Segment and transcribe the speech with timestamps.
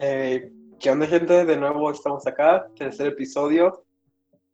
[0.00, 1.44] Eh, ¿Qué onda, gente?
[1.44, 3.84] De nuevo estamos acá, tercer episodio,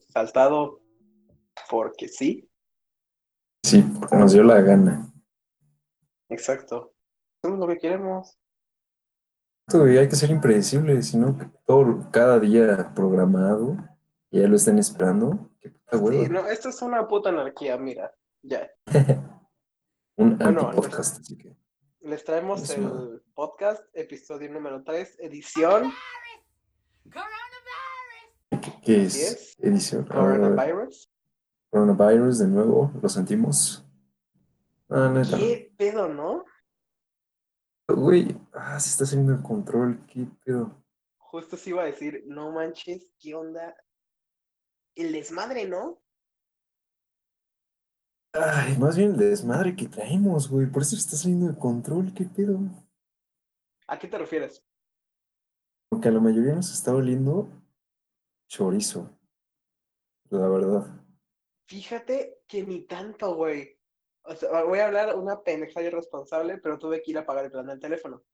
[0.08, 0.80] saltado
[1.68, 2.48] porque sí.
[3.62, 5.12] Sí, porque nos dio la gana.
[6.30, 6.95] Exacto.
[7.43, 8.38] Hacemos lo que queremos.
[9.66, 11.36] Todavía hay que ser impredecible, si no,
[11.66, 13.77] todo, cada día programado,
[14.34, 15.48] y ya lo están esperando.
[15.61, 18.12] Qué puta Sí, no, esto es una puta anarquía, mira.
[18.42, 18.68] Ya.
[20.16, 21.56] Un Bueno, anti-podcast, así que.
[22.00, 25.92] Les traemos el una- podcast, episodio número 3, edición
[28.82, 29.32] ¿Qué Así es?
[29.32, 29.56] es.
[29.61, 30.04] Edición.
[30.06, 31.11] Coronavirus.
[31.70, 33.86] coronavirus, de nuevo, lo sentimos.
[34.89, 35.36] Ah, neta.
[35.39, 36.44] ¿Qué pedo, no?
[37.89, 40.83] Güey, ah, se está saliendo el control, qué pedo.
[41.19, 43.77] Justo se iba a decir, no manches, ¿qué onda?
[44.94, 46.00] El desmadre, ¿no?
[48.33, 50.67] Ay, más bien el desmadre que traemos, güey.
[50.67, 52.59] Por eso está saliendo de control, qué pedo.
[53.87, 54.65] ¿A qué te refieres?
[55.89, 57.48] Porque a la mayoría nos está oliendo
[58.48, 59.11] chorizo.
[60.31, 60.87] La verdad.
[61.69, 63.78] Fíjate que ni tanto, güey.
[64.25, 67.50] O sea, voy a hablar una pendejada irresponsable, pero tuve que ir a pagar el
[67.53, 68.25] plan del teléfono.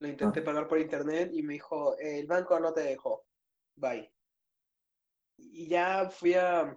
[0.00, 0.44] Lo intenté Ah.
[0.44, 3.26] pagar por internet y me dijo, el banco no te dejó.
[3.76, 4.10] Bye.
[5.38, 6.76] Y ya fui a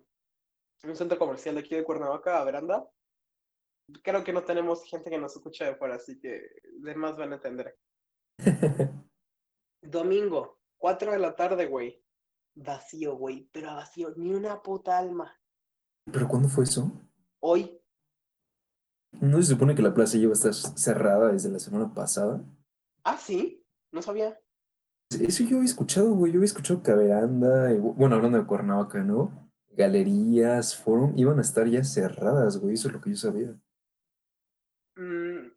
[0.84, 2.88] un centro comercial de aquí de Cuernavaca, a Veranda.
[4.04, 6.42] Creo que no tenemos gente que nos escucha de fuera, así que
[6.80, 7.78] demás van a entender.
[9.82, 12.02] Domingo, 4 de la tarde, güey.
[12.56, 15.38] Vacío, güey, pero vacío, ni una puta alma.
[16.12, 16.92] ¿Pero cuándo fue eso?
[17.40, 17.82] Hoy,
[19.20, 22.44] ¿No se supone que la plaza lleva a estar cerrada desde la semana pasada?
[23.04, 24.40] ah, sí, no sabía.
[25.20, 26.32] Eso yo había escuchado, güey.
[26.32, 29.50] Yo había escuchado que Veranda, y, bueno, hablando de Cuernavaca, ¿no?
[29.72, 32.76] Galerías, forum, iban a estar ya cerradas, güey.
[32.76, 33.56] Eso es lo que yo sabía.
[34.96, 35.52] Mm,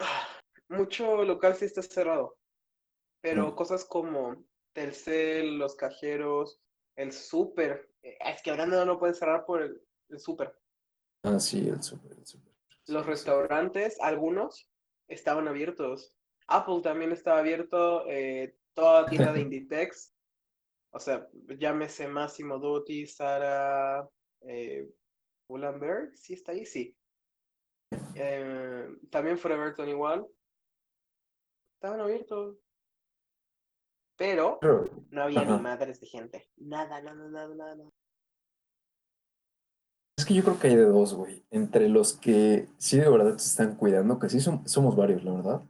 [0.00, 0.26] ah,
[0.68, 2.36] mucho local sí está cerrado,
[3.22, 3.54] pero Mm.
[3.54, 6.60] cosas como Telcel, los cajeros,
[6.96, 7.90] el súper.
[8.02, 10.54] eh, Es que ahora no lo pueden cerrar por el, el súper.
[11.22, 12.52] Ah, sí, el súper, el súper.
[12.86, 14.68] Los restaurantes, algunos,
[15.08, 16.14] estaban abiertos.
[16.46, 20.12] Apple también estaba abierto, eh, toda tienda de Inditex.
[20.92, 21.28] O sea,
[21.58, 24.08] llámese Massimo Dutti, Sara,
[24.42, 24.88] eh,
[26.14, 26.64] ¿sí está ahí?
[26.64, 26.96] Sí.
[28.14, 30.28] Eh, también Forever 21.
[31.78, 32.56] Estaban abiertos.
[34.18, 34.58] Pero
[35.10, 36.48] no había ni madres de gente.
[36.56, 37.90] Nada, nada, nada, nada.
[40.18, 41.44] Es que yo creo que hay de dos, güey.
[41.50, 45.32] Entre los que sí de verdad se están cuidando, que sí som- somos varios, la
[45.34, 45.62] verdad.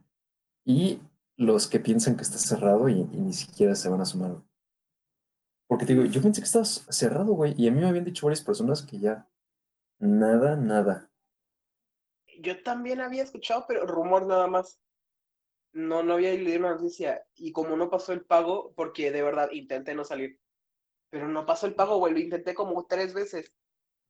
[0.64, 1.00] Y
[1.36, 4.42] los que piensan que está cerrado y, ni siquiera se van a sumar.
[5.68, 7.54] Porque te digo, yo pensé que estabas cerrado, güey.
[7.56, 9.28] Y a mí me habían dicho varias personas que ya
[9.98, 11.10] nada, nada.
[12.40, 14.78] Yo también había escuchado, pero rumor nada más.
[15.72, 17.26] No, no había leído una noticia.
[17.34, 20.40] Y como no pasó el pago, porque de verdad intenté no salir.
[21.10, 22.14] Pero no pasó el pago, güey.
[22.14, 23.52] Lo intenté como tres veces.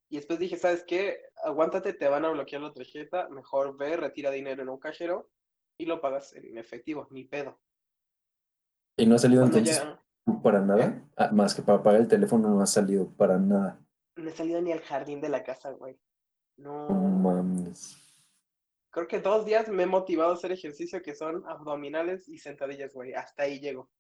[0.09, 1.21] Y después dije, ¿sabes qué?
[1.43, 3.29] Aguántate, te van a bloquear la tarjeta.
[3.31, 5.31] Mejor ve, retira dinero en un cajero
[5.79, 7.59] y lo pagas en efectivo, ni pedo.
[8.97, 10.03] Y no ha salido Cuando entonces ya
[10.43, 11.03] para nada.
[11.17, 13.81] Ah, más que para pagar el teléfono no ha salido para nada.
[14.17, 15.99] no he salido ni al jardín de la casa, güey.
[16.57, 16.89] No.
[16.89, 18.03] No mames.
[18.91, 22.95] Creo que dos días me he motivado a hacer ejercicio que son abdominales y sentadillas,
[22.95, 23.13] güey.
[23.13, 23.91] Hasta ahí llego.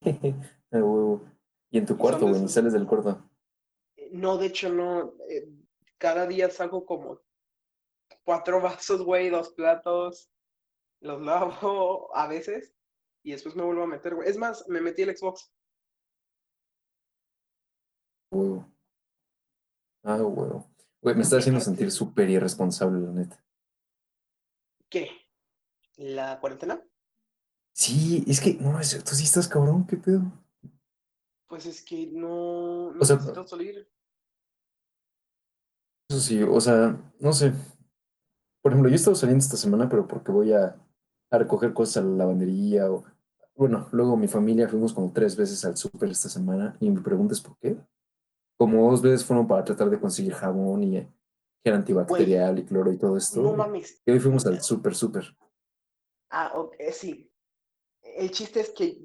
[1.68, 3.28] Y en tu cuarto, güey, ni sales del cuarto.
[3.96, 5.14] Eh, No, de hecho, no.
[5.28, 5.48] eh,
[5.98, 7.20] cada día saco como
[8.24, 10.30] cuatro vasos, güey, dos platos.
[11.00, 12.74] Los lavo a veces
[13.22, 14.28] y después me vuelvo a meter, güey.
[14.28, 15.52] Es más, me metí el Xbox.
[18.30, 18.72] Huevo.
[20.04, 20.70] Ah, huevo.
[21.00, 23.44] Güey, me está haciendo sentir súper irresponsable, la neta.
[24.88, 25.10] ¿Qué?
[25.96, 26.82] ¿La cuarentena?
[27.72, 30.22] Sí, es que, no, es- tú sí estás cabrón, ¿qué pedo?
[31.48, 33.88] Pues es que no O sea, necesito salir.
[36.08, 37.52] Eso sí, o sea, no sé.
[38.62, 40.76] Por ejemplo, yo he estado saliendo esta semana, pero porque voy a,
[41.30, 43.04] a recoger cosas a la lavandería o...
[43.54, 47.40] Bueno, luego mi familia fuimos como tres veces al súper esta semana y me preguntas
[47.40, 47.76] por qué.
[48.58, 51.08] Como dos veces fueron para tratar de conseguir jabón y eh,
[51.64, 53.40] gel antibacterial y cloro y todo esto.
[53.40, 54.02] No mames.
[54.04, 55.34] Y hoy fuimos al súper, súper.
[56.30, 57.30] Ah, ok, eh, sí.
[58.02, 58.98] El chiste es que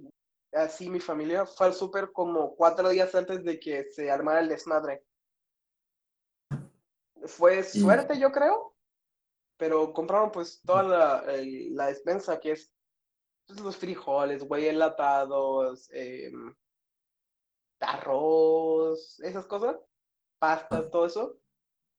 [0.51, 4.49] así mi familia fue al súper como cuatro días antes de que se armara el
[4.49, 5.05] desmadre.
[7.25, 8.73] Fue Y- suerte, yo creo,
[9.61, 12.73] pero compraron pues toda la, el- la despensa que es
[13.45, 16.55] pues, los frijoles, güey, enlatados, em,
[17.79, 19.77] arroz, esas cosas.
[20.39, 21.39] pastas, todo eso,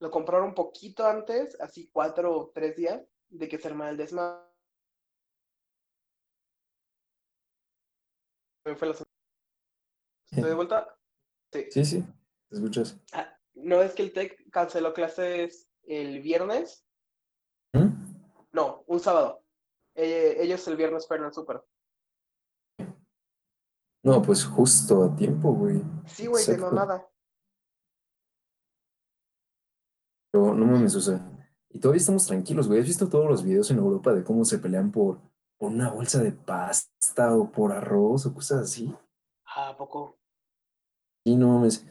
[0.00, 3.96] lo compraron un poquito antes, así cuatro o tres días, de que se armara el
[3.96, 4.42] desmadre.
[8.76, 8.94] Fue la
[10.32, 10.98] ¿Estoy de vuelta?
[11.52, 11.66] Sí.
[11.70, 12.04] Sí, sí,
[12.48, 12.98] te escuchas.
[13.12, 16.84] Ah, ¿No es que el TEC canceló clases el viernes?
[17.72, 17.88] ¿Mm?
[18.52, 19.42] No, un sábado.
[19.94, 21.62] Eh, ellos el viernes fueron al súper.
[24.04, 25.80] No, pues justo a tiempo, güey.
[26.06, 27.08] Sí, güey, de nada.
[30.32, 31.20] Pero no mames, o sea,
[31.68, 32.80] y todavía estamos tranquilos, güey.
[32.80, 35.20] ¿Has visto todos los videos en Europa de cómo se pelean por,
[35.56, 38.94] por una bolsa de pasta o por arroz o cosas así?
[39.46, 40.18] Ah, ¿a poco?
[41.24, 41.86] Y no mames.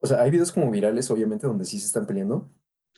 [0.00, 2.48] O sea, hay videos como virales, obviamente, donde sí se están peleando.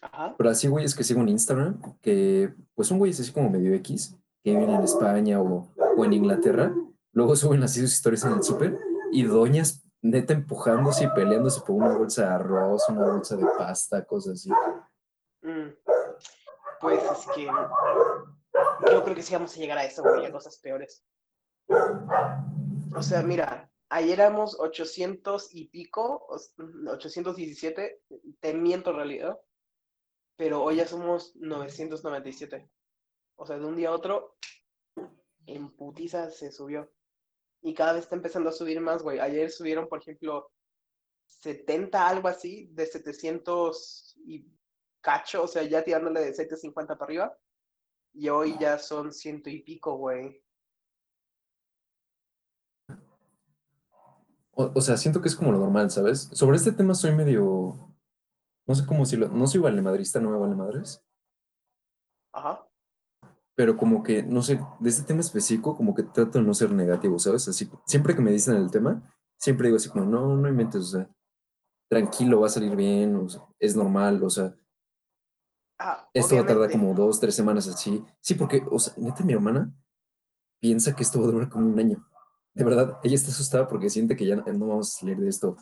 [0.03, 0.35] Ajá.
[0.39, 4.17] Pero así, güeyes que sigo en Instagram, que pues son güeyes así como medio X,
[4.43, 6.75] que viven en España o, o en Inglaterra.
[7.13, 8.79] Luego suben así sus historias en el súper
[9.13, 14.05] y doñas neta empujándose y peleándose por una bolsa de arroz, una bolsa de pasta,
[14.07, 14.51] cosas así.
[15.43, 15.75] Mm.
[16.81, 20.59] Pues es que yo creo que sí vamos a llegar a eso, güey, a cosas
[20.59, 21.05] peores.
[22.97, 26.55] O sea, mira, ayer éramos 800 y pico, os-
[26.89, 28.01] 817,
[28.41, 29.39] te miento en realidad,
[30.41, 32.67] pero hoy ya somos 997.
[33.37, 34.39] O sea, de un día a otro,
[35.45, 36.91] en putiza se subió.
[37.61, 39.19] Y cada vez está empezando a subir más, güey.
[39.19, 40.51] Ayer subieron, por ejemplo,
[41.27, 44.47] 70, algo así, de 700 y
[45.03, 47.39] cacho, o sea, ya tirándole de 750 para arriba.
[48.15, 50.43] Y hoy ya son ciento y pico, güey.
[54.53, 56.31] O, o sea, siento que es como lo normal, ¿sabes?
[56.33, 57.90] Sobre este tema soy medio,
[58.71, 61.05] no sé cómo decirlo, no soy valemadrista, no me vale madres,
[62.33, 62.65] Ajá.
[63.57, 66.73] pero como que, no sé, de este tema específico, como que trato de no ser
[66.73, 67.49] negativo, ¿sabes?
[67.49, 70.99] Así, siempre que me dicen el tema, siempre digo así como, no, no inventes, o
[70.99, 71.11] sea,
[71.91, 74.55] tranquilo, va a salir bien, o sea, es normal, o sea,
[75.83, 78.05] Ah, esto va a tardar como dos, tres semanas así.
[78.21, 79.75] Sí, porque, o sea, neta, mi hermana
[80.61, 82.07] piensa que esto va a durar como un año.
[82.53, 85.57] De verdad, ella está asustada porque siente que ya no vamos a salir de esto.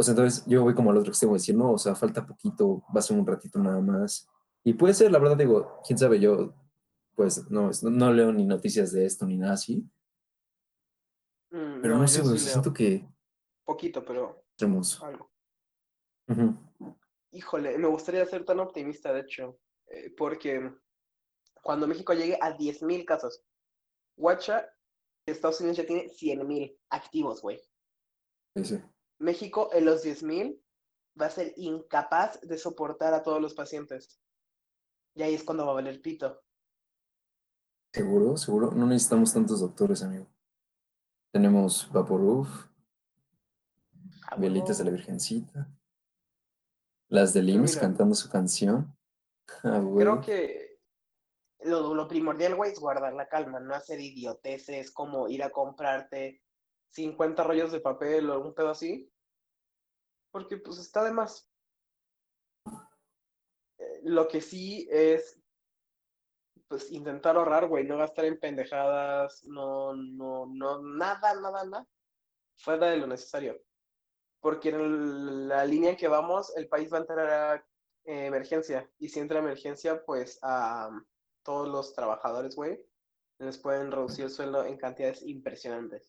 [0.00, 2.26] O sea, entonces yo voy como al otro extremo, de decir, no, o sea, falta
[2.26, 4.26] poquito, va a ser un ratito nada más.
[4.64, 6.54] Y puede ser, la verdad, digo, quién sabe, yo,
[7.14, 9.86] pues, no, no, leo ni noticias de esto ni nada así.
[11.50, 13.06] Mm, Pero no, no sé, sí siento que
[13.62, 14.42] Poquito, pero
[15.02, 15.30] algo.
[16.28, 16.56] Ujú.
[17.32, 20.72] Híjole, me gustaría ser tan optimista, de hecho, eh, porque
[21.62, 23.42] cuando México llegue a 10.000 casos,
[24.16, 24.66] Guacha,
[25.26, 27.60] Estados Unidos ya tiene 100.000 activos, güey.
[28.56, 28.82] Sí, sí.
[29.20, 30.60] México en los 10.000
[31.20, 34.20] va a ser incapaz de soportar a todos los pacientes.
[35.14, 36.42] Y ahí es cuando va a valer pito.
[37.92, 38.70] Seguro, seguro.
[38.72, 40.26] No necesitamos tantos doctores, amigo.
[41.32, 42.48] Tenemos Vaporub,
[44.30, 44.90] Ah, velitas de la.
[44.90, 45.68] Virgencita,
[47.08, 48.96] las de IMSS mira, cantando su canción.
[49.64, 50.78] Ah, creo que
[51.64, 56.40] lo, lo primordial, güey, es guardar la calma, no hacer idioteces como ir a comprarte
[56.90, 59.10] 50 rollos de papel o un pedo así.
[60.30, 61.48] Porque pues está de más.
[63.78, 65.40] Eh, Lo que sí es
[66.70, 71.88] pues intentar ahorrar, güey, no gastar en pendejadas, no, no, no, nada, nada, nada,
[72.58, 73.60] fuera de lo necesario.
[74.38, 77.66] Porque en la línea en que vamos, el país va a entrar a
[78.04, 78.88] emergencia.
[78.98, 80.90] Y si entra a emergencia, pues a
[81.42, 82.80] todos los trabajadores, güey,
[83.38, 86.08] les pueden reducir el sueldo en cantidades impresionantes.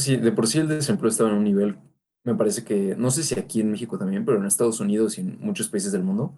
[0.00, 1.78] Sí, de por sí el desempleo estaba en un nivel,
[2.24, 5.20] me parece que, no sé si aquí en México también, pero en Estados Unidos y
[5.22, 6.34] en muchos países del mundo,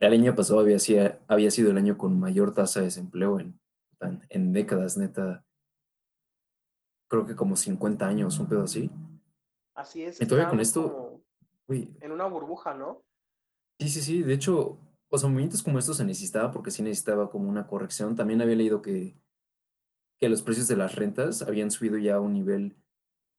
[0.00, 0.78] el año pasado había,
[1.28, 3.58] había sido el año con mayor tasa de desempleo en,
[4.00, 5.44] en, en décadas, neta.
[7.08, 8.90] Creo que como 50 años, un pedo así.
[9.74, 11.22] Así es, Y todavía con esto,
[11.68, 13.02] en una burbuja, ¿no?
[13.80, 17.30] sí, sí, sí, de hecho, o sea, movimientos como estos se necesitaba porque sí necesitaba
[17.30, 18.14] como una corrección.
[18.14, 19.16] También había leído que,
[20.20, 22.76] que los precios de las rentas habían subido ya a un nivel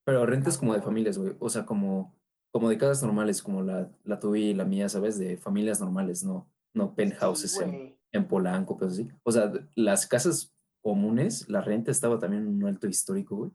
[0.06, 1.36] Pero rentas como de familias, güey.
[1.40, 2.16] O sea, como,
[2.52, 5.18] como de casas normales, como la, la tuya y la mía, ¿sabes?
[5.18, 9.10] De familias normales, no, no Sí, penthouses en, en Polanco, pero así.
[9.24, 13.52] O sea, las casas comunes, la renta estaba también en un alto histórico, güey.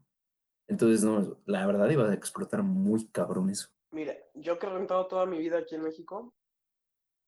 [0.67, 3.69] Entonces, no, la verdad iba a explotar muy cabrón eso.
[3.91, 6.33] Mira, yo que he rentado toda mi vida aquí en México,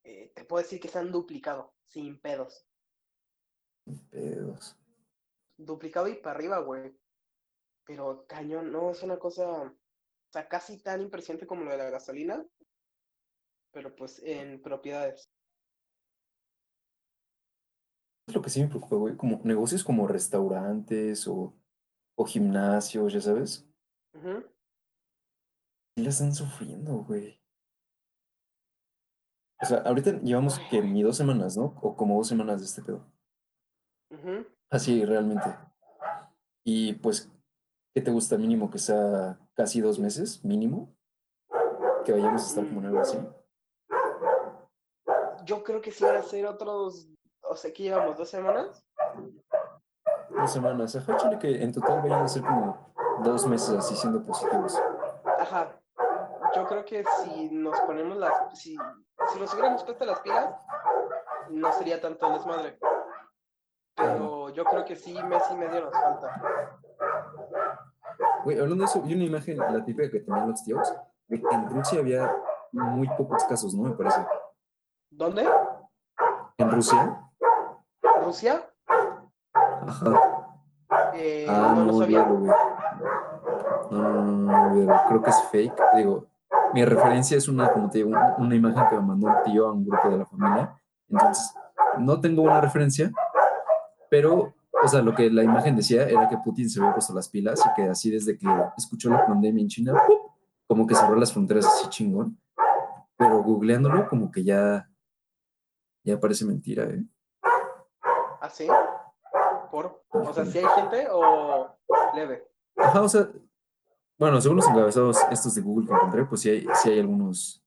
[0.03, 2.65] eh, te puedo decir que se han duplicado, sin pedos.
[4.09, 4.77] Pedos.
[5.57, 6.93] Duplicado y para arriba, güey.
[7.85, 9.75] Pero cañón, no, es una cosa, o
[10.31, 12.45] sea, casi tan impresionante como lo de la gasolina,
[13.71, 15.29] pero pues en propiedades.
[18.27, 19.17] Es lo que sí me preocupa, güey.
[19.17, 21.53] Como negocios como restaurantes o,
[22.15, 23.67] o gimnasios, ya sabes.
[24.13, 24.43] Ujú.
[25.95, 27.41] Sí la están sufriendo, güey.
[29.61, 31.77] O sea, ahorita llevamos que ni dos semanas, ¿no?
[31.81, 33.05] O como dos semanas de este pedo.
[34.09, 34.45] Ujú.
[34.69, 35.49] Así, realmente.
[36.65, 37.31] Y pues,
[37.93, 40.95] ¿qué te gusta mínimo que sea casi dos meses, mínimo?
[42.03, 43.19] Que vayamos a estar como en algo así.
[45.45, 47.07] Yo creo que sí van a ser otros,
[47.41, 48.83] o sea, que llevamos dos semanas.
[50.29, 50.95] Dos semanas.
[50.95, 54.81] Ajá, chile que en total vayan a ser como dos meses así siendo positivos.
[55.39, 55.79] Ajá.
[56.55, 58.75] Yo creo que si nos ponemos las, si,
[59.31, 60.55] si nos hubiéramos puesto las pilas,
[61.49, 62.79] no sería tanto el desmadre.
[63.95, 66.79] Pero yo creo que sí, mes y medio nos falta.
[68.43, 70.93] Güey, hablando de eso, vi una imagen, la típica que tenían los tíos,
[71.27, 72.35] de que en Rusia había
[72.71, 73.83] muy pocos casos, ¿no?
[73.89, 74.25] Me parece.
[75.09, 75.47] ¿Dónde?
[76.57, 77.21] ¿En Rusia?
[78.23, 78.61] ¿Rusia?
[79.43, 80.49] Ajá.
[81.15, 82.25] Eh, Ah, no no, lo sabía.
[82.25, 82.53] No, no,
[83.91, 85.01] no, no, no, olvídalo.
[85.07, 85.81] Creo que es fake.
[85.95, 86.25] Digo,
[86.73, 89.67] mi referencia es una, como te digo, una, una imagen que me mandó un tío
[89.67, 90.79] a un grupo de la familia.
[91.09, 91.53] Entonces,
[91.99, 93.11] no tengo una referencia,
[94.09, 97.29] pero, o sea, lo que la imagen decía era que Putin se había puesto las
[97.29, 98.47] pilas y que así desde que
[98.77, 100.01] escuchó la pandemia en China,
[100.67, 102.39] como que cerró las fronteras así chingón.
[103.15, 104.89] Pero googleándolo, como que ya,
[106.03, 107.03] ya parece mentira, ¿eh?
[108.41, 108.67] ¿Así?
[109.71, 110.03] ¿Por?
[110.09, 111.75] O sea, si hay gente o
[112.13, 112.47] leve.
[112.75, 113.29] Ajá, o sea,
[114.17, 117.63] bueno, según los encabezados estos de Google que encontré, pues sí hay, sí hay algunos,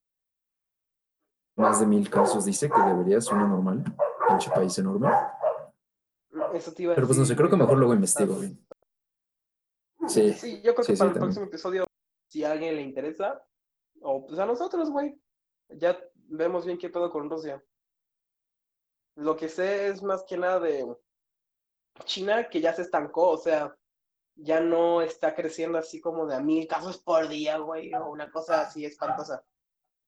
[1.57, 3.85] más de mil casos, dice que debería, suena normal,
[4.29, 5.09] pinche país enorme.
[6.57, 8.67] Eso te iba a Pero pues no sé, creo que mejor luego investigo bien.
[10.09, 11.21] Sí, Sí, yo creo sí, que sí, para el también.
[11.21, 11.85] próximo episodio,
[12.31, 13.43] si a alguien le interesa,
[14.01, 15.21] o pues a nosotros, güey,
[15.69, 15.99] ya
[16.29, 17.63] vemos bien qué pedo con Rusia.
[19.17, 20.87] Lo que sé es más que nada de
[22.05, 23.75] China, que ya se estancó, o sea,
[24.37, 28.31] ya no está creciendo así como de a mil casos por día, güey, o una
[28.31, 29.43] cosa así espantosa.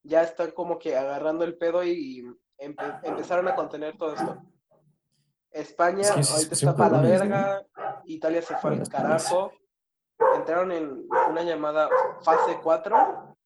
[0.03, 2.23] Ya están como que agarrando el pedo y
[2.59, 4.43] empe- empezaron a contener todo esto.
[5.61, 7.67] España Es que sí, ahorita está para la verga,
[8.05, 9.53] Italia se fue al carajo,
[10.37, 11.89] entraron en una llamada
[12.23, 13.37] fase 4,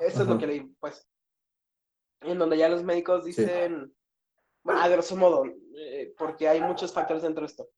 [0.00, 0.38] eso es lo Ajá.
[0.40, 1.06] que leí, pues,
[2.20, 3.30] en donde ya los médicos Sí.
[3.30, 3.94] dicen,
[4.62, 5.44] bueno, a grosso modo,
[5.76, 7.68] eh, porque hay muchos factores dentro de esto,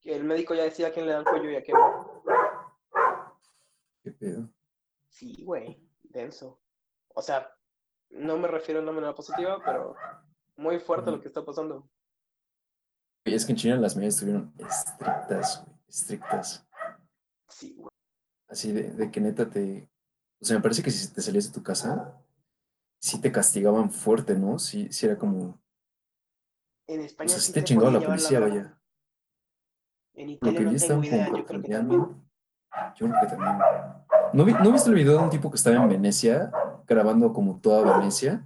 [0.00, 2.22] que el médico ya decía a quién le dan cuello y a quién no.
[4.02, 4.48] Qué pedo.
[5.08, 6.58] Sí, güey, denso.
[7.14, 7.54] O sea,
[8.10, 9.94] no me refiero de una manera positiva, pero
[10.56, 11.88] muy fuerte lo que está pasando.
[13.24, 16.66] Es que en China las medidas estuvieron estrictas, estrictas.
[17.48, 17.88] Sí, güey.
[18.48, 19.88] Así de, de que neta te...
[20.40, 22.20] O sea, me parece que si te salías de tu casa,
[23.00, 24.58] sí te castigaban fuerte, ¿no?
[24.58, 25.60] Sí, sí era como...
[26.88, 28.78] En O España sea, sí sí te te chingaba la policía, la vaya.
[30.14, 32.00] En Lo Italia que vi no tengo como idea, yo creo que también.
[32.96, 33.58] Yo creo que también.
[34.32, 36.50] ¿No, vi- ¿No viste el video de un tipo que estaba en Venecia
[36.86, 38.44] grabando como toda Venecia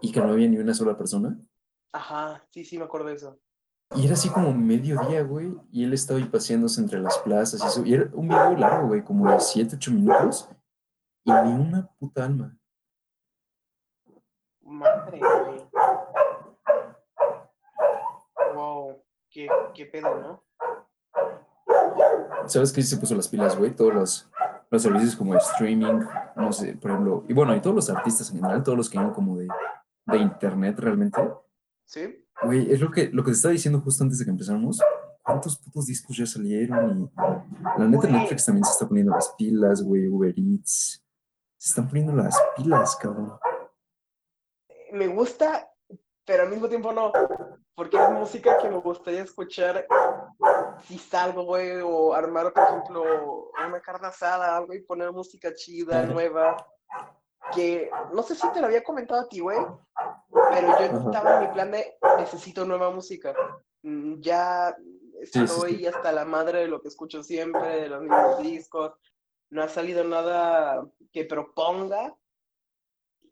[0.00, 1.36] y que no había ni una sola persona?
[1.92, 3.40] Ajá, sí, sí, me acuerdo de eso.
[3.94, 7.66] Y era así como mediodía, güey, y él estaba ahí paseándose entre las plazas y
[7.66, 7.84] eso.
[7.84, 10.48] Y era un video largo, güey, como de 7, 8 minutos
[11.24, 12.56] y ni una puta alma.
[14.62, 15.68] Madre, güey.
[18.54, 20.42] Wow, qué, qué pedo, ¿no?
[22.46, 23.74] ¿Sabes qué se puso las pilas, güey?
[23.74, 24.30] Todos los,
[24.70, 26.00] los servicios como de streaming,
[26.36, 28.98] no sé, por ejemplo, y bueno, y todos los artistas en general, todos los que
[28.98, 29.48] vienen como de,
[30.06, 31.20] de internet realmente.
[31.84, 32.21] ¿Sí?
[32.42, 34.80] Güey, es lo que, lo que te estaba diciendo justo antes de que empezáramos.
[35.22, 37.12] ¿Cuántos putos discos ya salieron?
[37.76, 38.08] Y la neta.
[38.08, 41.04] Netflix también se está poniendo las pilas, güey, Uber Eats.
[41.56, 43.38] Se están poniendo las pilas, cabrón.
[44.92, 45.70] Me gusta,
[46.24, 47.12] pero al mismo tiempo no.
[47.74, 49.86] Porque es música que me gustaría escuchar
[50.86, 56.04] si salgo, güey, o armar, por ejemplo, una carne asada, algo y poner música chida,
[56.04, 56.56] nueva.
[57.54, 59.58] Que no sé si te lo había comentado a ti, güey,
[60.50, 60.96] pero yo Ajá.
[61.06, 63.34] estaba en mi plan de necesito nueva música.
[63.82, 64.74] Mm, Ya
[65.20, 65.86] estoy sí.
[65.86, 68.92] hasta la madre de lo que escucho siempre, de los mismos discos.
[69.50, 72.16] No ha salido nada que proponga.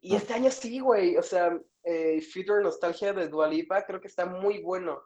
[0.03, 1.17] Y este año sí, güey.
[1.17, 5.01] O sea, eh, Future Nostalgia de Dua Lipa creo que está muy bueno.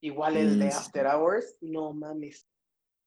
[0.00, 2.46] Igual el de After Hours, no mames.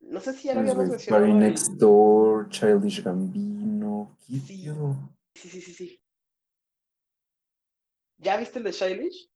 [0.02, 1.28] No sé si ya lo Pues, habíamos mencionado.
[1.28, 4.18] Next Door, Childish Gambino.
[4.28, 4.66] ¿Qué Sí.
[5.36, 6.02] Sí, sí, sí, sí.
[8.18, 9.32] ¿Ya viste el de Childish?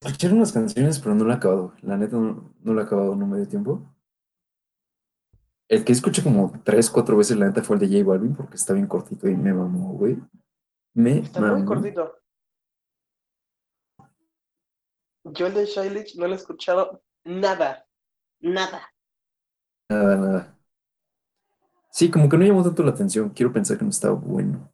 [0.00, 1.74] Escuché unas canciones, pero no la he acabado.
[1.82, 3.94] La neta, no, no la he acabado, no me dio tiempo.
[5.68, 8.56] El que escuché como tres, cuatro veces, la neta, fue el de J Balvin, porque
[8.56, 10.16] está bien cortito y me mamó, güey.
[10.94, 12.18] Me Está muy cortito.
[15.24, 17.86] Yo el de Childish no lo he escuchado nada.
[18.40, 18.88] Nada.
[19.90, 20.57] Nada, nada.
[21.90, 23.30] Sí, como que no llamó tanto la atención.
[23.30, 24.72] Quiero pensar que no estaba bueno.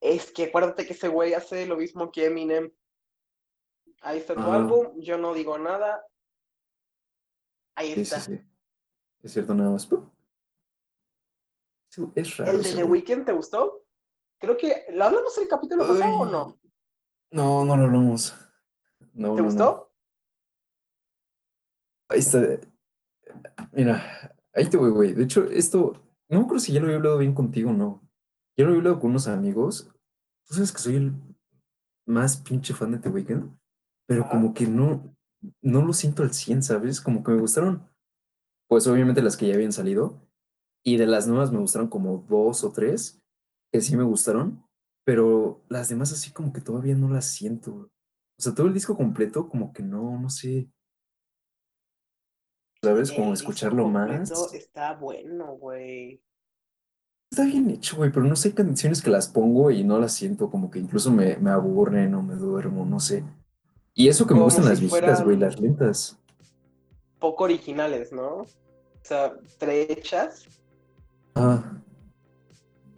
[0.00, 2.70] Es que acuérdate que ese güey hace lo mismo que Eminem.
[4.00, 4.56] Ahí está tu Ah.
[4.56, 6.04] álbum, yo no digo nada.
[7.76, 8.20] Ahí Sí, está.
[8.20, 8.44] sí, sí.
[9.22, 9.88] Es cierto, nada más.
[12.14, 12.52] Es raro.
[12.52, 12.84] ¿El de The.
[12.84, 13.84] Weeknd te gustó?
[14.38, 16.60] Creo que lo hablamos el capítulo pasado o Ay, no.
[17.32, 18.34] No, no lo hablamos.
[19.14, 19.64] No, ¿Te no, gustó?
[19.64, 19.88] no.
[22.10, 22.38] Ahí está.
[23.72, 25.12] Mira, ahí te voy, güey.
[25.14, 28.02] De hecho, esto, no acuerdo si ya lo había hablado bien contigo o no.
[28.56, 29.90] Ya lo había hablado con unos amigos.
[30.46, 31.12] Tú sabes que soy el
[32.06, 33.56] más pinche fan de The Weeknd,
[34.06, 35.14] pero como que no,
[35.62, 37.00] no lo siento al 100, ¿sabes?
[37.00, 37.86] Como que me gustaron,
[38.68, 40.26] pues obviamente las que ya habían salido,
[40.84, 43.20] y de las nuevas me gustaron como dos o tres,
[43.70, 44.64] que sí me gustaron,
[45.04, 47.90] pero las demás así como que todavía no las siento.
[48.38, 50.70] O sea, todo el disco completo como que no, no sé.
[52.82, 53.10] ¿Sabes?
[53.10, 54.30] Como disco escucharlo más.
[54.54, 56.22] está bueno, güey.
[57.30, 60.48] Está bien hecho, güey, pero no sé, canciones que las pongo y no las siento,
[60.50, 63.22] como que incluso me, me aburren o me duermo, no sé.
[63.94, 66.16] Y eso que me gustan si las viejitas, güey, las lentas.
[67.18, 68.36] Poco originales, ¿no?
[68.36, 68.46] O
[69.02, 70.46] sea, trechas.
[71.34, 71.62] Ah,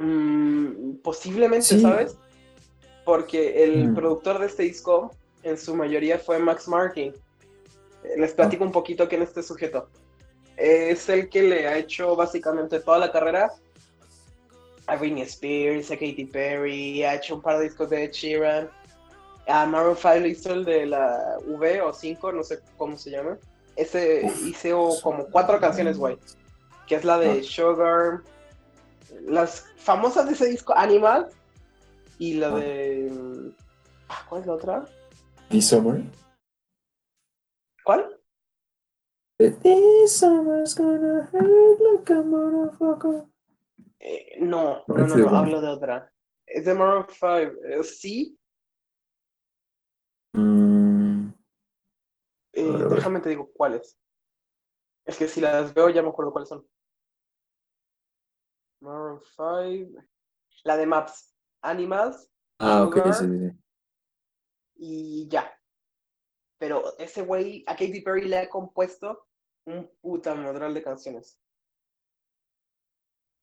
[0.03, 1.81] Mm, posiblemente, Sí.
[1.83, 2.17] ¿sabes?
[3.05, 3.95] Porque el Mm.
[3.95, 5.11] productor de este disco,
[5.43, 7.13] en su mayoría, fue Max Martin.
[8.17, 9.89] Les platico un poquito quién es este sujeto.
[10.57, 13.51] Es el que le ha hecho básicamente toda la carrera
[14.87, 18.69] a Britney Spears, a Katy Perry, ha hecho un par de discos de Sheeran.
[19.47, 23.11] A Maroon 5 le hizo el de la V o 5, no sé cómo se
[23.11, 23.39] llama.
[23.77, 24.47] Ese Uf.
[24.47, 26.19] hizo como cuatro canciones, güey.
[26.87, 27.43] Que es la de Ah.
[27.43, 28.21] Sugar,
[29.23, 31.29] las famosas de ese disco, Animal,
[32.19, 32.57] y la Ah.
[32.57, 33.53] de...
[34.09, 34.85] ah, ¿Cuál es la otra?
[35.49, 36.03] This Summer.
[37.85, 38.21] ¿Cuál?
[39.41, 43.27] This summer's gonna hurt like a motherfucker.
[43.99, 46.13] Eh, no, no, no, no, hablo de otra.
[46.47, 47.29] Es de Maroon 5.
[47.65, 48.37] Eh, sí,
[50.33, 51.31] Mm,
[52.53, 53.99] eh, déjame te digo cuáles.
[55.07, 56.67] Es que si las veo ya me acuerdo cuáles son.
[58.81, 60.03] Maroon 5.
[60.65, 61.35] La de Maps.
[61.63, 63.15] Animals ah, ok, Sugar.
[63.15, 63.59] sí, sí, sí.
[64.77, 65.51] y ya.
[66.59, 69.27] Pero ese güey, a Katy Perry le ha compuesto
[69.73, 71.39] un puta madral de canciones.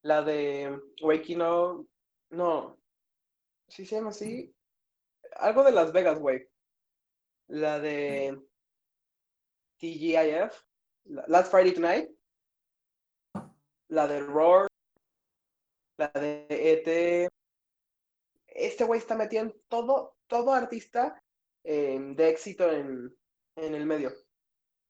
[0.04, 1.90] La de Waking Up,
[2.30, 2.78] no,
[3.68, 4.54] ¿sí se llama así?
[5.36, 6.48] Algo de Las Vegas, güey.
[7.48, 8.40] La de
[9.80, 10.64] TGIF,
[11.06, 12.10] la- Last Friday Tonight.
[13.90, 14.68] La de Roar.
[15.98, 17.30] La de ET.
[18.48, 21.22] Este güey está metido en todo, todo artista
[21.64, 23.16] eh, de éxito en,
[23.56, 24.12] en el medio.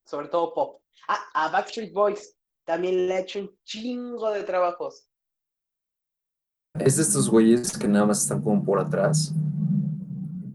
[0.06, 0.82] Sobre todo pop.
[1.07, 5.10] Ah, a Backstreet Boys también le ha hecho un chingo de trabajos.
[6.79, 9.33] Es de estos güeyes que nada más están como por atrás,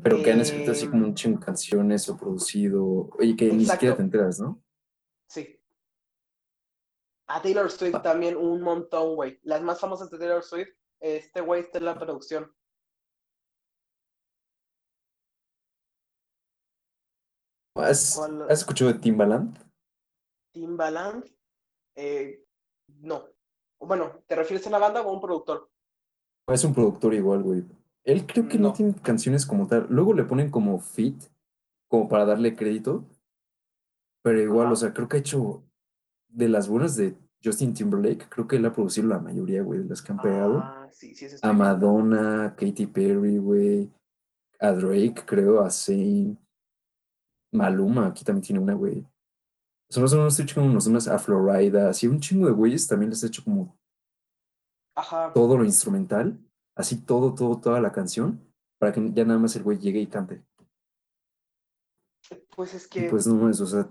[0.03, 3.65] pero que han escrito así como un chingo de canciones o producido, oye, que ni
[3.65, 4.63] siquiera te enteras, ¿no?
[5.29, 5.59] Sí.
[7.29, 9.41] A Taylor Swift también un montón, güey.
[9.43, 10.69] Las más famosas de Taylor Swift,
[11.01, 12.53] este güey está en la producción.
[17.75, 19.72] ¿Has, has escuchado de Timbaland?
[20.53, 21.25] Timbaland,
[21.97, 22.45] eh,
[23.01, 23.25] no.
[23.81, 25.69] Bueno, ¿te refieres a una banda o a un productor?
[26.49, 27.65] Es un productor igual, güey.
[28.05, 28.75] Él creo que no, No.
[28.75, 29.87] tiene canciones como tal.
[29.91, 31.23] Luego le ponen como fit,
[31.89, 33.05] como para darle crédito.
[34.23, 34.73] Pero igual, Ajá.
[34.73, 35.65] o sea, creo que ha hecho
[36.29, 39.87] de las buenas de Justin Timberlake, creo que él ha producido la mayoría, güey, de
[39.89, 40.59] las que han pegado.
[40.59, 41.53] Ah, sí, sí, eso A.
[41.53, 43.91] Madonna, Katy Perry, güey.
[44.61, 46.39] A Drake, creo, a Zayn.
[47.53, 49.05] Maluma, aquí también tiene una, güey.
[49.93, 53.23] O sea, más o menos echando unos Florida, así un chingo de güeyes también les
[53.23, 53.79] he hecho como
[54.97, 55.35] Ajá.
[55.35, 56.39] todo lo instrumental,
[56.75, 58.41] así todo, todo, toda la canción,
[58.79, 60.43] para que ya nada más el güey llegue y cante.
[62.57, 63.87] Pues es Y que pues no es, o sea,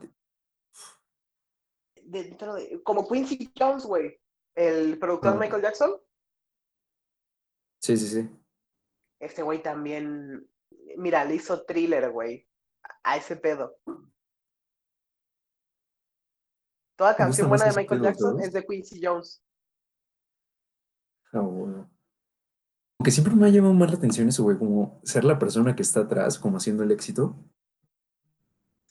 [2.04, 4.20] dentro de, como Quincy Jones, güey,
[4.56, 5.38] el productor Ah.
[5.40, 5.92] Michael Jackson,
[7.80, 8.30] sí, sí, sí.
[9.20, 10.50] este güey también,
[10.98, 12.50] mira, le hizo thriller, güey,
[13.04, 13.78] a ese pedo.
[17.02, 19.42] Toda canción buena de Michael Jackson es de Quincy Jones.
[21.34, 21.90] Ah, bueno.
[22.96, 25.82] Porque siempre me ha llamado más la atención eso, güey, como ser la persona que
[25.82, 27.36] está atrás, como haciendo el éxito.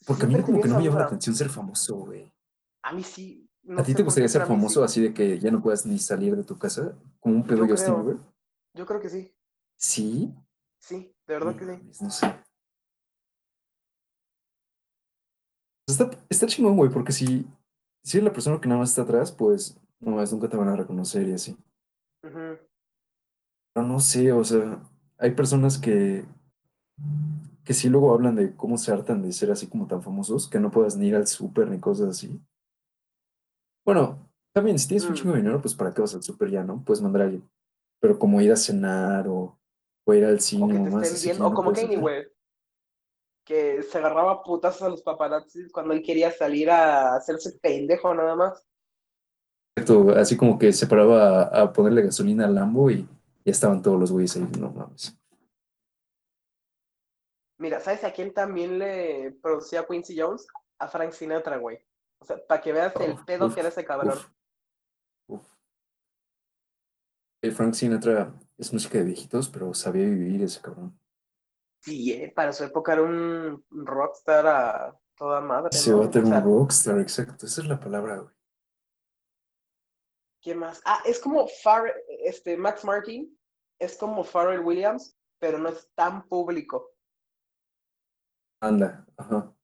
[0.09, 2.35] Porque a mí como que no me llama la atención ser famoso, güey.
[2.83, 3.49] A mí sí.
[3.79, 4.85] ¿A ti te gustaría ser famoso sí.
[4.85, 6.99] así de que ya no puedas ni salir de tu casa?
[7.21, 7.95] Como un pedo Justin.
[7.95, 8.17] Bieber.
[8.75, 9.33] Yo creo que sí.
[9.77, 10.35] Sí.
[10.81, 12.03] Sí, de verdad que sí.
[12.03, 12.27] no sé.
[15.87, 17.47] Está, está chingón, güey, porque si,
[18.03, 20.69] si eres la persona que nada más está atrás, pues No, es nunca te van
[20.69, 21.57] a reconocer y así.
[22.25, 22.59] Ujú.
[23.75, 24.81] Pero no sé, o sea,
[25.19, 26.25] hay personas que,
[27.65, 30.59] que sí luego hablan de cómo se hartan de ser así como tan famosos, que
[30.59, 32.41] no puedas ni ir al súper ni cosas así.
[33.85, 35.15] Bueno, también, si tienes un Mm.
[35.15, 36.83] chingo de dinero, pues ¿para qué vas al súper ya, no?
[36.85, 37.49] Puedes mandar a alguien.
[38.01, 39.59] Pero como ir a cenar o,
[40.07, 41.73] o ir al O cine o más, estén así que viendo, ya o no como
[41.73, 42.27] Kanye, güey,
[43.45, 48.37] que se agarraba putas a los paparazzis cuando él quería salir a hacerse pendejo nada
[48.37, 48.67] más.
[49.77, 53.09] Exacto, Así como que se paraba a, a ponerle gasolina al Lambo y
[53.45, 55.17] ya estaban todos los güeyes ahí, no mames.
[57.59, 60.47] Mira, ¿sabes a quién también le producía Quincy Jones?
[60.79, 61.79] A Frank Sinatra, güey.
[62.19, 64.17] O sea, para que veas el pedo uf, que era ese cabrón.
[64.17, 64.27] uf,
[65.27, 65.47] uf.
[67.43, 70.99] Eh, Frank Sinatra es música de viejitos, pero sabía vivir ese cabrón.
[71.81, 76.45] Sí, eh, para su época era un rockstar a toda madre, Se va a tener
[76.45, 78.35] un rockstar, exacto, esa es la palabra, güey.
[80.41, 80.81] ¿qué más?
[80.85, 81.93] Ah, es como Far
[82.25, 83.37] este, Max Martin,
[83.79, 86.93] es como Pharrell Williams, pero no es tan público.
[88.61, 89.55] Anda, ajá.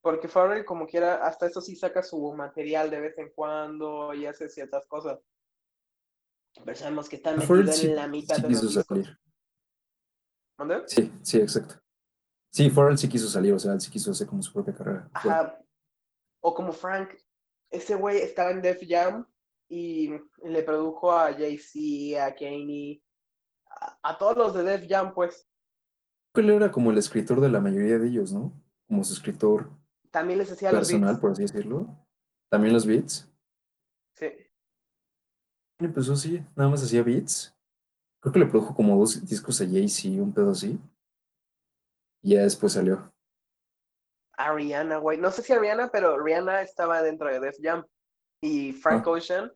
[0.00, 4.26] Porque Pharrell, como quiera, hasta eso sí saca su material de vez en cuando y
[4.26, 5.18] hace ciertas cosas.
[6.64, 8.86] Pero sabemos que está metido en sí, la mitad sí de los
[10.58, 10.82] ¿Dónde?
[10.86, 11.76] Sí, sí, exacto.
[12.50, 15.10] Sí, Farrell sí quiso salir, o sea, él sí quiso hacer como su propia carrera.
[15.12, 15.60] Ajá.
[16.40, 17.10] O como Frank,
[17.70, 19.26] ese güey estaba en Def Jam
[19.68, 20.10] y
[20.44, 23.02] le produjo a Jay-Z, a Kanye,
[23.68, 25.48] a, a todos los de Def Jam, pues.
[26.34, 28.52] Él era como el escritor de la mayoría de ellos, ¿no?
[28.86, 29.70] Como su escritor
[30.10, 31.20] También les hacía los personal, beats.
[31.20, 32.06] por así decirlo.
[32.50, 33.28] También los beats.
[34.16, 34.26] Sí.
[35.80, 37.53] Empezó así, nada más hacía beats.
[38.24, 40.80] Creo que le produjo como dos discos a Jay-Z, un pedo así.
[42.22, 43.12] Y ya después salió.
[44.38, 45.18] A Rihanna, güey.
[45.18, 47.84] No sé si a Rihanna, pero Rihanna estaba dentro de Def Jam.
[48.40, 49.10] Y Frank Ah.
[49.10, 49.52] Ocean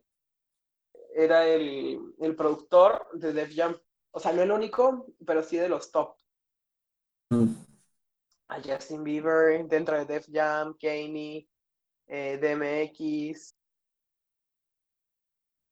[1.15, 3.75] era el, el productor de Def Jam.
[4.11, 6.15] O sea, no el único, pero sí de los top.
[7.31, 7.55] Mm.
[8.49, 11.49] A Justin Bieber dentro de Def Jam, Kanye,
[12.07, 13.55] eh, DMX,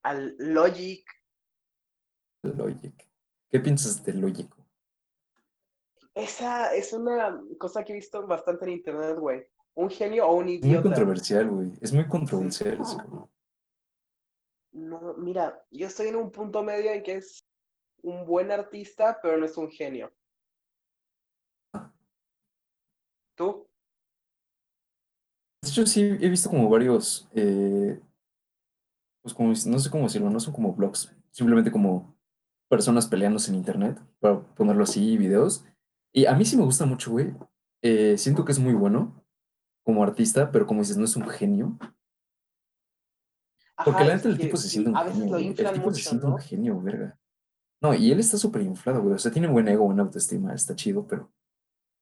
[0.02, 1.04] al Logic.
[2.54, 3.08] Logic.
[3.50, 4.48] ¿Qué piensas de Logic?
[6.14, 9.46] Esa es una cosa que he visto bastante en internet, güey.
[9.74, 10.82] Un genio o un Es muy idiota.
[10.84, 11.72] controversial, güey.
[11.80, 13.30] Es muy controversial cabrón.
[14.72, 17.44] No, mira, yo estoy en un punto medio en que es
[18.02, 20.12] un buen artista, pero no es un genio.
[23.34, 23.66] ¿Tú?
[25.62, 28.00] De hecho, sí he visto como varios, eh,
[29.22, 32.15] pues como, no sé cómo decirlo, no son como blogs, simplemente como
[32.68, 35.64] personas peleándose en internet, para ponerlo así, videos.
[36.12, 37.34] Y a mí sí me gusta mucho, güey.
[37.82, 39.24] Eh, siento que es muy bueno
[39.84, 41.78] como artista, pero como dices, no es un genio.
[43.84, 45.36] Porque la neta el tipo se siente un genio.
[45.36, 47.18] El tipo se siente un genio, verga.
[47.82, 49.14] No, y él está súper inflado, güey.
[49.14, 51.30] O sea, tiene buen ego, buena autoestima, está chido, pero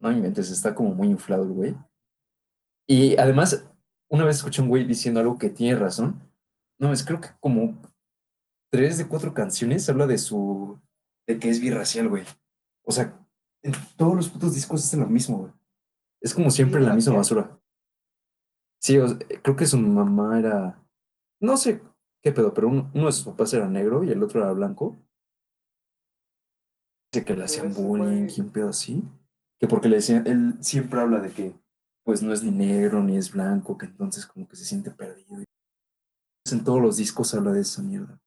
[0.01, 1.77] no inventes, está como muy inflado el güey.
[2.87, 3.67] Y además,
[4.09, 6.21] una vez escuché a un güey diciendo algo que tiene razón.
[6.79, 7.81] No, es creo que como
[8.75, 10.81] tres de cuatro canciones habla de su.
[11.29, 12.25] de que es birracial, güey.
[12.83, 13.25] O sea,
[13.63, 15.53] en todos los putos discos es lo mismo, güey.
[16.21, 17.57] Es como siempre la misma basura.
[18.83, 20.85] Sí, o sea, creo que su mamá era.
[21.41, 21.83] No sé
[22.21, 24.97] qué pedo, pero uno, uno de sus papás era negro y el otro era blanco.
[27.13, 29.05] Dice que le hacían bullying un pedo así.
[29.61, 30.27] Que porque le decían.
[30.27, 31.55] Él siempre habla de que,
[32.03, 35.45] pues no es ni negro ni es blanco, que entonces como que se siente perdido.
[36.51, 38.21] En todos los discos habla de esa mierda.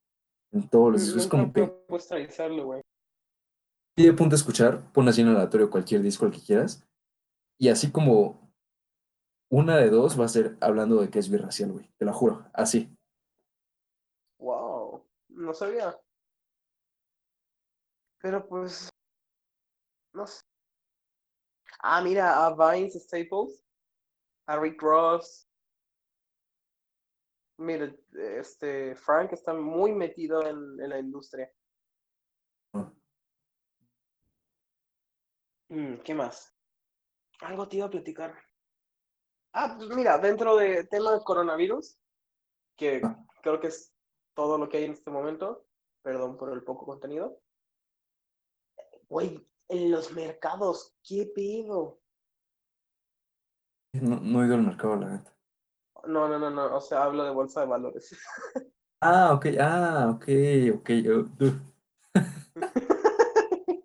[0.52, 1.22] En todos los discos.
[1.24, 1.70] Es como que
[2.10, 2.82] analizarlo, güey.
[3.94, 6.84] pide punto a escuchar, pon así en aleatorio cualquier disco el que quieras.
[7.58, 8.48] Y así como
[9.50, 11.90] una de dos va a ser hablando de que es birracial, güey.
[11.98, 12.46] Te lo juro.
[12.52, 12.94] Así.
[14.38, 15.98] Wow, no sabía.
[18.20, 18.88] Pero pues,
[20.12, 20.42] no sé.
[21.80, 23.62] Ah, mira, a Vince Staples,
[24.46, 25.47] a Rick Ross.
[27.58, 31.52] Mira, este, Frank está muy metido en, en la industria.
[35.68, 36.54] Mm, ¿Qué más?
[37.40, 38.34] Algo te iba a platicar.
[39.52, 41.98] Ah, pues mira, dentro de tema de coronavirus,
[42.76, 43.24] que Ah.
[43.42, 43.92] creo que es
[44.34, 45.66] todo lo que hay en este momento,
[46.02, 47.40] perdón por el poco contenido.
[49.08, 52.00] Güey, en los mercados, ¿qué pedo?
[53.94, 55.37] No, no he ido al mercado, la neta.
[56.06, 58.16] No, no, no, no, o sea, hablo de bolsa de valores.
[59.00, 60.26] Ah, ok, ah, ok,
[60.74, 60.90] ok.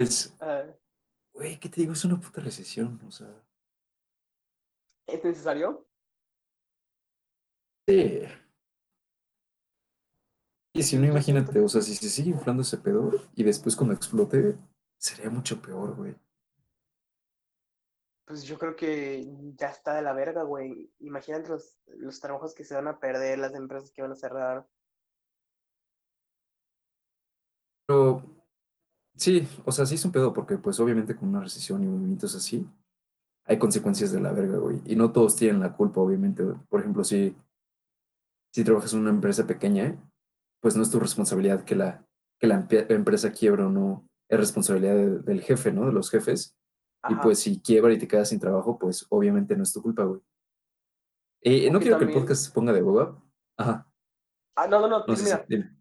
[0.00, 0.36] Es,
[1.32, 1.92] güey, ¿qué te digo?
[1.92, 3.28] Es una puta recesión, o sea.
[5.06, 5.86] ¿Es necesario?
[7.86, 8.22] Sí.
[10.74, 13.94] Y si no, imagínate, o sea, si se sigue inflando ese pedo y después cuando
[13.94, 14.58] explote,
[14.98, 16.16] sería mucho peor, güey.
[18.26, 20.90] Pues yo creo que ya está de la verga, güey.
[21.00, 24.66] Imagínate los, los trabajos que se van a perder, las empresas que van a cerrar.
[27.86, 28.22] Pero
[29.16, 32.34] sí, o sea, sí es un pedo porque pues obviamente con una recesión y movimientos
[32.34, 32.66] así,
[33.44, 34.80] hay consecuencias de la verga, güey.
[34.86, 36.44] Y no todos tienen la culpa, obviamente.
[36.70, 37.36] Por ejemplo, si,
[38.52, 40.02] si trabajas en una empresa pequeña,
[40.60, 42.06] pues no es tu responsabilidad que la,
[42.40, 44.08] que la empresa quiebra o no.
[44.30, 45.84] Es responsabilidad de- del jefe, ¿no?
[45.84, 46.56] De los jefes.
[47.08, 50.04] Y pues si quiebra y te quedas sin trabajo, pues obviamente no es tu culpa,
[50.04, 50.20] güey.
[51.42, 53.22] Eh, no quiero que el podcast se ponga de hueva.
[53.58, 53.90] Ajá,
[54.56, 55.46] Ah, no, no, no, no sé si, termina.
[55.48, 55.80] dime.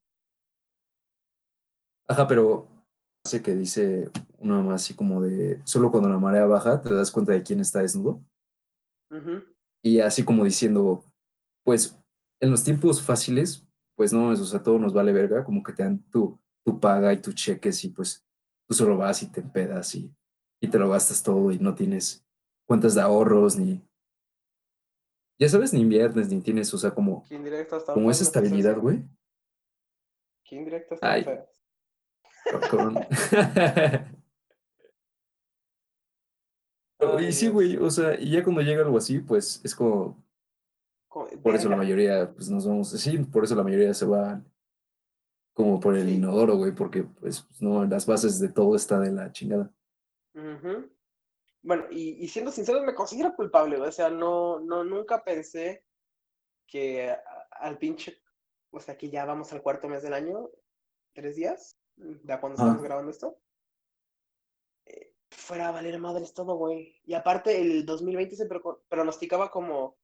[2.08, 2.68] Ajá, pero
[3.24, 7.12] hace que dice una más así como de, solo cuando la marea baja te das
[7.12, 8.22] cuenta de quién está desnudo.
[9.84, 11.06] Y así como diciendo,
[11.64, 12.00] pues
[12.42, 15.84] en los tiempos fáciles, pues no, o sea, todo nos vale verga, como que te
[15.84, 18.26] dan tu, tu paga y tus cheques y pues
[18.68, 20.12] tú solo vas y te empedas y,
[20.64, 22.26] y te lo gastas todo y no tienes
[22.66, 23.82] cuentas de ahorros ni,
[25.38, 27.26] ya sabes, ni inviertes ni tienes, o sea, como,
[27.94, 29.04] como esa estabilidad, güey.
[30.46, 31.26] Qué indirectas Ay,
[32.70, 33.06] cabrón.
[37.20, 40.24] Y sí, güey, o sea, y ya cuando llega algo así, pues es como,
[41.10, 44.42] Co- por eso la mayoría, pues nos vamos, sí, por eso la mayoría se va
[45.54, 46.14] como por el Sí.
[46.16, 49.70] inodoro, güey, porque pues no, las bases de todo está de la chingada.
[50.36, 50.90] Ujú.
[51.62, 53.78] Bueno, y, y siendo sincero, me considero culpable.
[53.80, 55.86] O sea, no, no, nunca pensé
[56.68, 58.22] que a- al pinche,
[58.72, 60.50] o sea, que ya vamos al cuarto mes del año,
[61.14, 63.38] tres días, de cuando estamos grabando esto,
[64.86, 67.00] eh, fuera a valer madres todo, güey.
[67.06, 69.98] Y aparte, el 2020 se pro- pronosticaba como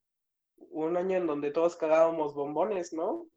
[0.72, 3.28] un año en donde todos cagábamos bombones, ¿no?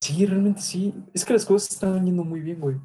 [0.00, 0.94] Sí, realmente sí.
[1.12, 2.76] Es que las cosas estaban yendo muy bien, güey.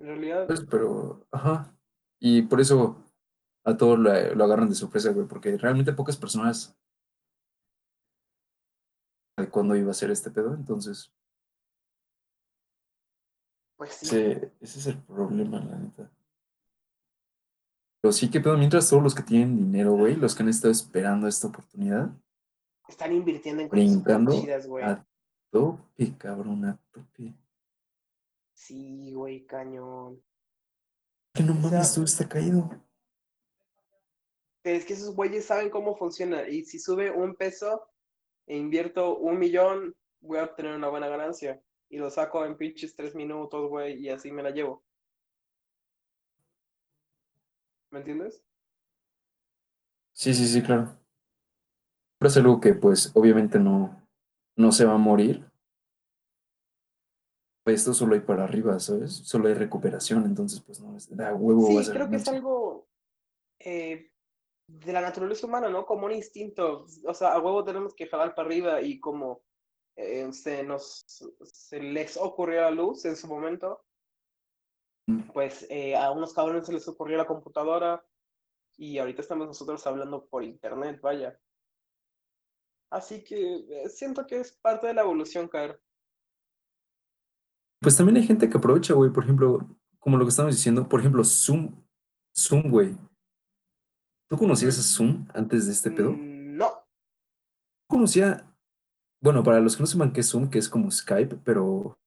[0.00, 1.72] En realidad, Pues, pero, ajá.
[2.18, 2.96] Y por eso
[3.64, 6.76] a todos lo, lo agarran de sorpresa, güey, porque realmente pocas personas
[9.36, 11.12] de cuándo iba a ser este pedo, entonces,
[13.76, 16.10] pues sí, ese, ese es el problema, la neta.
[18.02, 20.72] Pero sí, que pedo, mientras todos los que tienen dinero, güey, los que han estado
[20.72, 22.10] esperando esta oportunidad,
[22.88, 23.68] están invirtiendo en
[24.02, 24.84] cosas chidas, güey.
[24.84, 25.06] a
[25.50, 27.34] tope, cabrón, a tope.
[28.64, 30.22] Sí, güey, cañón.
[31.34, 32.70] Que no O mames, sea, todo está caído.
[34.64, 36.48] es que esos güeyes saben cómo funciona.
[36.48, 37.88] Y si sube un peso
[38.46, 41.62] e invierto un millón, voy a obtener una buena ganancia.
[41.90, 44.84] Y lo saco en pinches tres minutos, güey, y así me la llevo.
[47.90, 48.42] ¿Me entiendes?
[50.12, 50.96] Sí, sí, sí, claro.
[52.18, 54.06] Pero es algo que, pues, obviamente no,
[54.56, 55.49] no se va a morir.
[57.62, 59.12] Pues esto solo hay para arriba, ¿sabes?
[59.12, 62.88] Solo hay recuperación, entonces, pues, no, es, da huevo Sí, creo que es algo
[63.58, 64.10] eh,
[64.66, 65.84] de la naturaleza humana, ¿no?
[65.84, 66.86] Como un instinto.
[67.04, 69.42] O sea, a huevo tenemos que jalar para arriba y como
[69.96, 71.04] eh, se nos
[71.42, 73.84] se les ocurrió la luz en su momento,
[75.34, 78.02] pues eh, a unos cabrones se les ocurrió la computadora
[78.78, 81.38] y ahorita estamos nosotros hablando por internet, vaya.
[82.90, 85.78] Así que siento que es parte de la evolución, caer.
[87.80, 89.66] Pues también hay gente que aprovecha, güey, por ejemplo,
[89.98, 91.74] como lo que estamos diciendo, por ejemplo, Zoom,
[92.36, 92.96] Zoom, güey.
[94.28, 94.82] ¿Tú conocías a.
[94.82, 96.12] Zoom antes de este pedo?
[96.12, 96.70] Mm, No,
[97.88, 98.46] Conocía,
[99.22, 101.98] bueno, para los que no sepan qué es Zoom, que es como Skype, pero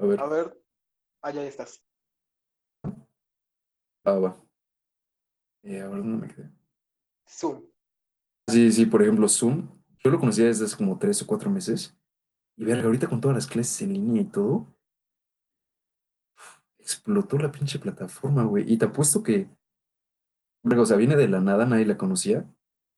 [0.00, 0.62] a ver, a ver,
[1.22, 1.82] allá estás.
[4.04, 4.36] ah, va.
[5.62, 6.50] Eh, ahora no me quedé.
[7.28, 7.62] Zoom.
[8.48, 9.68] Sí, sí, por ejemplo, Zoom,
[10.02, 11.96] yo lo conocía desde hace como tres o cuatro meses.
[12.56, 14.74] Y verga, ahorita con todas las clases en línea y todo,
[16.78, 18.70] explotó la pinche plataforma, güey.
[18.70, 19.48] Y te apuesto que,
[20.64, 22.44] o sea, viene de la nada, nadie la conocía.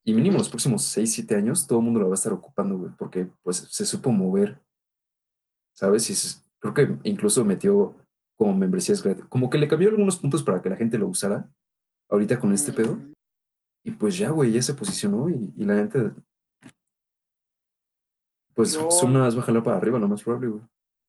[0.04, 2.76] Y mínimo los próximos seis, siete años, todo el mundo la va a estar ocupando,
[2.78, 4.60] güey, porque pues se supo mover,
[5.74, 6.10] ¿sabes?
[6.10, 7.96] Y se- creo que incluso metió
[8.36, 9.24] como membresías gratis.
[9.28, 11.48] Como que le cambió algunos puntos para que la gente lo usara
[12.08, 12.94] ahorita con este pedo.
[12.94, 13.12] Mm,
[13.84, 16.12] Y pues ya, güey, ya se posicionó y, y la gente,
[18.54, 20.62] pues Yo Zoom nada más va a jalar para arriba, lo más probable, güey.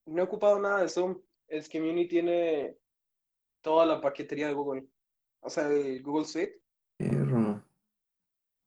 [0.06, 1.20] no he ocupado nada de Zoom.
[1.46, 2.78] Es que Muni tiene
[3.62, 4.88] toda la paquetería de Google.
[5.40, 6.60] O sea, el Google Suite.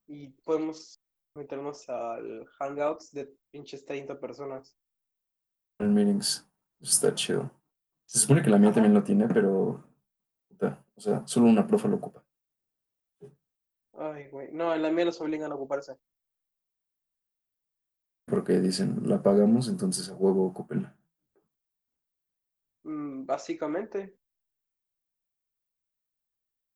[0.06, 1.02] Y podemos
[1.34, 4.76] meternos al Hangouts de pinches 30 personas.
[5.80, 6.47] En meetings.
[6.80, 7.50] Está chido.
[8.04, 9.84] Se supone que la mía también lo tiene, pero.
[10.60, 12.24] o sea, solo una profa lo ocupa.
[13.94, 14.52] Ay, güey.
[14.52, 15.98] No, en la mía nos obligan a ocuparse.
[18.26, 20.94] Porque dicen, la pagamos, entonces a huevo ocúpenla.
[22.84, 24.17] Mm, básicamente.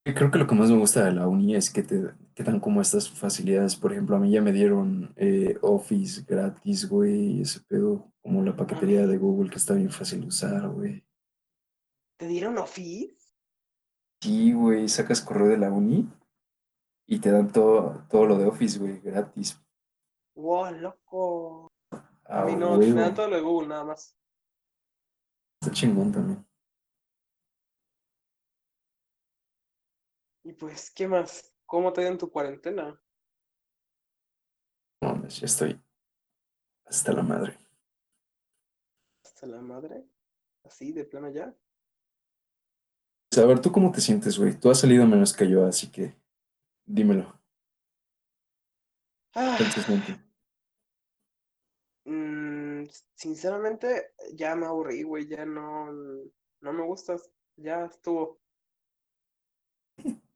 [0.04, 2.42] Y creo que lo que más me gusta de la uni es que te, que
[2.42, 3.76] dan como estas facilidades.
[3.76, 8.42] Por ejemplo, a mí ya me dieron eh, Office gratis, güey, y ese pedo, como
[8.42, 11.04] la paquetería de Google que está bien fácil de usar, güey.
[12.18, 13.16] ¿Te dieron Office?
[14.20, 16.08] Sí, güey, sacas correo de la uni
[17.06, 19.60] y te dan todo, todo lo de Office, güey, gratis.
[20.34, 21.68] Wow, loco.
[22.24, 22.94] A A mí no, huevo.
[22.94, 24.16] me dan todo lo de Google nada más.
[25.60, 26.44] Está chingón también.
[30.44, 31.52] Y pues, ¿qué más?
[31.66, 33.00] ¿Cómo te ha en tu cuarentena?
[35.00, 35.80] No mames, ya estoy
[36.92, 37.56] hasta la madre.
[39.24, 40.04] Hasta la madre.
[40.64, 41.54] Así, de plano ya.
[43.34, 44.58] A ver, ¿tú cómo te sientes, güey?
[44.60, 46.14] Tú has salido menos que yo, así que
[46.84, 47.40] dímelo.
[49.34, 49.56] Ah,
[52.04, 55.26] mm, sinceramente, ya me aburrí, güey.
[55.26, 55.90] Ya no,
[56.60, 57.30] no me gustas.
[57.56, 58.38] Ya estuvo.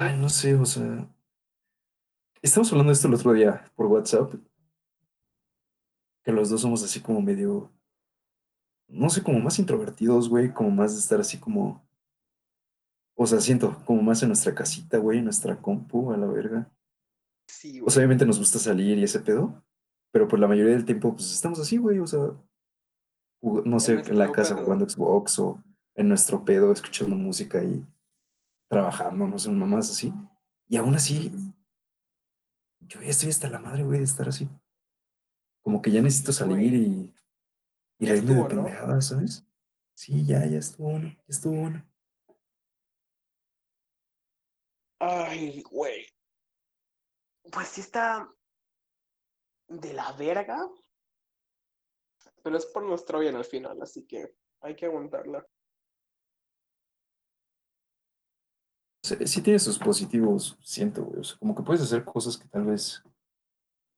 [0.00, 1.12] Ay, no sé, o sea.
[2.40, 4.32] Estamos hablando de esto el otro día por WhatsApp.
[6.22, 7.72] Que los dos somos así como medio.
[8.86, 10.54] No sé, como más introvertidos, güey.
[10.54, 11.84] Como más de estar así como.
[13.16, 16.70] O sea, siento como más en nuestra casita, güey, en nuestra compu, a la verga.
[17.48, 19.64] Sí, O sea, obviamente nos gusta salir y ese pedo.
[20.12, 21.98] Pero por la mayoría del tiempo, pues estamos así, güey.
[21.98, 22.20] O sea,
[23.42, 25.60] no sé, en la casa jugando Xbox o
[25.96, 27.84] en nuestro pedo escuchando música y
[28.68, 30.12] trabajando, no sé, mamás así.
[30.68, 31.32] Y aún así,
[32.80, 34.48] yo ya estoy hasta la madre, güey, de estar así.
[35.62, 37.14] Como que ya necesito salir y,
[37.98, 38.48] y Ya de estuvo, ¿no?
[38.48, 39.46] pendejadas, ¿sabes?
[39.94, 41.84] Sí, ya, ya estuvo bueno, ya estuvo bueno.
[45.00, 46.06] Ay, güey.
[47.50, 48.28] Pues sí está
[49.68, 50.68] de la verga.
[52.42, 55.46] Pero es por nuestro bien al final, así que hay que aguantarla.
[59.02, 61.20] Sí, tiene sus positivos, siento, güey.
[61.20, 63.02] O sea, como que puedes hacer cosas que tal vez,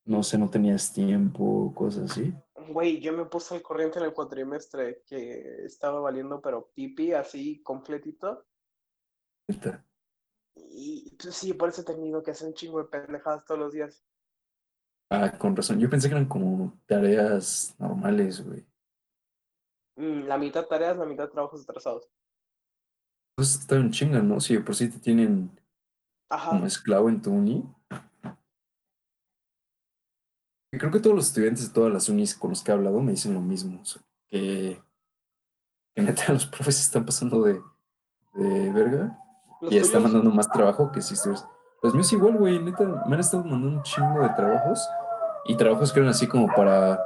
[0.04, 2.34] no sé, no tenías tiempo, cosas así.
[2.68, 7.62] Güey, yo me puse al corriente en el cuatrimestre que estaba valiendo, pero pipi, así
[7.62, 8.46] completito.
[10.54, 13.72] Y pues, sí, por eso he tenido que hacer un chingo de pendejadas todos los
[13.72, 14.04] días.
[15.10, 15.80] Ah, con razón.
[15.80, 18.64] Yo pensé que eran como tareas normales, güey.
[19.96, 22.08] Mm, La mitad tareas, la mitad trabajos atrasados.
[23.40, 24.38] Pues está en chinga, ¿no?
[24.38, 25.50] Si de por sí te tienen
[26.28, 26.66] como Ajá.
[26.66, 27.64] esclavo en tu uni.
[30.70, 33.00] Y creo que todos los estudiantes de todas las unis con los que he hablado
[33.00, 33.80] me dicen lo mismo.
[33.80, 34.78] o sea, que,
[35.94, 37.62] que neta los profes están pasando de,
[38.34, 39.18] de verga
[39.62, 41.48] Los y están tuyos, mandando más trabajo que si estuvieras.
[41.82, 44.86] Los míos igual, güey, neta, me han estado mandando un chingo de trabajos
[45.46, 47.02] y trabajos que eran así como para.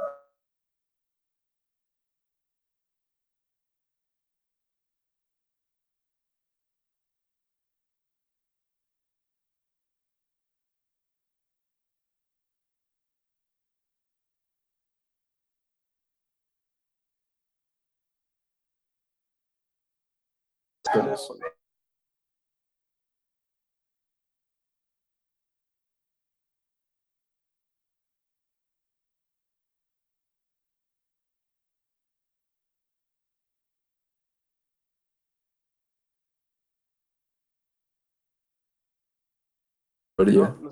[40.31, 40.69] Ya, ¿no?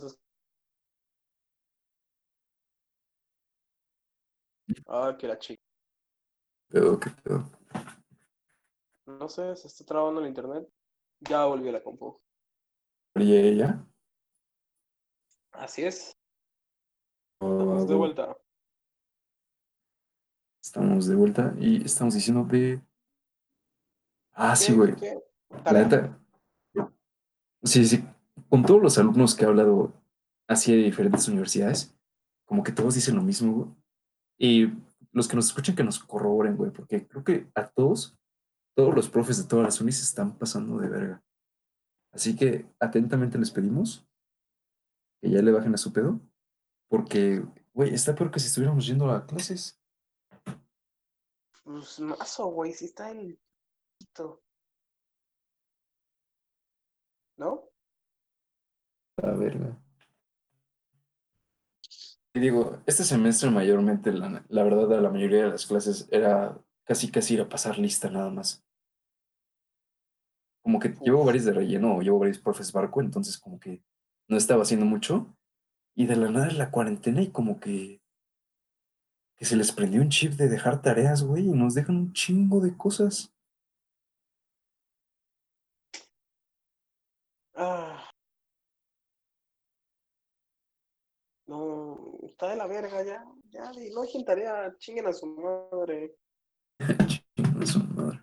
[4.88, 5.62] Ah, que la chica.
[6.70, 7.63] pedo, pedo.
[9.06, 10.68] No sé, se está trabando el internet.
[11.20, 12.22] Ya volvió la compu.
[13.16, 13.88] Ya, ya.
[15.52, 16.18] Así es.
[17.40, 18.38] Ah, Estamos de vuelta.
[20.64, 22.82] Estamos de vuelta y estamos diciendo de.
[24.34, 24.96] Ah, sí, güey.
[25.66, 26.20] La neta.
[27.64, 28.04] Sí, sí.
[28.50, 29.94] Con todos los alumnos que he hablado
[30.48, 31.96] así de diferentes universidades,
[32.46, 33.70] como que todos dicen lo mismo, güey.
[34.38, 34.74] Y
[35.12, 38.18] los que nos escuchan que nos corroboren, güey, porque creo que a todos,
[38.76, 41.24] todos los profes de todas las unis están pasando de verga.
[42.12, 44.08] Así que atentamente les pedimos
[45.22, 46.20] que ya le bajen a su pedo,
[46.90, 47.44] porque,
[47.74, 49.80] güey, está peor que si estuviéramos yendo a clases.
[51.64, 53.40] Pues mazo, güey, sí está el.
[57.38, 57.70] ¿No?
[59.18, 59.58] A ver,
[62.34, 67.10] Y digo, este semestre mayormente, la, la verdad, la mayoría de las clases era casi
[67.10, 68.63] casi ir a pasar lista nada más.
[70.64, 73.84] Como que llevo varios de relleno o llevo varios profes barco, entonces como que
[74.28, 75.36] no estaba haciendo mucho.
[75.96, 78.02] Y de la nada en la cuarentena y como que,
[79.36, 82.62] que se les prendió un chip de dejar tareas, güey, y nos dejan un chingo
[82.62, 83.34] de cosas.
[87.56, 88.10] Ah.
[91.46, 93.24] No, está de la verga ya.
[93.50, 96.16] Ya, no dejen tarea, chinguen a su madre.
[97.36, 98.20] Chingo de su madre.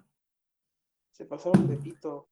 [1.12, 2.29] Se pasaron de pito.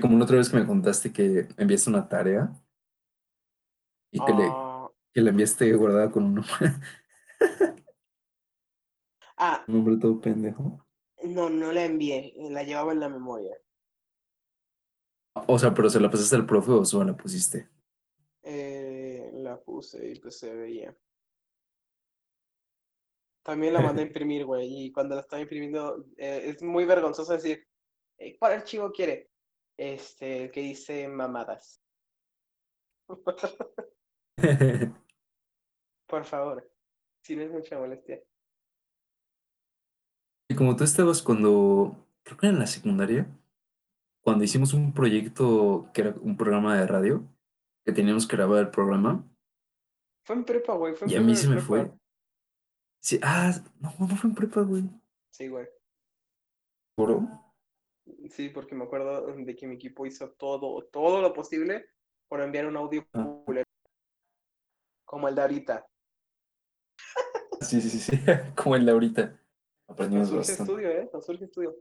[0.00, 2.52] Como la otra vez que me contaste que enviaste una tarea
[4.10, 6.52] y que, le, Ah, que la enviaste guardada con un nombre,
[9.36, 10.86] ah, un nombre todo pendejo.
[11.24, 13.56] no, no la envié, la llevaba en la memoria.
[15.46, 17.68] O sea, pero se la pasaste al profe o solo la pusiste.
[18.42, 20.96] Eh, la puse y pues se veía.
[23.42, 27.32] También la mandé a imprimir, güey, y cuando la estaba imprimiendo eh, es muy vergonzoso
[27.32, 27.66] decir,
[28.18, 29.30] eh, ¿cuál archivo quiere?
[29.76, 31.82] Este, el que dice mamadas.
[36.06, 36.70] Por favor,
[37.22, 38.22] si no es mucha molestia.
[40.48, 43.26] Y como tú estabas cuando, creo que era en la secundaria,
[44.20, 47.22] cuando hicimos un proyecto que era un programa de radio,
[47.84, 49.24] que teníamos que grabar el programa,
[50.24, 51.66] Fue en prepa, güey, fue en y a mí se me prepa.
[51.66, 51.99] fue.
[53.00, 54.84] Sí, ah, no, no fue en prepa, güey.
[55.30, 55.66] Sí, güey.
[56.96, 57.22] ¿Juro?
[58.30, 61.86] Sí, porque me acuerdo de que mi equipo hizo todo, todo lo posible
[62.28, 63.42] por enviar un audio Ah.
[65.06, 65.86] como el de ahorita.
[67.62, 68.12] Sí, sí, sí, sí.
[68.56, 69.22] Como el de ahorita.
[69.26, 69.38] Nos
[69.88, 70.62] Aprendimos surge bastante.
[70.62, 71.10] estudio, ¿eh?
[71.12, 71.76] Nos surge estudio.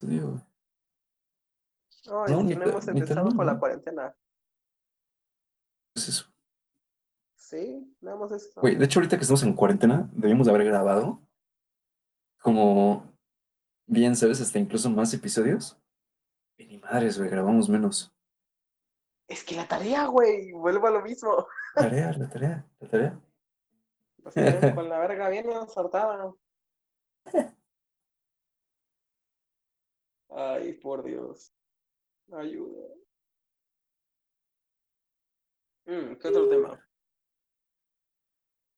[0.00, 0.40] Digo,
[2.06, 3.60] Ay, No, ni no ta- hemos ni empezado con la ¿no?
[3.60, 4.16] cuarentena.
[5.94, 6.29] es eso.
[7.50, 8.60] Sí, no hemos eso.
[8.60, 11.20] Güey, de hecho, ahorita que estamos en cuarentena, debimos de haber grabado
[12.40, 13.12] como,
[13.86, 15.76] bien sabes, hasta incluso más episodios.
[16.56, 18.14] Y ni madres, güey, grabamos menos.
[19.26, 21.44] Es que la tarea, güey, vuelvo a lo mismo.
[21.74, 23.20] Tarea, la tarea, la tarea.
[24.32, 26.32] Tienen con la verga bien ensartada.
[30.28, 31.52] Ay, por Dios.
[32.30, 32.94] Ayuda.
[35.86, 36.89] Mm, ¿Qué otro tema?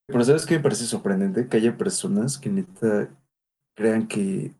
[0.07, 1.49] Pero ¿sabes qué me parece sorprendente?
[1.49, 3.09] Que haya personas que neta
[3.75, 4.55] crean que,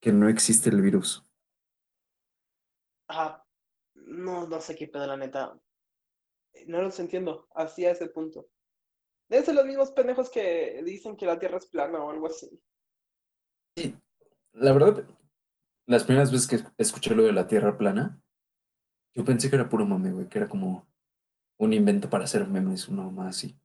[0.00, 1.24] que no existe el virus.
[3.08, 3.44] Ah,
[3.94, 5.58] no, no sé qué pedo, la neta.
[6.66, 8.48] No los entiendo, así a ese punto.
[9.28, 12.60] Deben ser los mismos pendejos que dicen que la Tierra es plana o algo así.
[14.52, 15.04] La verdad,
[15.86, 18.20] las primeras veces que escuché lo de la Tierra plana,
[19.14, 20.86] yo pensé que era puro mame, güey, que era como
[21.58, 23.58] un invento para hacer memes, una mamá así.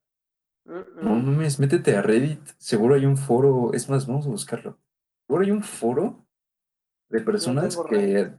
[0.65, 4.79] No mames, métete a Reddit, seguro hay un foro, es más, vamos a buscarlo.
[5.27, 6.25] Seguro hay un foro
[7.09, 8.33] de personas que,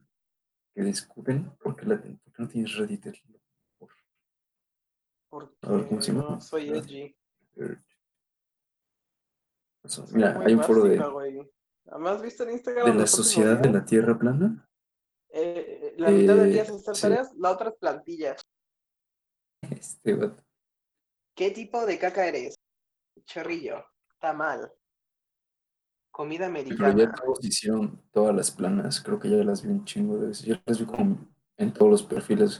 [0.74, 3.04] que discuten por qué, la- por qué no tienes Reddit.
[3.78, 3.90] Por-
[5.28, 6.30] Porque A ver, ¿cómo se llama?
[6.30, 7.16] no soy edgy.
[9.82, 11.50] Eso, Soy Mira, muy hay un foro de, básica, güey.
[11.86, 14.66] ¿Además viste en Instagram de la sociedad de la Tierra plana.
[15.28, 17.02] Eh, la mitad del día Eh, es hacer sí.
[17.02, 18.40] tareas, la otra es plantillas.
[19.70, 20.42] Este, vato.
[21.34, 22.54] ¿Qué tipo de caca eres?
[23.26, 23.84] Chorrillo,
[24.20, 24.72] tamal,
[26.10, 27.14] comida Pero ya americana.
[27.14, 30.46] todos hicieron todas las planas, creo que ya las vi un chingo de veces.
[30.46, 31.18] Ya las vi como
[31.56, 32.58] en todos los perfiles.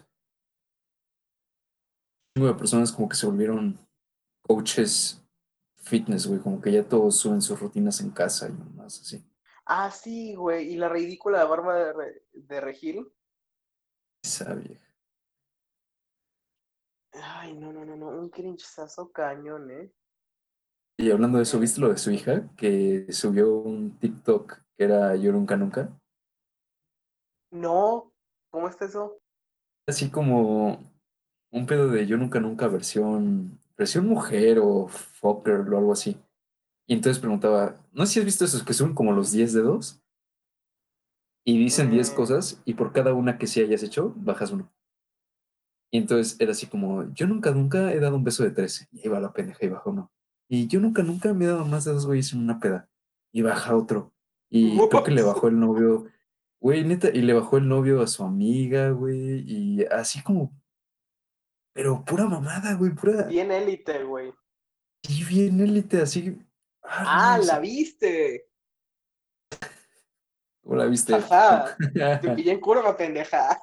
[2.36, 3.78] Un chingo de personas como que se volvieron
[4.42, 5.20] coaches
[5.76, 9.24] fitness, güey, como que ya todos suben sus rutinas en casa y más así.
[9.66, 13.12] Ah, sí, güey, y la ridícula barba de, Re- de Regil.
[14.22, 14.83] Esa vieja.
[17.22, 19.92] Ay, no, no, no, no, un cringezazo cañón, ¿eh?
[20.96, 21.58] Y hablando de eso.
[21.58, 22.48] ¿viste lo de su hija?
[22.56, 25.90] Que subió un TikTok que era Yo Nunca Nunca.
[27.50, 28.12] No,
[28.50, 29.20] ¿cómo está eso?
[29.86, 30.92] Así como
[31.50, 36.16] un pedo de Yo Nunca Nunca versión, versión mujer o fucker o algo así.
[36.86, 40.00] Y entonces preguntaba, no sé si has visto esos que son como los 10 dedos
[41.44, 42.14] y dicen 10 Mm.
[42.14, 44.70] cosas y por cada una que sí hayas hecho, bajas uno.
[45.94, 48.88] Y entonces era así como, yo nunca, nunca he dado un beso de 13.
[48.90, 50.10] Y va la pendeja y baja uno.
[50.48, 52.88] Y yo nunca, nunca me he dado más de dos güeyes en una peda.
[53.32, 54.12] Y baja otro.
[54.50, 56.06] Y creo que le bajó el novio,
[56.58, 60.52] güey, neta, y le bajó el novio a su amiga, güey, y así como,
[61.72, 64.34] pero pura mamada, güey, pura, Bien élite, güey.
[65.08, 66.36] y bien élite, así,
[66.82, 68.48] ah, Ah, la viste.
[70.60, 71.14] ¿cómo la viste?
[71.14, 71.76] Ajá.
[72.20, 73.60] Te pillé en curva, pendeja.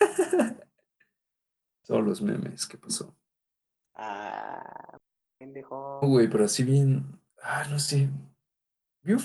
[1.86, 3.14] Todos los memes, ¿qué pasó?
[3.94, 4.98] Ah,
[5.38, 6.00] pendejo.
[6.02, 8.08] Güey, pero así bien, ah, no sé,
[9.02, 9.18] vio,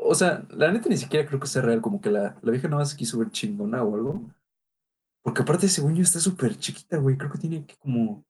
[0.00, 2.68] o sea, la neta ni siquiera creo que sea real, como que la, la vieja
[2.68, 4.22] nada más quiso ver chingona o algo,
[5.22, 8.24] porque aparte según yo está súper chiquita, güey, creo que tiene que como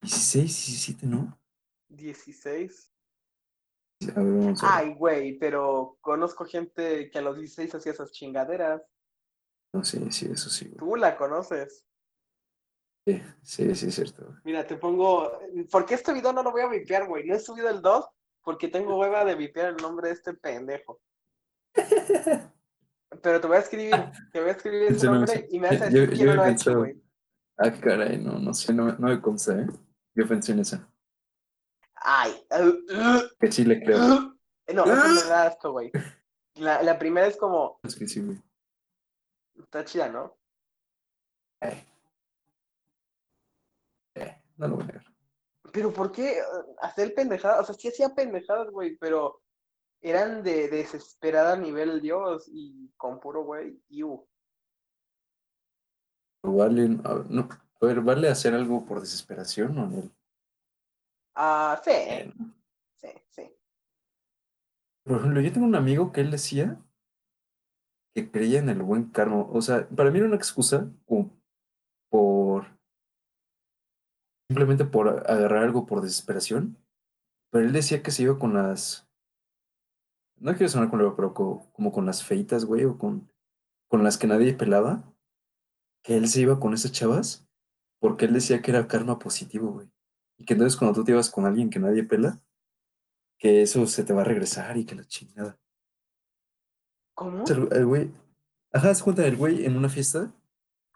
[0.00, 1.38] 16, 17, ¿no?
[1.90, 2.90] 16.
[4.16, 4.74] A ver, vamos a ver.
[4.74, 8.82] Ay, güey, pero conozco gente que a los 16 hacía esas chingaderas.
[9.72, 10.76] No, sí, sí, eso sí, güey.
[10.78, 11.86] Tú la conoces.
[13.06, 14.38] Sí, sí, sí, es cierto, güey.
[14.44, 15.38] Mira, te pongo.
[15.70, 17.26] Porque este video no lo voy a vipear, güey.
[17.26, 18.06] No he subido el 2
[18.42, 21.00] porque tengo hueva de vipear el nombre de este pendejo.
[23.22, 23.94] Pero te voy a escribir,
[24.32, 26.16] te voy a escribir ese Ese no nombre y me vas a Yo- decir yo
[26.16, 27.02] quién he lo ha hecho, pensado- güey.
[27.58, 29.66] Ah, caray, no, no sé, no, me- no me consta, ¿eh?
[30.14, 30.88] Yo pensé en esa.
[31.96, 32.32] Ay.
[32.50, 33.98] uh, uh, Que sí le creo.
[33.98, 34.38] uh.
[34.74, 35.90] No, eso me da asco, güey.
[36.54, 37.78] La, la primera es como.
[37.82, 38.38] Es que sí, güey.
[39.62, 40.36] Está chida, ¿no?
[44.14, 45.04] Eh, no lo voy a negar.
[45.72, 46.42] Pero ¿por qué eh,
[46.80, 47.60] hacer pendejadas?
[47.60, 49.40] O sea, sí hacía pendejadas, güey, pero
[50.00, 53.80] eran de desesperada nivel Dios y con puro güey.
[53.88, 54.26] iu.
[56.42, 57.48] Vale, a ver, no,
[57.80, 60.10] a ver, ¿vale hacer algo por desesperación o no?
[61.34, 62.32] Ah, sí, Eh,
[62.96, 63.56] sí, sí.
[65.04, 66.78] Por ejemplo, yo tengo un amigo que él decía
[68.14, 69.38] que creía en el buen karma.
[69.42, 72.66] O sea, para mí era una excusa por
[74.48, 76.76] simplemente por agarrar algo por desesperación.
[77.50, 79.08] Pero él decía que se iba con las.
[80.36, 83.30] No quiero sonar con lo pero co- como con las feitas, güey, o con,
[83.88, 85.04] con las que nadie pelaba.
[86.04, 87.46] Que él se iba con esas chavas
[88.00, 89.88] porque él decía que era karma positivo, güey.
[90.36, 92.42] Y que entonces cuando tú te ibas con alguien que nadie pela,
[93.38, 95.58] que eso se te va a regresar y que la chingada.
[97.14, 97.44] ¿Cómo?
[97.44, 98.10] El el güey.
[98.72, 100.32] Ajá, se cuenta, el güey en una fiesta,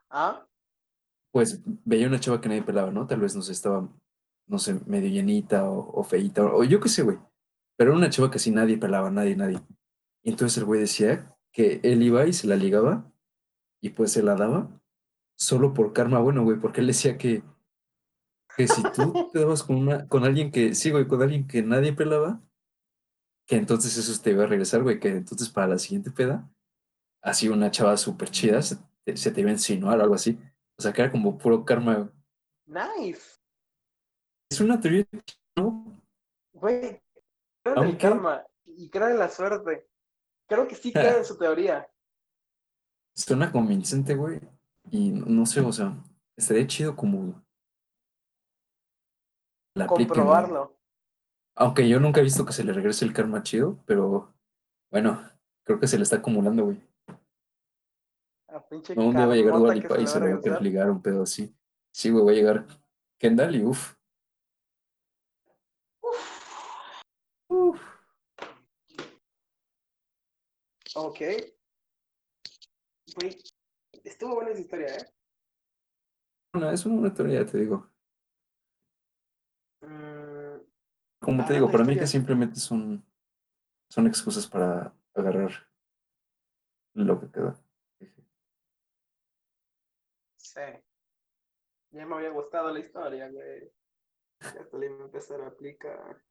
[0.09, 0.47] ¿Ah?
[1.31, 3.07] pues veía una chava que nadie pelaba, ¿no?
[3.07, 3.87] Tal vez, no sé, estaba,
[4.47, 7.19] no sé, medio llenita o, o feíta, o, o yo qué sé, güey.
[7.77, 9.61] Pero era una chava que sí nadie pelaba, nadie, nadie.
[10.23, 13.13] Y entonces el güey decía que él iba y se la ligaba
[13.83, 14.71] y pues se la daba
[15.37, 17.43] solo por karma bueno, güey, porque él decía que,
[18.57, 21.63] que si tú te dabas con, una, con alguien que, sí, güey, con alguien que
[21.63, 22.41] nadie pelaba,
[23.47, 26.49] que entonces eso te iba a regresar, güey, que entonces para la siguiente peda,
[27.23, 30.39] así una chava súper chida se te, se te iba a insinuar o algo así.
[30.79, 32.13] O sea, que era como puro karma.
[32.67, 33.39] Nice.
[34.51, 35.07] Es una teoría,
[35.57, 36.03] ¿no?
[36.53, 37.01] Güey,
[37.63, 39.89] creo en el karma y creo en la suerte.
[40.49, 41.89] Creo que sí creo en su teoría.
[43.15, 44.41] Suena convincente, güey.
[44.91, 45.97] Y no, no sé, o sea,
[46.37, 47.43] estaría chido como
[49.75, 50.07] la apliquen, güey.
[50.07, 50.76] Comprobarlo.
[51.57, 54.35] Aunque yo nunca he visto que se le regrese el karma chido, pero
[54.91, 55.23] bueno,
[55.65, 56.87] creo que se le está acumulando, güey.
[58.49, 60.27] A pinche No, un día va a llegar karmota Dua que Lipa y se lo
[60.27, 61.57] va a querer ligar un pedo así.
[61.93, 62.67] Sí, güey, va a llegar
[63.19, 63.95] Kendall y uff.
[67.49, 67.81] Uf.
[70.95, 71.21] Ok.
[73.15, 73.43] Güey,
[74.05, 75.07] estuvo buena esa historia, ¿eh?
[76.53, 77.91] Bueno, es una buena teoría, te digo.
[79.81, 80.76] Mm,
[81.27, 83.05] Como te Ah, digo, para mí que simplemente son,
[83.91, 85.69] son excusas para agarrar
[86.95, 87.61] lo que queda.
[90.37, 90.61] sí.
[91.91, 93.73] Ya me había gustado la historia, güey.
[94.41, 96.23] Ya hasta le iba a empezar a aplicar.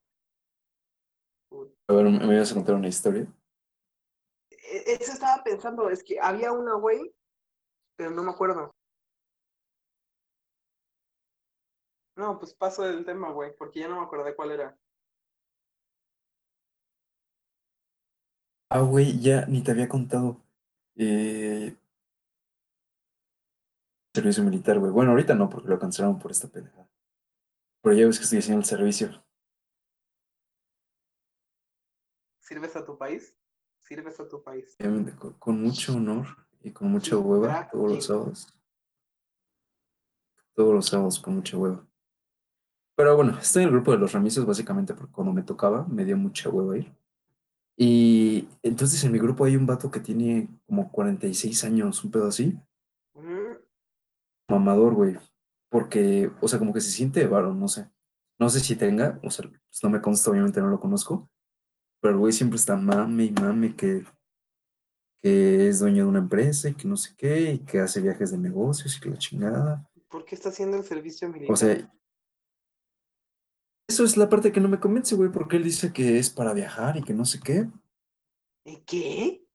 [1.50, 1.76] Puta.
[1.90, 3.28] A ver, ¿me me ibas a contar una historia?
[4.50, 7.14] E- Eso estaba pensando, es que había una, güey,
[7.98, 8.74] pero no me acuerdo.
[12.16, 14.78] No, pues paso del tema, güey, porque ya no me acordé cuál era.
[18.70, 20.42] Ah, güey, ya ni te había contado.
[20.96, 21.76] Eh,
[24.14, 24.92] servicio militar, güey.
[24.92, 26.90] Bueno, ahorita no, porque lo cancelaron por esta pendejada.
[27.82, 29.24] Pero ya ves que estoy haciendo el servicio.
[32.40, 33.36] ¿Sirves a tu país?
[33.82, 34.76] Sirves a tu país.
[34.80, 36.28] Con, con mucho honor
[36.62, 38.58] y con mucha hueva, todos los sábados.
[40.56, 41.86] Todos los sábados con mucha hueva.
[42.96, 46.06] Pero bueno, estoy en el grupo de los remisos básicamente porque cuando me tocaba me
[46.06, 46.96] dio mucha hueva ir.
[47.78, 52.28] Y entonces en mi grupo hay un vato que tiene como 46 años, un pedo
[52.28, 52.58] así.
[54.50, 55.18] Mamador, güey.
[55.70, 57.90] Porque, o sea, como que se siente varón, no sé.
[58.40, 61.30] No sé si tenga, o sea, pues no me consta, obviamente no lo conozco.
[62.02, 64.06] pero el güey siempre está mame y mame que,
[65.22, 68.32] que es dueño de una empresa y que no sé qué, y que hace viajes
[68.32, 69.90] de negocios y que la chingada.
[70.10, 71.54] ¿Por qué está haciendo el servicio militar?
[71.54, 71.92] O sea,
[73.88, 76.54] eso es la parte que no me convence, güey, porque él dice que es para
[76.54, 77.68] viajar y que no sé qué.
[78.66, 79.46] ¿Y ¿qué?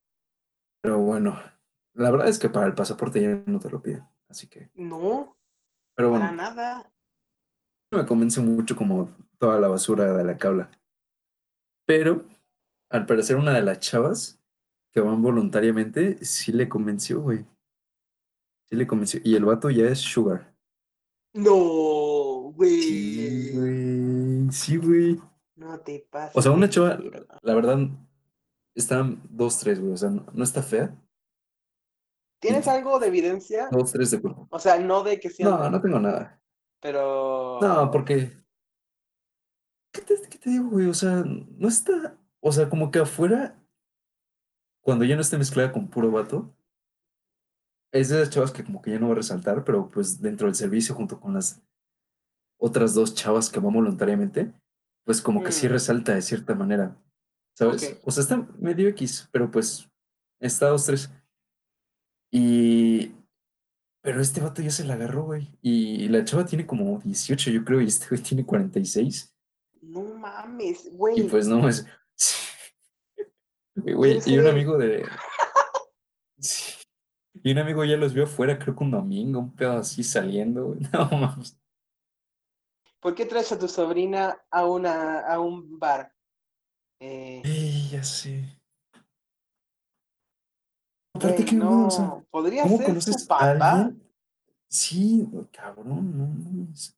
[0.83, 1.39] Pero bueno,
[1.95, 4.71] la verdad es que para el pasaporte ya no te lo piden, así que.
[4.75, 5.37] No,
[5.95, 6.93] Pero para bueno, nada.
[7.93, 10.71] no me convence mucho como toda la basura de la que habla.
[11.87, 12.25] Pero,
[12.89, 14.41] al parecer, una de las chavas
[14.93, 17.45] que van voluntariamente sí le convenció, güey.
[18.69, 19.21] Sí le convenció.
[19.25, 20.55] Y el vato ya es Sugar.
[21.35, 21.55] No,
[22.59, 24.53] Sí, güey.
[24.53, 25.21] Sí, güey.
[25.57, 26.37] No te pases.
[26.37, 26.99] O sea, una chava,
[27.43, 27.79] la verdad,
[28.75, 29.93] están dos, tres, güey.
[29.93, 30.95] O sea, no, no está fea.
[32.41, 33.69] ¿Tienes algo de evidencia?
[33.71, 34.49] Dos, tres de cuerpo.
[34.51, 36.41] O sea, no de que sean, No, no tengo nada.
[36.81, 37.59] pero.
[37.61, 38.33] No, porque.
[39.93, 40.87] ¿Qué te, qué te digo, güey?
[40.87, 42.17] O sea, no está.
[42.41, 43.61] O sea, como que afuera,
[44.81, 46.55] cuando ya no esté mezclada con puro vato,
[47.93, 50.47] es de esas chavas que como que ya no va a resaltar, pero pues dentro
[50.47, 51.61] del servicio, junto con las
[52.61, 54.53] otras dos chavas que van voluntariamente,
[55.05, 55.71] pues como que sí Mm.
[55.71, 56.97] resalta de cierta manera.
[57.57, 57.99] ¿Sabes?
[58.05, 59.89] O sea, está medio X, pero pues
[60.41, 61.11] está dos, tres.
[62.33, 63.13] Y.
[64.03, 65.51] Pero este vato ya se la agarró, güey.
[65.61, 69.35] Y la chava tiene como 18, yo creo, y este güey tiene 46.
[69.83, 71.23] No mames, Y güey.
[71.29, 71.87] pues no, es.
[73.77, 75.07] Güey, ¿Quieres y un amigo de.
[76.39, 76.73] Sí.
[77.43, 80.67] Y un amigo ya los vio afuera, creo que un domingo, un pedo así saliendo,
[80.69, 80.81] güey.
[80.93, 81.60] No mames.
[83.01, 86.13] ¿Por qué traes a tu sobrina a, una, a un bar?
[87.01, 88.45] Eh, Ey, ya sé.
[91.15, 91.87] Aparte, qué no.
[91.87, 93.73] o sea, ¿Podría ¿cómo ser conoces tu a papá?
[93.81, 94.11] alguien?
[94.69, 96.97] Sí, cabrón, no mames.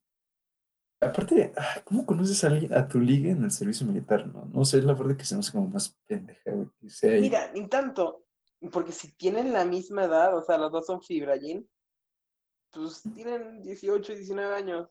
[1.01, 1.51] Aparte,
[1.83, 4.27] ¿cómo conoces a alguien a tu liga en el servicio militar?
[4.27, 7.19] No, no sé, es la verdad que se me hace como más pendeja, que sea.
[7.19, 8.25] Mira, ni tanto.
[8.71, 11.69] Porque si tienen la misma edad, o sea, los dos son fibrallín,
[12.71, 14.89] pues tienen 18 y 19 años.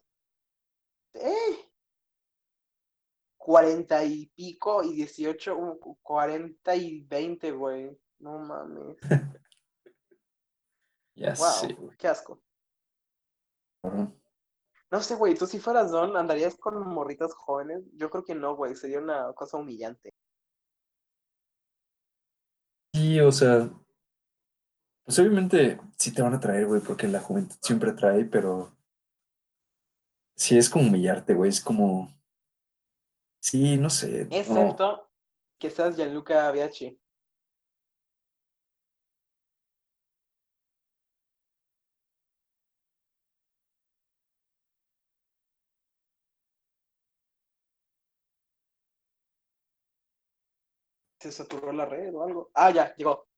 [1.15, 1.73] ¡Eh!
[3.37, 7.99] 40 y pico y 18, uh, 40 y 20, güey.
[8.19, 8.97] No mames.
[11.15, 12.41] Ya Wow, qué asco.
[14.91, 17.83] No sé, güey, tú si fueras Don, ¿andarías con morritas jóvenes?
[17.95, 20.15] Yo creo que no, güey, sería una cosa humillante.
[22.95, 23.71] Sí, o sea,
[25.05, 28.77] pues obviamente sí te van a traer, güey, porque la juventud siempre atrae, pero
[30.35, 32.09] sí es como humillarte, güey, es como,
[33.41, 34.37] sí, no sé, no.
[34.37, 35.11] Excepto
[35.59, 36.99] que seas Gianluca Biaggi.
[51.21, 52.51] ¿Se saturó la red o algo?
[52.53, 53.29] Ah, ya, llegó.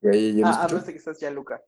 [0.00, 1.62] Y ahí ya Ah, hablaste que estás Gianluca.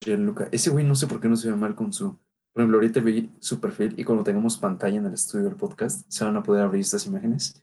[0.00, 0.48] Gianluca.
[0.50, 2.18] Ese güey no sé por qué no se ve mal con su.
[2.52, 6.04] Por ejemplo, ahorita vi su perfil y cuando tengamos pantalla en el estudio del podcast,
[6.10, 7.62] se van a poder abrir estas imágenes.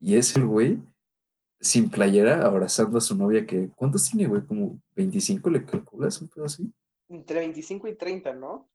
[0.00, 0.82] Y es el güey
[1.60, 3.70] sin playera abrazando a su novia que.
[3.76, 4.44] ¿Cuántos tiene, güey?
[4.44, 6.72] ¿Como 25 le calculas un pedo así?
[7.08, 8.68] Entre 25 y 30, ¿no?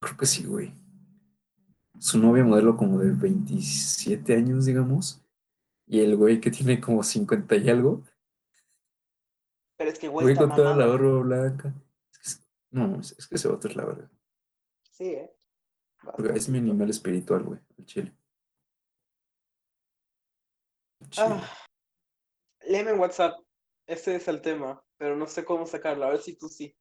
[0.00, 0.72] Creo que sí, güey.
[1.98, 5.22] Su novia modelo como de 27 años, digamos.
[5.86, 8.04] Y el güey que tiene como 50 y algo.
[9.80, 11.74] Pero es que, güey, está con toda la barba blanca.
[12.22, 14.10] Es que- no, es, que ese vato es la verdad.
[14.82, 15.34] Sí, ¿eh?
[16.02, 18.14] Porque es mi animal espiritual, güey, el chile.
[21.00, 21.26] El chile.
[21.30, 21.66] Ah,
[22.68, 23.38] léeme en WhatsApp.
[23.86, 26.04] Ese es el tema, pero no sé cómo sacarlo.
[26.04, 26.76] A ver si tú sí.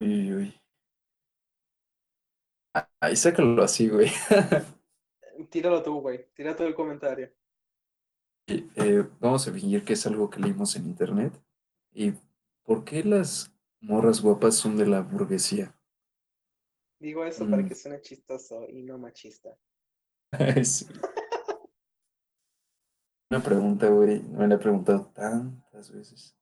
[0.00, 0.60] Uy, uy, uy.
[2.72, 4.08] Ah, Ahí sácalo así, güey.
[5.50, 6.26] Tíralo tú, güey.
[6.32, 7.30] Tira todo el comentario.
[8.46, 11.32] Eh, vamos a fingir que es algo que leímos en internet.
[11.92, 12.12] ¿Y
[12.62, 15.74] por qué las morras guapas son de la burguesía?
[16.98, 17.68] Digo eso para Mm.
[17.68, 19.56] que suene chistoso y no machista.
[20.64, 20.86] Sí.
[23.30, 24.22] Una pregunta, güey.
[24.22, 26.36] Me la he preguntado tantas veces.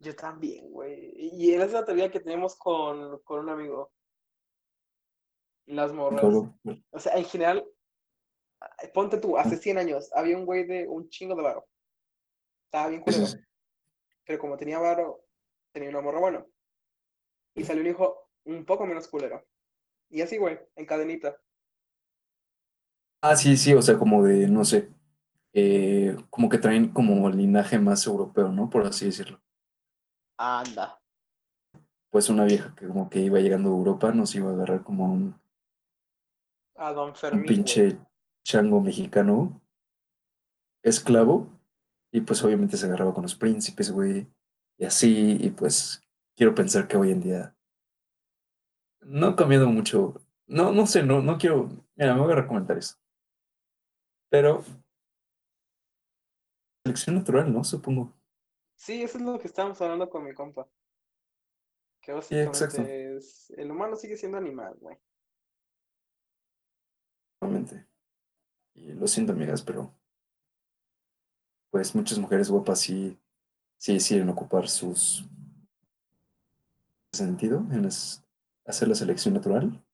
[0.00, 1.12] Yo también, güey.
[1.16, 3.92] Y esa teoría que teníamos con, con un amigo.
[5.66, 6.22] Las morras.
[6.90, 7.64] O sea, en general,
[8.92, 11.66] ponte tú, hace 100 años había un güey de un chingo de varo.
[12.66, 13.24] Estaba bien culero.
[14.26, 15.24] Pero como tenía varo,
[15.72, 16.46] tenía una morra bueno.
[17.54, 19.44] Y salió un hijo un poco menos culero.
[20.10, 21.36] Y así, güey, en cadenita.
[23.22, 24.90] Ah, sí, sí, o sea, como de, no sé,
[25.52, 28.68] eh, como que traen como linaje más europeo, ¿no?
[28.68, 29.40] Por así decirlo.
[30.36, 31.00] Anda.
[32.10, 35.06] pues una vieja que como que iba llegando a Europa nos iba a agarrar como
[35.12, 35.40] un,
[36.76, 37.98] A Don un Fermín, güey.
[38.44, 39.60] Chango mexicano
[40.82, 41.48] esclavo
[42.12, 44.28] y pues obviamente se agarraba con los príncipes, güey,
[44.78, 46.02] y así, y pues
[46.36, 47.56] quiero pensar que hoy en día
[49.00, 50.14] no ha cambiado mucho,
[50.46, 52.96] no, no sé, no, no quiero, mira, me voy a recomendar eso,
[54.30, 54.62] pero
[56.84, 57.64] selección natural, ¿no?
[57.64, 58.12] Supongo.
[58.76, 60.68] Sí, eso es lo que estábamos hablando con mi compa.
[62.02, 62.78] Que Sí, exacto.
[62.78, 63.50] básicamente es.
[63.56, 64.98] El humano sigue siendo animal, güey.
[67.40, 67.86] Realmente.
[68.74, 69.92] Y lo siento, amigas, pero
[71.70, 73.18] pues muchas mujeres guapas sí,
[73.78, 75.24] sí deciden ocupar sus
[77.12, 78.24] sentido en las-
[78.66, 79.84] hacer la selección natural,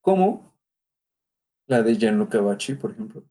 [0.00, 0.54] como
[1.66, 3.22] la de Gianluca Bacci, por ejemplo.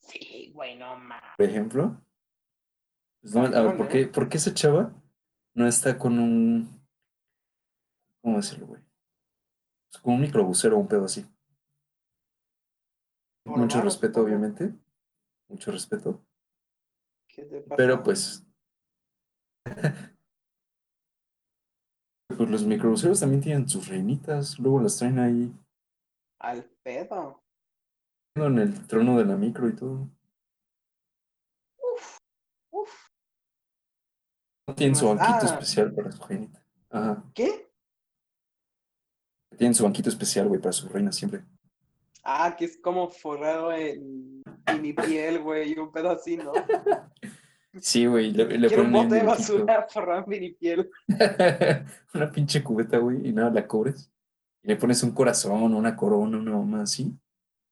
[0.00, 1.30] Sí, güey, no mames.
[1.36, 2.00] Por ejemplo.
[3.20, 3.88] Pues no, a ver, ¿por ¿eh?
[3.90, 4.92] qué, por qué esa chava
[5.54, 6.82] no está con un,
[8.20, 8.82] ¿cómo decirlo, güey?
[9.90, 11.24] Pues con un microbusero o un pedo así.
[13.44, 14.72] Mucho respeto, obviamente.
[15.48, 16.24] Mucho respeto.
[17.28, 17.76] ¿Qué te pasa?
[17.76, 18.46] Pero pues.
[22.36, 25.52] Pues los microbuseros también tienen sus reinitas, luego las traen ahí
[26.40, 27.42] Al pedo.
[28.36, 30.08] en el trono de la micro y todo.
[31.78, 32.18] Uf,
[32.70, 32.90] uf.
[34.74, 35.44] Tienen su banquito ah.
[35.44, 36.64] especial para su reinita.
[36.90, 37.22] Ajá.
[37.34, 37.70] ¿Qué?
[39.56, 41.44] Tienen su banquito especial, güey, para su reina siempre.
[42.22, 44.42] Ah, que es como forrado en
[44.80, 46.52] mi piel, güey, y un pedo así, ¿no?
[47.80, 50.90] Sí, güey, le, le un bote de basura forrado en mi piel.
[52.14, 54.12] una pinche cubeta, güey, y nada, la cobres.
[54.62, 57.18] Y le pones un corazón, una corona, una mamá así.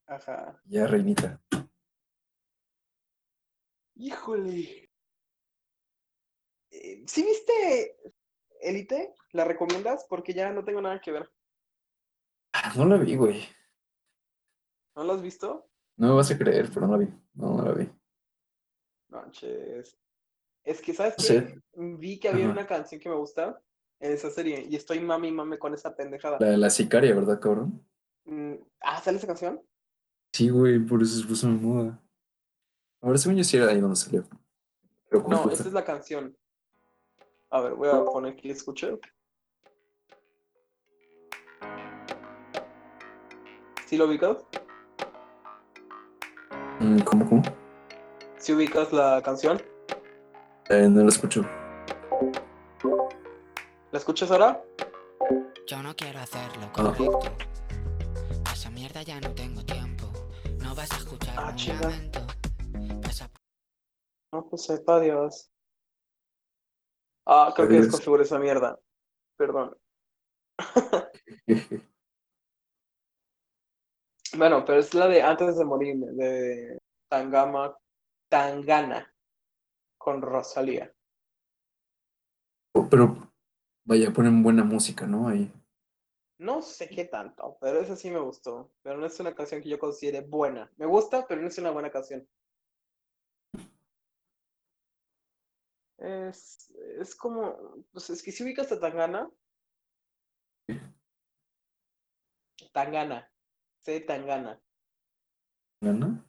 [0.07, 0.59] Ajá.
[0.64, 1.38] Ya, reinita.
[3.94, 4.90] Híjole.
[6.70, 7.96] Eh, ¿Sí viste
[8.62, 9.14] Elite?
[9.32, 10.07] ¿La recomiendas?
[10.09, 11.30] Porque ya no tengo nada que ver.
[12.55, 13.46] Ah, No la vi, güey.
[15.01, 15.66] ¿No la has visto?
[15.96, 17.09] No me vas a creer, pero no la vi.
[17.32, 17.88] No, no la vi.
[19.09, 19.98] Manches.
[20.62, 21.22] Es que, ¿sabes qué?
[21.22, 21.59] sé.
[21.72, 22.53] Vi que había Ajá.
[22.53, 23.62] una canción que me gusta
[23.98, 26.36] en esa serie y estoy mami y mame con esa pendejada.
[26.38, 27.82] La, la sicaria, ¿verdad, cabrón?
[28.26, 29.62] Mm, Ah, ¿sale esa canción?
[30.34, 31.98] Sí, güey, por eso se puso de moda.
[33.01, 34.24] Ahora, según yo sí era ahí donde salió.
[35.09, 36.36] Pero No, esta es la canción.
[37.48, 38.98] A ver, voy a poner que escuche.
[43.86, 44.36] ¿Sí lo ubicas?
[46.81, 47.43] Mm, ¿Cómo, cómo?
[48.39, 49.61] ¿Sí ubicas la canción?
[50.68, 51.43] Eh, no la escucho.
[53.93, 54.62] ¿La escuchas ahora?
[55.66, 56.72] Yo no quiero hacerlo Ah.
[56.72, 57.18] correcto.
[58.49, 60.07] A esa mierda ya no tengo tiempo.
[60.59, 61.81] No vas a escuchar Ah, chinga.
[61.83, 62.20] lamento.
[63.03, 63.31] Vas a
[64.33, 65.51] No, pues sepa Dios.
[67.26, 68.78] Ah, creo que desconfiguré esa mierda.
[69.37, 69.76] Perdón.
[74.37, 76.78] Bueno, pero es la de antes de morirme, de
[77.09, 77.76] Tangama,
[78.28, 79.12] Tangana,
[79.99, 80.95] con Rosalía.
[82.91, 83.33] Pero,
[83.85, 85.28] vaya, ponen buena música, ¿no?
[85.28, 85.53] Ahí.
[86.39, 88.72] No sé qué tanto, pero esa sí me gustó.
[88.83, 90.70] Pero no es una canción que yo considere buena.
[90.76, 92.26] Me gusta, pero no es una buena canción.
[95.99, 99.28] Es, es como, pues es que si ubicas a Tangana.
[102.72, 103.31] Tangana,
[103.83, 104.61] sé Tangana.
[105.81, 106.24] ¿Gana?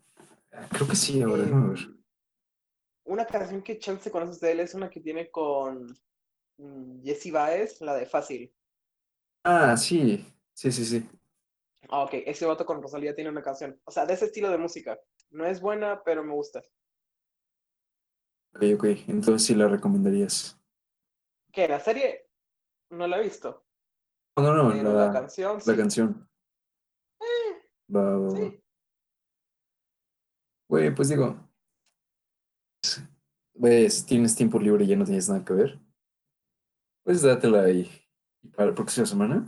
[0.53, 1.79] Ah, Creo que sí, ahora, ver.
[3.05, 5.87] Una canción que chance conoces de él es una que tiene con
[6.57, 8.53] mm, Jessie Baez, la de Fácil.
[9.43, 10.25] Ah, sí.
[10.53, 11.09] Sí, sí, sí.
[11.89, 13.79] Ah, ok, ese vato con Rosalía tiene una canción.
[13.85, 14.99] O sea, de ese estilo de música.
[15.31, 16.61] No es buena, pero me gusta.
[18.55, 18.85] Ok, ok.
[19.07, 20.59] Entonces sí la recomendarías.
[21.51, 21.67] ¿Qué?
[21.67, 22.27] ¿La serie?
[22.91, 23.65] No la he visto.
[24.37, 25.75] No, no, no, la, la canción, la sí.
[25.75, 26.29] canción.
[27.93, 28.35] Va, va, va.
[28.35, 28.63] sí.
[30.69, 31.35] Güey, pues digo.
[33.53, 35.79] Güey, si tienes tiempo libre y ya no tienes nada que ver.
[37.03, 37.89] Pues dátela ahí.
[38.41, 39.45] Y para la próxima semana.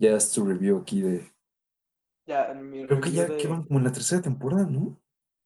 [0.00, 1.30] Ya es tu review aquí de.
[2.26, 5.00] Ya, en mi Creo que ya de- que van como en la tercera temporada, ¿no?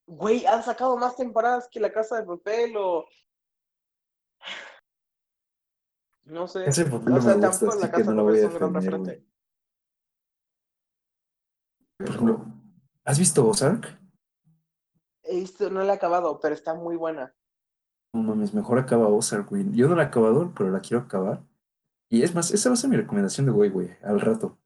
[0.07, 3.07] Güey, han sacado más temporadas que La Casa de Papel o...
[6.25, 6.66] No sé.
[6.66, 8.23] Ese papel O no sea, me gusta, tampoco La así que Casa no de la
[8.25, 9.27] Papel es un gran referente.
[12.05, 12.44] Por ejemplo,
[13.05, 13.98] ¿has visto Ozark?
[15.22, 17.34] He visto, no la he acabado, pero está muy buena.
[18.12, 19.64] No mames, mejor acaba Ozark, güey.
[19.72, 21.44] Yo no la he acabado, pero la quiero acabar.
[22.11, 24.59] Y es más, esa va a ser mi recomendación de güey, güey, al rato.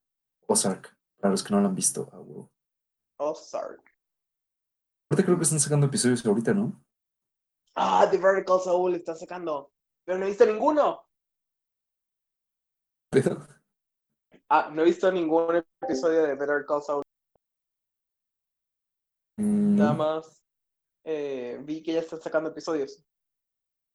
[0.46, 2.08] Ozark, para los que no la han visto.
[2.12, 2.22] Ah.
[3.18, 3.94] Ozark.
[5.10, 6.82] Ahorita creo que están sacando episodios ahorita, ¿no?
[7.74, 9.72] Ah, The Vertical Soul está sacando.
[10.04, 11.02] Pero no he visto ninguno.
[13.10, 13.46] Pero,
[14.48, 17.02] Ah, no he visto ningún episodio de Better Call Saul.
[19.76, 20.42] Nada más
[21.04, 23.04] eh, vi que ya están sacando episodios.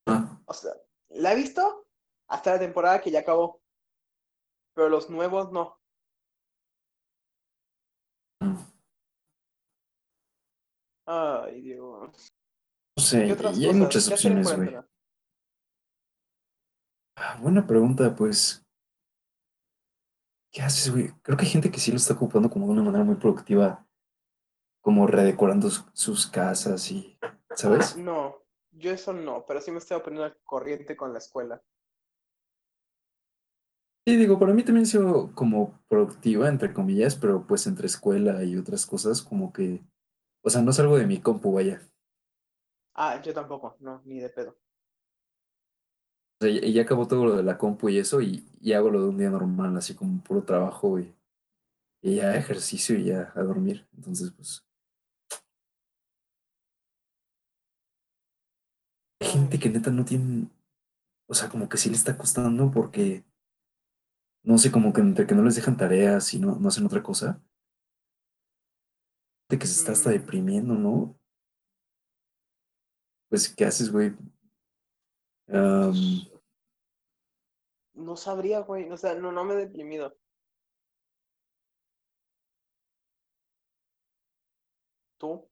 [0.08, 0.72] ah, O sea,
[1.10, 1.88] la he visto
[2.28, 3.62] hasta la temporada que ya acabó.
[4.74, 5.78] Pero los nuevos no.
[8.42, 8.56] mm.
[11.06, 12.32] Ay, Dios.
[12.98, 14.84] No sé, ¿Qué otras y hay muchas ¿Qué hacer en opciones, güey.
[17.18, 18.66] Ah, buena pregunta, pues.
[20.54, 21.12] ¿Qué haces, güey?
[21.22, 23.86] Creo que hay gente que sí lo está ocupando como de una manera muy productiva,
[24.82, 27.18] como redecorando sus, casas y,
[27.56, 27.96] ¿sabes?
[27.96, 31.62] No, yo eso no, pero sí me estoy poniendo al corriente con la escuela.
[34.08, 38.44] Sí, digo, para mí también ha sido como productiva, entre comillas, pero pues entre escuela
[38.44, 39.84] y otras cosas, como que,
[40.44, 41.88] o sea, no salgo de mi compu, vaya.
[42.96, 44.58] Ah, yo tampoco, no, ni de pedo.
[46.40, 48.90] O sea, y ya acabó todo lo de la compu y eso, y, y hago
[48.90, 51.16] lo de un día normal, así como puro trabajo y,
[52.02, 53.88] y ya ejercicio y ya a dormir.
[53.94, 54.66] Entonces, pues,
[59.22, 60.50] gente que neta no tiene,
[61.28, 63.24] o sea, como que sí le está costando porque,
[64.44, 67.04] no sé, como que entre que no les dejan tareas y no, no hacen otra
[67.04, 67.42] cosa,
[69.50, 70.14] de que se está hasta Mm.
[70.14, 71.18] deprimiendo, ¿no?
[73.30, 74.14] Pues, ¿qué haces, güey?
[77.94, 78.90] No sabría, güey.
[78.90, 80.18] O sea, no, no me he deprimido.
[85.18, 85.51] ¿Tú?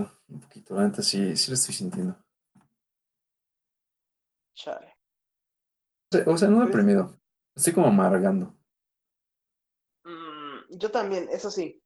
[0.00, 2.16] Un poquito, la neta sí, sí lo estoy sintiendo.
[4.54, 4.96] Chale.
[6.12, 7.18] O sea, o sea, no Pues- deprimido,
[7.56, 8.54] estoy como amargando.
[10.04, 11.82] Mm, yo también, eso sí.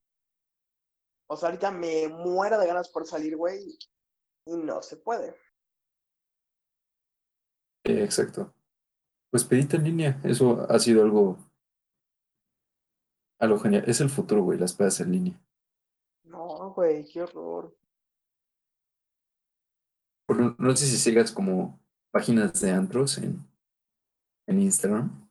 [1.29, 3.79] O sea, ahorita me muero de ganas por salir, güey.
[4.47, 5.31] Y no se puede.
[7.85, 8.55] Eh, exacto.
[9.31, 11.37] Pues pedite en línea, eso ha sido algo,
[13.41, 13.85] algo genial.
[13.87, 15.41] Es el futuro, güey, las pedas en línea.
[16.25, 17.77] No, güey, qué horror.
[20.29, 21.79] No- no sé si sigas como
[22.13, 23.47] páginas de antros en,
[24.49, 25.29] en Instagram.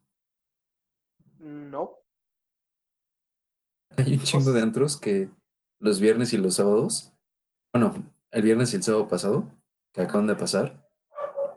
[1.39, 1.91] No.
[3.97, 5.29] Hay un chingo de antros que
[5.79, 7.13] los viernes y los sábados,
[7.73, 7.93] bueno,
[8.31, 9.49] el viernes y el sábado pasado,
[9.93, 10.85] que acaban de pasar,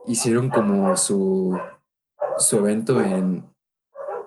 [0.06, 1.58] hicieron como su,
[2.38, 3.44] su evento en,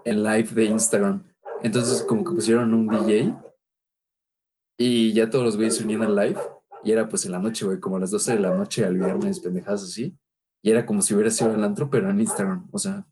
[0.06, 1.24] en live de Instagram.
[1.64, 3.36] Entonces como que pusieron un DJ
[4.78, 6.40] y ya todos los güeyes se unían al live
[6.84, 8.98] y era pues en la noche, güey, como a las 12 de la noche al
[8.98, 10.18] viernes, pendejadas así.
[10.64, 12.68] Y era como si hubiera sido el antro, pero en Instagram.
[12.72, 13.06] O sea,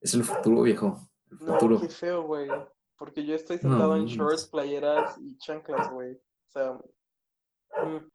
[0.00, 1.08] es el futuro, viejo.
[1.30, 1.80] El No, futuro.
[1.80, 2.48] qué feo, güey.
[2.96, 6.14] Porque yo estoy No, sentado en shorts, playeras y chanclas, güey.
[6.14, 6.72] O sea.
[7.84, 8.10] mm.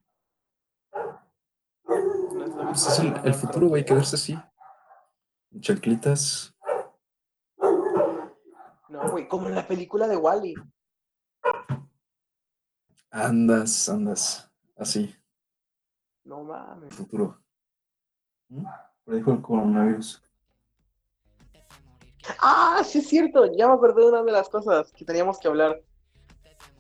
[2.33, 4.39] No es Pues es el, el futuro, güey, quedarse así.
[5.59, 6.55] Chanclitas.
[8.89, 10.55] No, güey, como en la película de Wally.
[13.11, 14.50] Andas, andas.
[14.81, 15.15] Así,
[16.23, 16.91] No mames.
[16.95, 17.39] futuro.
[18.49, 18.65] ¿Mm?
[19.05, 20.23] Predijo el coronavirus.
[22.39, 23.45] Ah, sí es cierto.
[23.55, 25.79] Ya me acordé de una de las cosas que teníamos que hablar.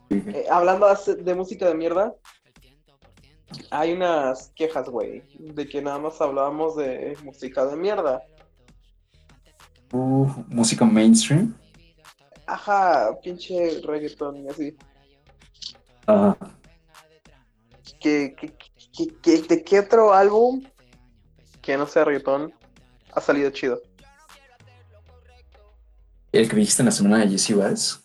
[0.09, 2.15] Eh, hablando de música de mierda,
[3.69, 8.23] hay unas quejas, güey, de que nada más hablábamos de música de mierda.
[9.93, 11.55] "Uh, música mainstream.
[12.47, 14.77] Ajá, pinche reggaetón y así.
[16.07, 16.35] Ajá.
[18.01, 18.53] Que, que,
[19.21, 20.63] que- ¿De qué otro álbum
[21.61, 22.53] que no sea reggaetón
[23.13, 23.81] ha salido chido?
[26.31, 28.03] El que dijiste en la semana de Jesse Bass.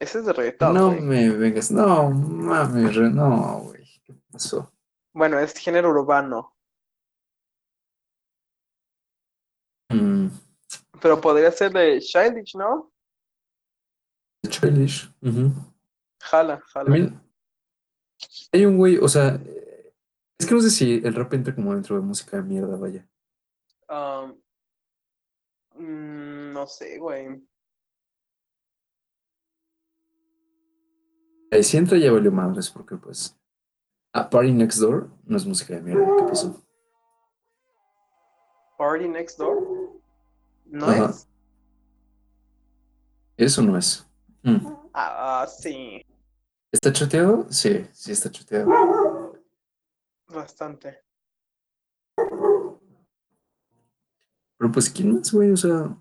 [0.00, 1.00] Ese es de reggaetón, No güey.
[1.00, 1.70] me vengas.
[1.70, 3.84] No, mames, no, güey.
[4.04, 4.72] ¿Qué pasó?
[5.12, 6.48] Bueno, es género urbano,
[9.90, 10.28] Mm,
[11.02, 12.90] pero podría ser de Childish, ¿no?
[14.48, 15.12] Childish.
[15.20, 15.52] Ujú.
[16.22, 16.84] Jala, jala.
[16.86, 17.20] También
[18.52, 19.40] hay un güey, o sea,
[20.38, 23.06] es que no sé si el rap entra como dentro de música de mierda, vaya.
[23.88, 24.40] Um,
[25.74, 27.42] mm, no sé, güey.
[31.50, 33.38] Eh, si entra ya valió madres, porque pues.
[34.14, 36.62] A Party Next Door no es música de mierda, ¿qué pasó?
[38.76, 40.00] Party Next Door.
[40.66, 41.10] ¿No Ajá.
[41.10, 41.28] es?
[43.36, 44.06] Eso no es.
[44.42, 44.66] Mm.
[44.92, 46.04] Ah, sí,
[46.72, 47.46] ¿Está choteado?
[47.50, 49.38] Sí, sí está choteado.
[50.28, 51.02] bastante.
[54.58, 55.50] Pero pues, ¿quién más, güey?
[55.50, 55.94] O sea,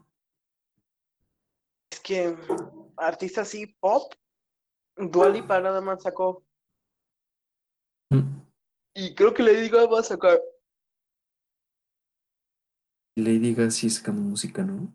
[1.92, 2.36] Es que
[2.98, 4.14] artista así pop,
[4.96, 6.46] Dua Lipa nada más sacó.
[8.12, 8.42] mm,
[8.96, 10.40] Y creo que Lady Gaga va a sacar.
[13.18, 14.94] Lady Gaga sí sacando música, ¿no?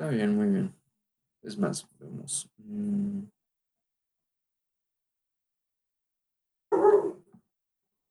[0.00, 0.74] Está bien, muy bien.
[1.42, 2.50] Es más, vemos.
[2.56, 3.20] mm,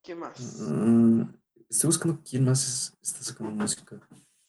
[0.04, 0.40] ¿Qué más?
[0.70, 1.22] mm,
[1.68, 4.00] estoy buscando quién más es- está sacando música.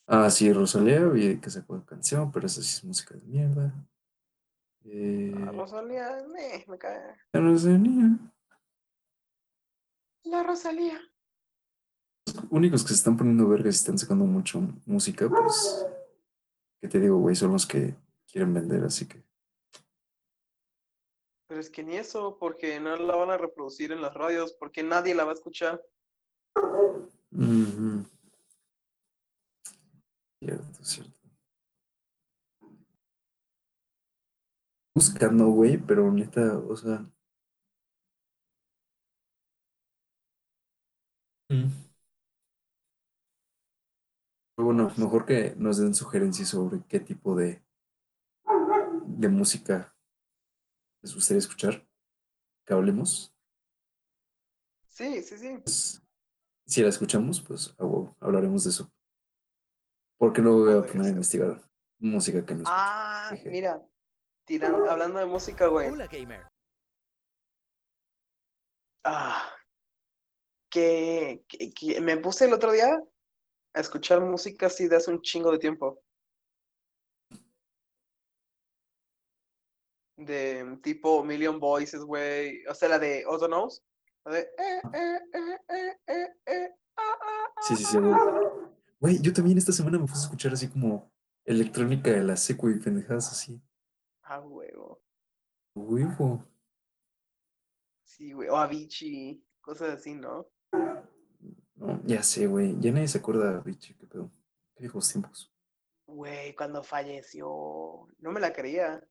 [0.06, 3.72] Ah, sí, Rosalía, vi que sacó canción, pero esa sí es música de mierda.
[4.84, 7.16] Eh, Ah, Rosalía, meh, me cae.
[7.32, 8.18] la Rosalía.
[10.24, 11.00] La Rosalía.
[12.26, 15.86] Los únicos que se están poniendo vergas y están sacando mucho música, pues,
[16.80, 17.36] ¿qué te digo, güey?
[17.36, 17.94] Son los que
[18.26, 19.22] quieren vender, así que.
[21.46, 24.82] Pero es que ni eso, porque no la van a reproducir en las radios, porque
[24.82, 25.82] nadie la va a escuchar.
[27.32, 28.04] Ujú.
[30.38, 31.20] Cierto, cierto.
[34.94, 37.04] Buscando, güey, pero neta, o sea.
[41.48, 41.89] mm.
[44.62, 47.62] Bueno, mejor que nos den sugerencias sobre qué tipo de,
[49.06, 49.94] de música
[51.02, 51.86] les gustaría escuchar,
[52.66, 53.34] que hablemos.
[54.86, 55.58] Sí, sí, sí.
[55.64, 56.02] Pues,
[56.66, 57.74] si la escuchamos, pues
[58.20, 58.92] hablaremos de eso.
[60.18, 61.62] Porque no voy a poner a investigar
[61.98, 62.76] música que no escucho.
[62.76, 63.82] Ah, mira.
[64.44, 65.88] Tiran, hablando de música, güey.
[65.88, 66.46] Hola gamer.
[69.04, 69.42] Ah,
[70.68, 73.02] que, que- que me puse el otro día
[73.72, 76.02] a escuchar música así de hace un chingo de tiempo.
[80.16, 82.64] De tipo Million Voices, güey.
[82.66, 83.82] O sea, la de Otto Knows.
[84.24, 84.40] La de.
[84.40, 87.96] eh, eh, eh, ah, ah, ah, Sí, sí, sí,
[89.00, 89.22] güey.
[89.22, 91.10] yo también esta semana me puse a escuchar así como
[91.44, 93.62] electrónica de la secu y pendejadas así.
[94.22, 95.02] Ah, huevo.
[95.74, 96.44] Huevo.
[98.04, 98.48] Sí, güey.
[98.48, 99.42] O Avicii.
[99.60, 100.50] Cosas así, ¿no?
[101.80, 102.78] No, ya sé, güey.
[102.78, 104.30] Ya nadie se acuerda, bicho, qué pedo.
[104.74, 105.50] Qué viejos tiempos.
[106.06, 108.06] Güey, cuando falleció.
[108.18, 109.02] No me la creía.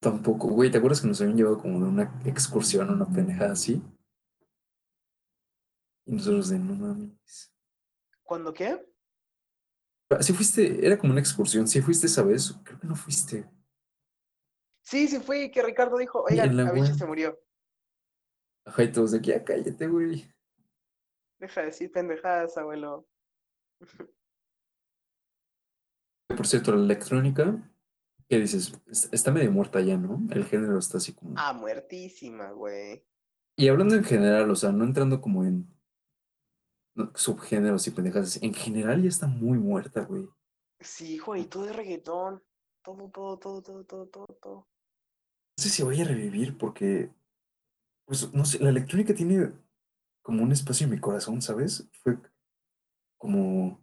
[0.00, 3.82] Tampoco, güey, ¿te acuerdas que nos habían llevado como de una excursión, una pendejada así?
[6.04, 7.52] Y nosotros de no mames.
[8.22, 8.86] ¿Cuándo qué?
[10.20, 13.48] Sí fuiste, era como una excursión, sí fuiste esa vez, creo que no fuiste.
[14.82, 16.98] Sí, sí fui, que Ricardo dijo, oigan, la Avicii web.
[16.98, 17.40] se murió.
[18.66, 20.35] Ajá, y todos de aquí, ya cállate, güey.
[21.38, 23.06] Deja de decir pendejadas, abuelo.
[26.28, 27.72] Por cierto, la electrónica,
[28.28, 28.72] ¿qué dices?
[28.86, 30.20] Es- Está medio muerta ya, ¿no?
[30.30, 31.34] El género está así como...
[31.36, 33.04] Ah, muertísima, güey.
[33.56, 35.66] Y hablando en general, o sea, no entrando como en
[37.14, 40.28] subgéneros y pendejadas, en general ya está muy muerta, güey.
[40.80, 42.42] Sí, güey, todo es reggaetón.
[42.82, 44.56] Todo, todo, todo, todo, todo, todo, todo.
[45.58, 47.10] No sé si vaya a revivir porque,
[48.06, 49.52] pues, no sé, la electrónica tiene
[50.26, 51.88] como un espacio en mi corazón, ¿sabes?
[52.02, 52.18] Fue
[53.16, 53.80] como,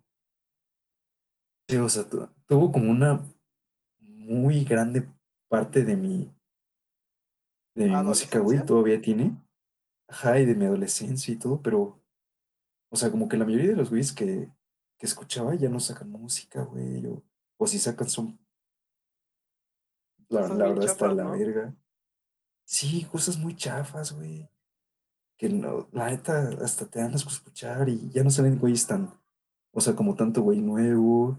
[1.69, 3.23] sí, o sea, tu- tuvo como una
[4.01, 5.07] muy grande
[5.49, 6.35] parte de mi,
[7.75, 9.37] de mi música, güey, todavía tiene.
[10.09, 12.01] Ajá, y de mi adolescencia y todo, pero,
[12.91, 14.51] o sea, como que la mayoría de los güeyes que,
[14.99, 17.23] que escuchaba ya no sacan música, güey, o,
[17.57, 18.37] o si sacan son,
[20.29, 21.31] la, la verdad está chafas, la ¿no?
[21.31, 21.75] verga.
[22.65, 24.49] Sí, cosas muy chafas, güey.
[25.43, 29.13] Que no, la neta, hasta te dan asco escuchar y ya no salen güeyes tan,
[29.73, 31.37] o sea, como tanto güey nuevo.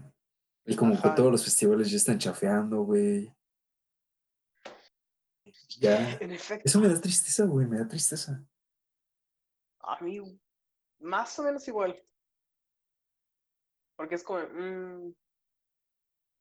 [0.63, 3.35] Y como que todos los festivales ya están chafeando, güey.
[5.79, 6.19] Ya.
[6.19, 8.45] En efecto, Eso me da tristeza, güey, me da tristeza.
[9.79, 10.21] a mí
[10.99, 11.99] más o menos igual.
[13.95, 15.15] Porque es como, mm,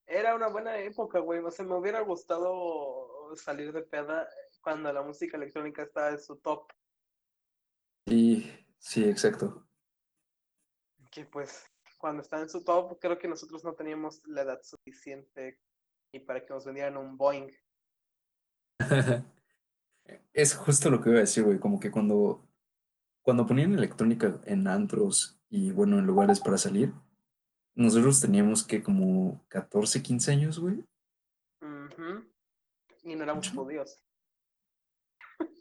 [0.05, 1.41] era una buena época, güey.
[1.41, 4.29] O sea, me hubiera gustado salir de peda
[4.61, 6.71] cuando la música electrónica estaba en su top.
[8.85, 9.66] Sí, exacto.
[11.11, 11.64] Que pues,
[11.97, 15.59] cuando estaba en su top, creo que nosotros no teníamos la edad suficiente
[16.12, 17.51] y para que nos vendieran un Boeing.
[20.35, 22.47] Es justo lo que iba a decir, güey, como que cuando,
[23.22, 26.93] cuando ponían electrónica en antros y bueno, en lugares para salir,
[27.74, 30.85] nosotros teníamos que como 14, 15 años, güey,
[31.62, 32.30] Ujú.
[33.03, 34.05] Y no éramos judíos,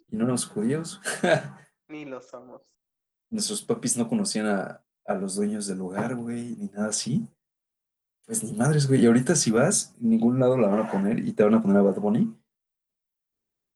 [0.09, 0.99] y no éramos judíos.
[1.87, 2.61] ni lo somos.
[3.33, 7.27] Nuestros papis no conocían a, a los dueños del lugar, güey, ni nada así.
[8.27, 9.01] Pues ni madres, güey.
[9.01, 11.61] Y ahorita si vas, en ningún lado la van a poner y te van a
[11.61, 12.31] poner a Bad Bunny.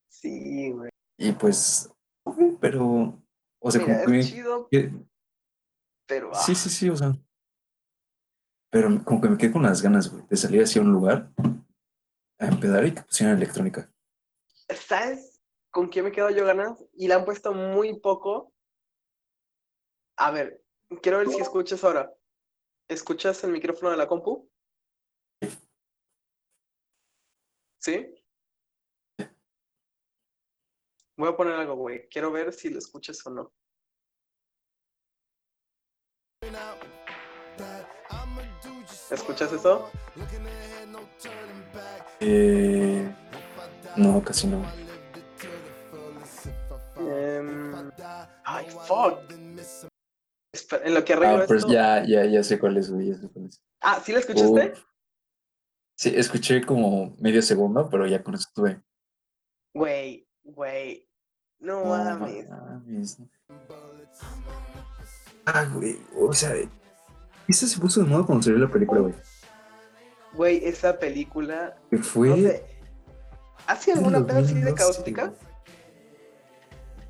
[0.10, 0.92] Sí, güey.
[1.18, 1.92] Y pues,
[2.62, 3.20] pero,
[3.60, 4.94] o sea, Mira, como es que, chido, que-
[6.08, 7.18] pero sí, ah, sí, sí, o sea.
[8.70, 11.32] Pero como que me quedé con las ganas, güey, de salir hacia un lugar
[12.40, 13.92] a empedar y que pusieran electrónica.
[14.70, 15.42] ¿sabes
[15.72, 16.78] con qué me quedo yo ganas?
[16.94, 18.54] Y la han puesto muy poco
[20.20, 20.64] A ver,
[21.02, 22.12] quiero ver si escuchas ahora.
[22.90, 24.50] ¿Escuchas el micrófono de la compu?
[27.80, 28.14] ¿Sí?
[31.18, 32.08] Voy a poner algo, güey.
[32.10, 33.54] Quiero ver si lo escuchas o no.
[39.12, 39.90] ¿Escuchas eso?
[42.20, 43.16] Eh,
[43.96, 44.66] no, casi no.
[46.98, 47.92] Em,
[48.44, 49.47] ay, fuck.
[50.84, 51.72] En lo que Ah, arreglo pues esto.
[51.72, 53.62] ya, ya, ya sé cuál es, güey, ya sé cuál es.
[53.82, 54.74] Ah, ¿sí la escuchaste?
[55.96, 58.82] Sí, escuché como medio segundo, pero ya con eso estuve.
[59.74, 61.08] Güey, güey.
[61.60, 62.48] No No mames.
[62.50, 63.18] mames.
[65.46, 66.54] Ah, güey, o sea,
[67.48, 69.14] esa se puso de moda cuando salió la película, güey.
[70.34, 71.78] Güey, esa película.
[71.90, 72.30] Que fue.
[72.30, 72.66] No sé.
[73.66, 75.34] ¿Has sido alguna peda así de 2012, caótica?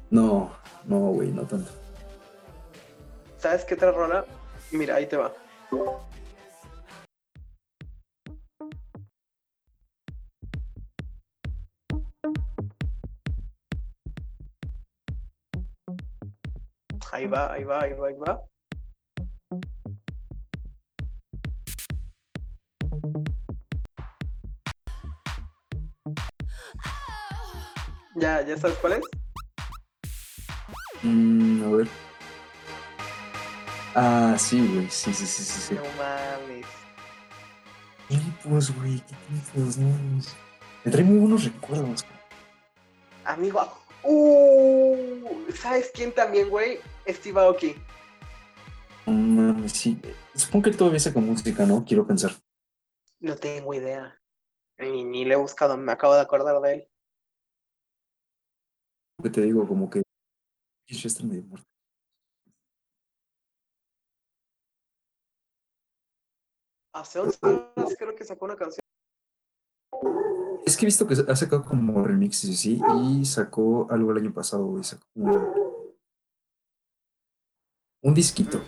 [0.10, 0.52] No,
[0.86, 1.72] no, güey, no tanto.
[3.40, 4.26] ¿Sabes qué otra rola?
[4.72, 5.32] Mira, ahí te va.
[17.12, 18.44] Ahí va, ahí va, ahí va, ahí va.
[28.16, 29.02] Ya, ya sabes cuál es.
[31.04, 32.07] Mm, a ver.
[34.00, 35.74] Ah, sí, güey, sí, sí, sí, sí, sí.
[35.74, 36.68] No mames.
[38.08, 40.36] Tiempos, güey, qué tiempos, no mames.
[40.86, 42.04] Me trae muy buenos recuerdos.
[42.04, 42.20] güey.
[43.26, 43.60] Amigo.
[44.04, 46.78] Uh, ¿Sabes quién también, güey?
[47.08, 47.76] Steve Aoki.
[49.08, 50.00] No mames, sí.
[50.36, 51.84] Supongo que él todavía saca música, ¿no?
[51.84, 52.34] Quiero pensar.
[53.20, 54.22] No tengo idea.
[54.78, 56.88] Ni, ni le he buscado, me acabo de acordar de él.
[59.24, 59.68] ¿Qué te digo?
[59.68, 60.04] Como que.
[60.88, 61.77] Está medio muerto.
[66.98, 68.82] Hace 11 horas creo que sacó una canción.
[70.66, 72.82] Es que he visto que ha sacado como remixes y así,
[73.20, 74.84] y sacó algo el año pasado, güey.
[74.84, 75.06] Sacó
[78.02, 78.64] un disquito.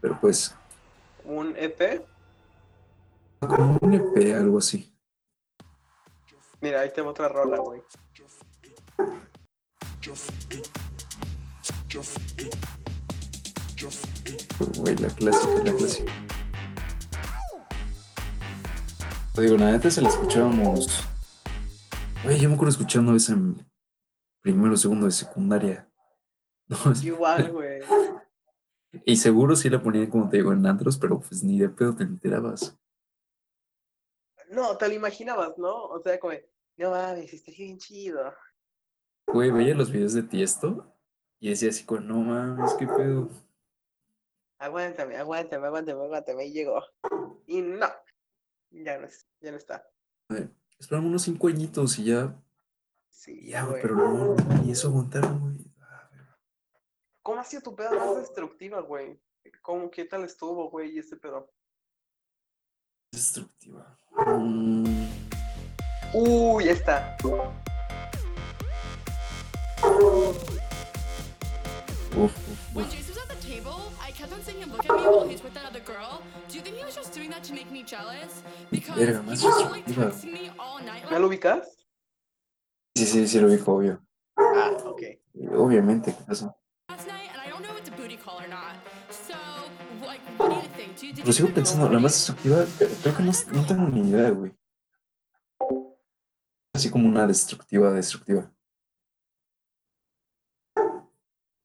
[0.00, 0.54] Pero pues,
[1.24, 2.06] Un EP.
[3.40, 4.94] como un EP, algo así.
[6.60, 7.82] Mira, ahí tengo otra rola, güey.
[13.80, 16.12] Güey, la clásica, la clásica.
[19.34, 21.04] Te digo, la neta se la escuchábamos.
[22.22, 23.66] Güey, yo me acuerdo escuchando esa en
[24.42, 25.86] primero segundo de secundaria.
[26.70, 27.80] No, Igual, güey.
[29.04, 31.96] y seguro sí la ponían, como te digo, en antros, pero pues ni de pedo
[31.96, 32.78] te enterabas.
[34.50, 35.86] No, te lo imaginabas, ¿no?
[35.86, 36.34] O sea, como,
[36.76, 38.32] no mames, está bien chido.
[39.26, 40.94] Güey, veía los videos de Tiesto
[41.40, 43.28] y decía así como, no mames, qué pedo.
[44.60, 46.44] Aguántame, aguántame, aguántame, aguántame.
[46.46, 46.82] Y llegó.
[47.46, 47.88] Y no.
[48.70, 49.08] Ya no,
[49.40, 49.84] ya no está.
[50.78, 52.40] Esperamos unos cinco añitos y ya,
[53.08, 55.56] Sí, ya, güey, pero no, ni eso aguantaron, güey.
[57.22, 59.20] ¿Cómo ha sido tu peda más destructiva, güey?
[59.60, 61.52] ¿Cómo, qué tal estuvo, güey, ese pedo?
[63.12, 63.98] Destructiva.
[64.26, 65.06] Mm,
[66.14, 67.16] Uy, ya está.
[67.24, 67.46] uf,
[72.16, 73.09] uf, uf.
[78.96, 79.22] Verga,
[81.18, 81.86] lo ubicas?
[82.94, 84.04] Sí, sí, sí lo ubico, obvio.
[84.36, 85.02] Ah, ok.
[85.56, 86.54] Obviamente, ¿qué pasa?
[91.16, 92.64] Pero sigo pensando, la más destructiva,
[93.02, 94.52] creo que no, no tengo ni idea, güey.
[96.74, 98.52] Así como una destructiva, destructiva.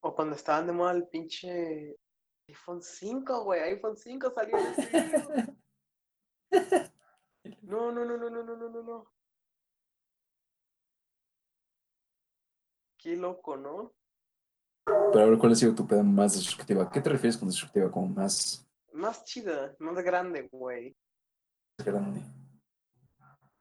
[0.01, 1.97] O cuando estaban de moda el pinche
[2.47, 3.61] iPhone 5, güey.
[3.61, 5.55] iPhone 5 salió en video.
[7.61, 9.11] No, no, no, no, no, no, no, no, no.
[12.97, 13.93] Qué loco, ¿no?
[14.85, 16.89] Pero ahora, ¿cuál ha sido tu peda más destructiva?
[16.91, 17.91] ¿Qué te refieres con destructiva?
[17.91, 20.95] Como más Más chida, más grande, güey.
[21.77, 22.21] grande.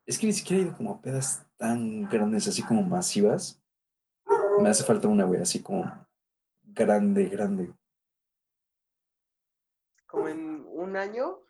[0.06, 3.62] Es que ni siquiera he ido como a pedas tan grandes, así como masivas.
[4.61, 5.85] Me hace falta una, güey, así como
[6.62, 7.74] grande, grande.
[10.06, 10.65] Como en
[10.97, 11.41] año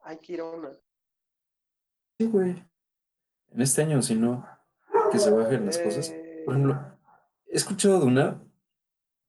[0.00, 0.70] hay que ir a una.
[2.18, 2.50] Sí, güey.
[3.50, 4.46] En este año, si no,
[5.10, 6.12] que se bajen las cosas.
[6.44, 6.98] Por ejemplo,
[7.46, 8.40] he escuchado de una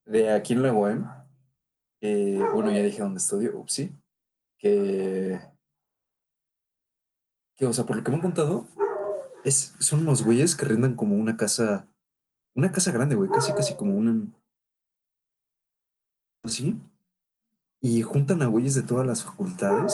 [0.06, 1.26] de aquí en la UAM,
[2.02, 3.92] bueno, ya dije dónde estudio, upsi,
[4.58, 5.40] que,
[7.56, 8.68] que, o sea, por lo que me han contado,
[9.44, 11.88] es, son unos güeyes que rentan como una casa,
[12.56, 14.28] una casa grande, güey, casi, casi como una,
[16.46, 16.80] ¿sí?
[17.86, 19.94] Y juntan a güeyes de todas las facultades.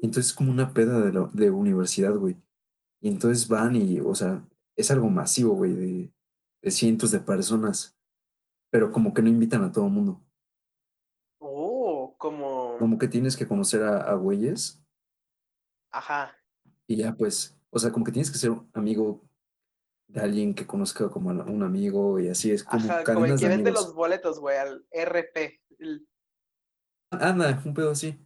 [0.00, 2.36] Y entonces es como una peda de, la- de universidad, güey.
[3.02, 4.42] Y entonces van y, o sea,
[4.74, 6.12] es algo masivo, güey, de,
[6.62, 7.94] de cientos de personas.
[8.70, 10.22] Pero como que no invitan a todo el mundo.
[11.38, 12.76] Oh, como.
[12.78, 14.82] Como que tienes que conocer a, a güeyes
[15.92, 16.34] Ajá.
[16.86, 19.22] y ya pues, o sea, como que tienes que ser amigo
[20.08, 23.36] de alguien que conozca como a un amigo y así es como Ajá, como el
[23.38, 25.60] que de vende los boletos, güey, al RP.
[25.78, 26.06] El-
[27.10, 28.18] Anda, un pedo así.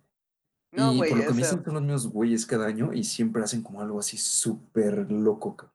[0.73, 3.03] No, y güey, por lo que me dicen son los mismos güeyes cada año y
[3.03, 5.57] siempre hacen como algo así súper loco.
[5.57, 5.75] cabrón.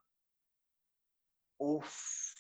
[1.58, 2.34] Uf.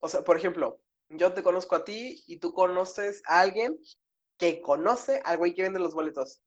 [0.00, 0.80] O sea, por ejemplo,
[1.10, 3.78] yo te conozco a ti y tú conoces a alguien
[4.38, 6.42] que conoce al güey que vende los boletos.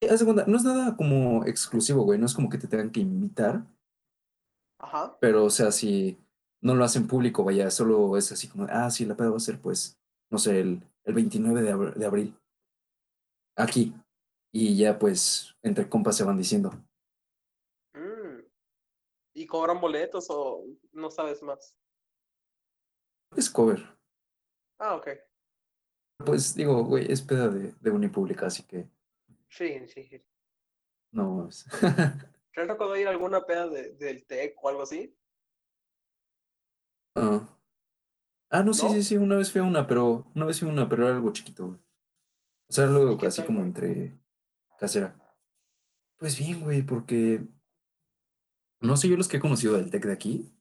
[0.00, 3.64] No es nada como exclusivo, güey, no es como que te tengan que invitar,
[4.78, 5.16] Ajá.
[5.20, 6.18] pero o sea, si
[6.60, 9.40] no lo hacen público, vaya, solo es así como, ah, sí, la peda va a
[9.40, 12.38] ser pues, no sé, el, el 29 de, abr- de abril,
[13.56, 13.94] aquí.
[14.54, 16.70] Y ya pues, entre compas se van diciendo.
[17.94, 18.40] Mm.
[19.34, 21.76] ¿Y cobran boletos o no sabes más?
[23.34, 23.82] Es cover.
[24.78, 25.08] Ah, ok.
[26.24, 28.88] Pues digo, güey, es peda de, de unipública, así que
[29.48, 30.04] Sí, sí.
[30.04, 30.22] sí.
[31.12, 31.64] no es.
[32.54, 35.16] ¿Te has tocado ir a alguna peda de- del TEC o algo así?
[37.16, 37.51] Ah.
[38.54, 38.92] Ah, no, sí, ¿No?
[38.92, 41.16] sí, sí, una vez fui a una, pero una vez fui a una, pero era
[41.16, 41.78] algo chiquito, güey.
[42.68, 43.68] O sea, algo ¿Y qué así tal, como güey?
[43.68, 44.18] entre
[44.78, 45.16] casera.
[46.18, 47.42] Pues bien, güey, porque
[48.80, 50.52] no sé, yo los que he conocido del Tec de aquí,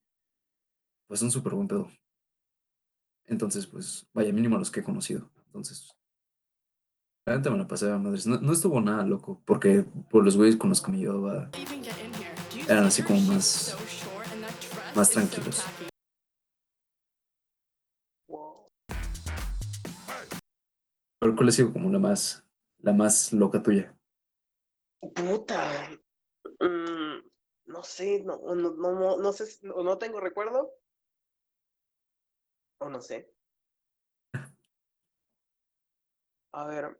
[1.07, 1.91] pues son súper buen pedo.
[3.25, 5.29] Entonces, pues, vaya, mínimo los que he conocido.
[5.47, 5.93] Entonces,
[7.25, 8.25] neta me la pasé a madres.
[8.25, 11.49] No, no estuvo nada loco, porque por los güeyes con los que me llevaba
[12.67, 13.75] eran así como más,
[14.95, 15.63] más tranquilos.
[21.21, 22.43] Pero ¿cuál ha sido como la más,
[22.79, 23.95] la más loca tuya?
[25.13, 25.91] Puta.
[26.59, 27.19] Mm,
[27.65, 30.73] no sé, no, no, no, no, no sé, no, no tengo recuerdo.
[32.79, 33.31] O no sé.
[36.53, 36.99] A ver,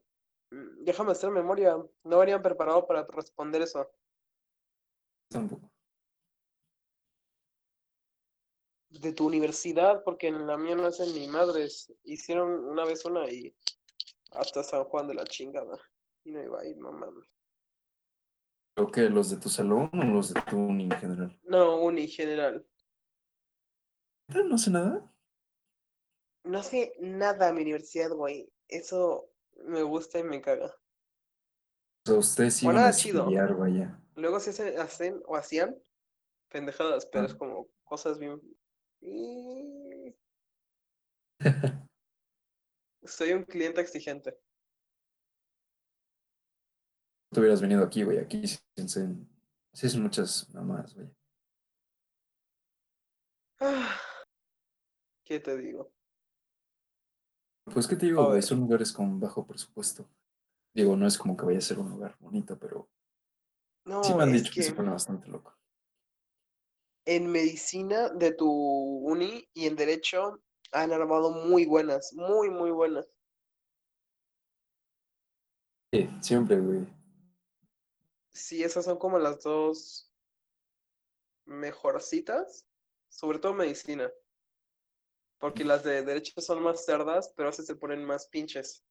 [0.51, 1.75] mm, déjame hacer memoria.
[2.03, 3.91] No venían preparado para responder eso.
[5.29, 5.67] Tampoco.
[8.89, 11.91] De tu universidad, porque en la mía no hacen ni madres.
[12.03, 13.55] Hicieron una vez una y
[14.31, 15.77] hasta San Juan de la chingada.
[16.23, 17.25] Y no iba a ir, no mames.
[18.75, 21.39] ¿Creo que los de tu salón o los de tu uni en general?
[21.43, 22.65] No, uni general.
[24.29, 25.13] Ah, No sé nada.
[26.43, 28.51] No sé nada de mi universidad, güey.
[28.67, 29.29] Eso
[29.65, 30.67] me gusta y me caga.
[32.05, 33.19] O sea, ustedes sí O iban a nada chido.
[33.21, 33.99] estudiar, vaya.
[34.15, 35.75] Luego se hace- hacen o hacían
[36.49, 37.37] pendejadas, pero es Ah.
[37.37, 38.41] como cosas bien.
[39.01, 40.15] Y-
[43.11, 44.37] Soy un cliente exigente.
[47.33, 48.19] Tú hubieras venido aquí, güey.
[48.19, 51.09] Aquí sí se hacen, muchas mamás, güey.
[55.25, 55.93] ¿Qué te digo?
[57.65, 58.41] Pues, ¿qué te digo, güey?
[58.41, 60.09] Son lugares con bajo presupuesto.
[60.73, 62.89] Digo, no es como que vaya a ser un lugar bonito, pero
[63.85, 65.57] No, sí me han dicho que se pone bastante loco.
[67.05, 73.07] en medicina de tu uni y en derecho han armado muy buenas, muy, muy buenas.
[75.91, 76.87] Sí, siempre, güey.
[78.29, 80.11] Sí, esas son como las dos
[81.45, 82.65] mejorcitas,
[83.09, 84.09] sobre todo medicina.
[85.37, 88.85] Porque las de derecho son más cerdas, pero a veces se ponen más pinches.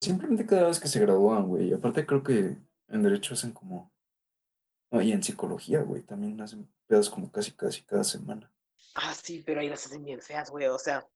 [0.00, 1.68] Simplemente cada vez que se gradúan, güey.
[1.68, 2.56] Y aparte creo que
[2.88, 3.92] en Derecho hacen como...
[4.90, 6.02] No, y en Psicología, güey.
[6.02, 8.52] También hacen pedos como casi, casi cada semana.
[8.94, 10.66] Ah, sí, pero ahí las hacen bien feas, güey.
[10.66, 11.06] O sea,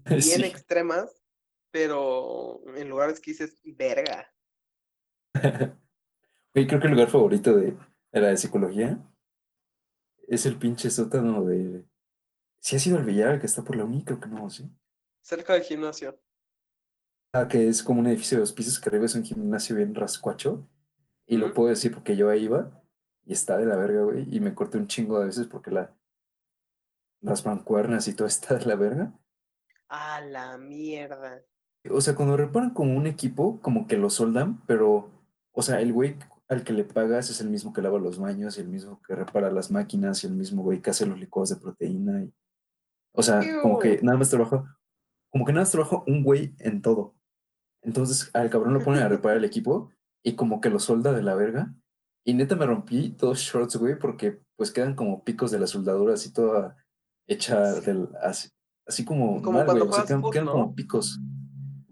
[0.04, 0.44] bien Sí.
[0.44, 1.22] extremas,
[1.70, 4.32] pero en lugares que dices, verga.
[6.54, 7.76] Güey, creo que el lugar favorito de,
[8.10, 8.98] de la de Psicología
[10.26, 11.84] es el pinche sótano de...
[12.60, 14.02] ¿Sí ha sido el billar que está por la uni?
[14.02, 14.68] Creo que no, sí.
[15.22, 16.18] Cerca del gimnasio.
[17.32, 19.94] Ah, que es como un edificio de dos pisos que arriba es un gimnasio bien
[19.94, 20.66] rascuacho.
[21.26, 22.82] Y lo puedo decir porque yo ahí iba
[23.28, 24.26] y está de la verga, güey.
[24.34, 25.94] Y me corté un chingo de veces porque la,
[27.20, 29.12] las mancuernas y todo está de la verga.
[29.88, 31.42] A la mierda.
[31.90, 35.10] O sea, cuando reparan como un equipo, como que lo soldan, pero,
[35.52, 36.16] o sea, el güey
[36.48, 39.14] al que le pagas es el mismo que lava los baños y el mismo que
[39.14, 42.22] repara las máquinas y el mismo güey que hace los licuados de proteína.
[42.22, 42.32] Y,
[43.12, 44.78] o sea, como que nada más trabaja,
[45.28, 47.14] como que nada más trabaja un güey en todo.
[47.82, 49.90] Entonces al cabrón lo ponen a reparar el equipo
[50.22, 51.74] y como que lo solda de la verga.
[52.28, 56.26] Y neta me rompí dos shorts, güey, porque pues quedan como picos de las soldaduras
[56.26, 56.76] y toda
[57.26, 58.50] hecha del, así,
[58.86, 59.94] así como, Como mal, cuando güey.
[59.94, 60.52] O sea, quedan, fut, quedan ¿no?
[60.52, 61.18] como picos.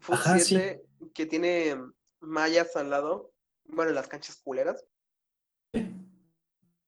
[0.07, 0.57] Ajá, sí.
[0.57, 0.85] 7
[1.15, 1.81] que tiene
[2.21, 3.33] mallas al lado,
[3.65, 4.85] bueno, las canchas culeras.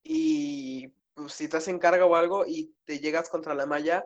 [0.02, 4.04] Y pues, si te hacen carga o algo y te llegas contra la malla,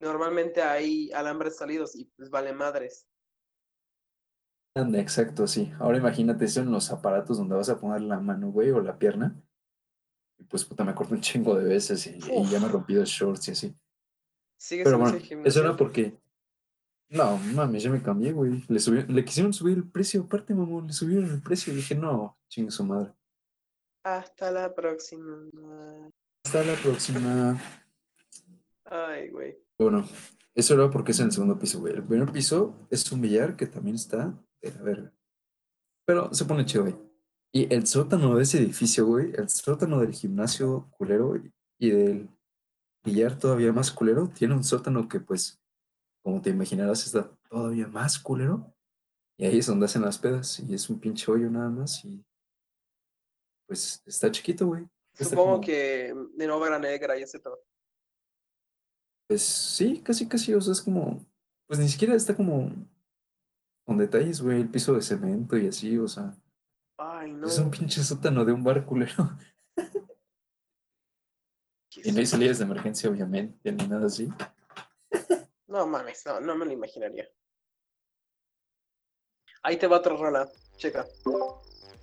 [0.00, 3.06] normalmente hay alambres salidos y pues vale madres.
[4.74, 5.70] Anda, exacto, sí.
[5.78, 8.98] Ahora imagínate eso en los aparatos donde vas a poner la mano, güey, o la
[8.98, 9.36] pierna.
[10.38, 12.72] Y pues puta, me corto un chingo de veces y, y ya me he Uf.
[12.72, 13.76] rompido shorts y así.
[14.58, 16.18] Sigue Pero bueno, eso era porque.
[17.10, 18.64] No, mames, ya me cambié, güey.
[18.68, 21.70] Le, subi- le quisieron subir el precio, aparte, mamón, le subieron el precio.
[21.72, 23.12] Y dije, no, chingue su madre.
[24.04, 25.50] Hasta la próxima.
[26.46, 27.60] Hasta la próxima.
[28.86, 29.58] Ay, güey.
[29.78, 30.08] Bueno,
[30.54, 31.92] eso era porque es en el segundo piso, güey.
[31.94, 34.32] El primer piso es un billar que también está
[34.62, 35.12] de la verga.
[36.06, 36.96] Pero se pone chido, güey.
[37.54, 42.30] Y el sótano de ese edificio, güey, el sótano del gimnasio culero y- y del
[43.04, 45.60] billar todavía más culero, tiene un sótano que, pues,
[46.24, 48.72] como te imaginarás, está todavía más culero.
[49.36, 50.60] Y ahí es donde hacen las pedas.
[50.60, 52.04] Y es un pinche hoyo nada más.
[52.04, 52.24] Y
[53.66, 54.86] pues está chiquito, güey.
[55.14, 57.58] Supongo como- que de obra negra y ese todo.
[59.28, 61.24] Pues sí, casi, casi, o sea, es como,
[61.66, 62.70] pues ni siquiera está como
[63.92, 66.34] con detalles, güey, el piso de cemento y así, o sea,
[66.96, 67.46] Ay, no.
[67.46, 69.36] es un pinche sótano de un bar culero.
[71.94, 74.26] Y no hay salidas de emergencia, obviamente, ni nada así.
[75.66, 77.28] No mames, no, no me lo imaginaría.
[79.62, 80.48] Ahí te va otra rola.
[80.78, 81.06] Checa.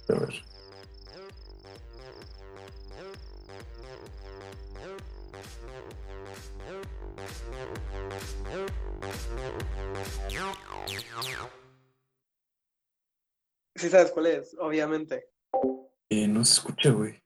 [0.09, 0.43] A ver.
[13.79, 15.29] Sí sabes cuál es, obviamente.
[16.09, 17.23] Eh, no se escucha, güey.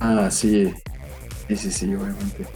[0.00, 0.72] Ah, sí.
[1.48, 2.46] Sí, sí, sí, obviamente.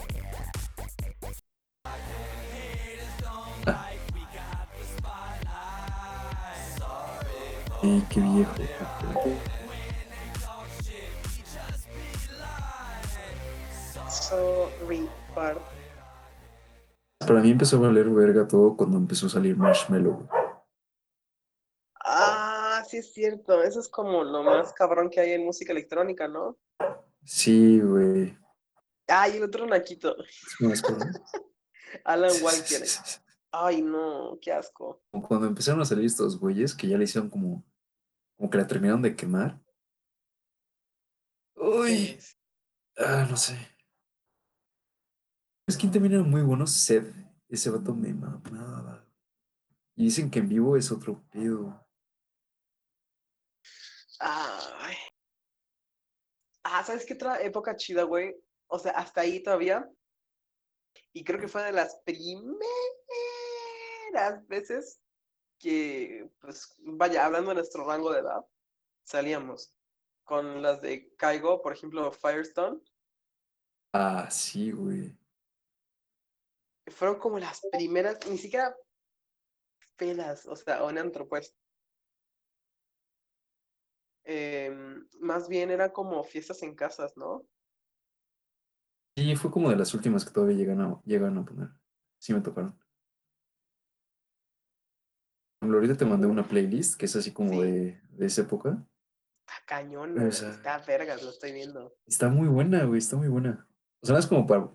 [7.88, 8.52] Sí, qué viejo.
[14.10, 15.58] Sorry, part.
[17.20, 20.28] Para mí empezó a valer verga todo cuando empezó a salir Marshmallow.
[22.04, 23.62] Ah, sí es cierto.
[23.62, 26.58] Eso es como lo más cabrón que hay en música electrónica, ¿no?
[27.24, 28.36] Sí, güey.
[29.06, 30.14] Ay, el otro naquito.
[30.60, 30.82] Es
[32.04, 32.82] Alan Walker.
[33.50, 35.00] Ay, no, qué asco.
[35.26, 37.64] Cuando empezaron a salir estos güeyes que ya le hicieron como,
[38.38, 39.60] como que la terminaron de quemar.
[41.56, 42.16] Uy,
[42.96, 43.58] ah, no sé.
[45.66, 47.12] Es que también era muy bueno Seth.
[47.48, 49.04] Ese vato me mamaba.
[49.96, 51.84] Y dicen que en vivo es otro pedo.
[54.20, 54.94] Ay.
[56.62, 58.36] Ah, ¿sabes qué otra época chida, güey?
[58.68, 59.90] O sea, hasta ahí todavía.
[61.12, 62.46] Y creo que fue de las primeras
[64.46, 65.00] veces
[65.58, 68.44] que, pues, vaya, hablando de nuestro rango de edad,
[69.04, 69.72] salíamos
[70.24, 72.80] con las de Caigo, por ejemplo, Firestone.
[73.92, 75.16] Ah, sí, güey.
[76.86, 78.76] Fueron como las primeras, ni siquiera
[79.96, 81.54] pedas, o sea, o en antro, pues.
[84.24, 87.46] Em, más bien era como fiestas en casas, ¿no?
[89.16, 91.70] Sí, fue como de las últimas que todavía llegan a, llegan a poner.
[92.18, 92.78] Sí me tocaron.
[95.60, 97.60] Ahorita te mandé una playlist que es así como Sí.
[97.62, 98.86] de, de esa época.
[99.46, 101.94] Está O sea- está vergas, lo estoy viendo.
[102.06, 103.66] Está muy buena, güey, está muy buena.
[104.02, 104.70] O sea, no es como para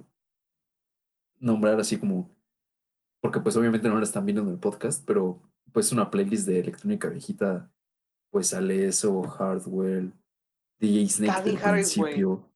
[1.39, 2.35] nombrar así como,
[3.21, 5.41] porque pues obviamente no la están viendo en el podcast, pero
[5.71, 7.71] pues una playlist de electrónica viejita,
[8.31, 10.11] pues sale eso, Hardware,
[10.79, 12.49] DJ Snake Calvin del Harris, principio.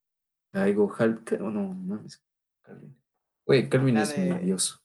[0.53, 2.23] Algo, oh, no, mames,
[2.63, 2.97] Calvin.
[3.45, 4.83] Güey, Calvin La es de- Dios.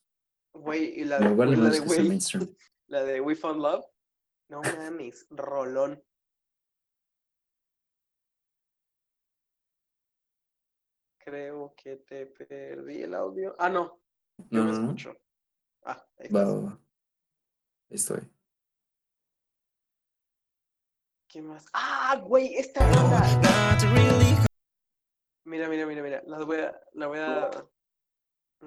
[0.53, 2.47] Güey, y la de, la de güey, mainstream.
[2.93, 3.85] La de We Found Love.
[4.49, 6.01] No mames, rolón.
[11.17, 13.55] Creo que te perdí el audio.
[13.57, 13.99] Ah, no,
[14.37, 14.83] yo No, me no, no.
[14.83, 15.17] escucho.
[15.85, 16.79] Ah, ahí Va, va,
[17.89, 18.19] estoy.
[21.27, 21.65] ¿Qué más?
[21.73, 23.21] Ah, güey, esta rola.
[25.45, 26.21] Mira, mira, mira, mira.
[26.27, 27.49] La voy a, la voy a,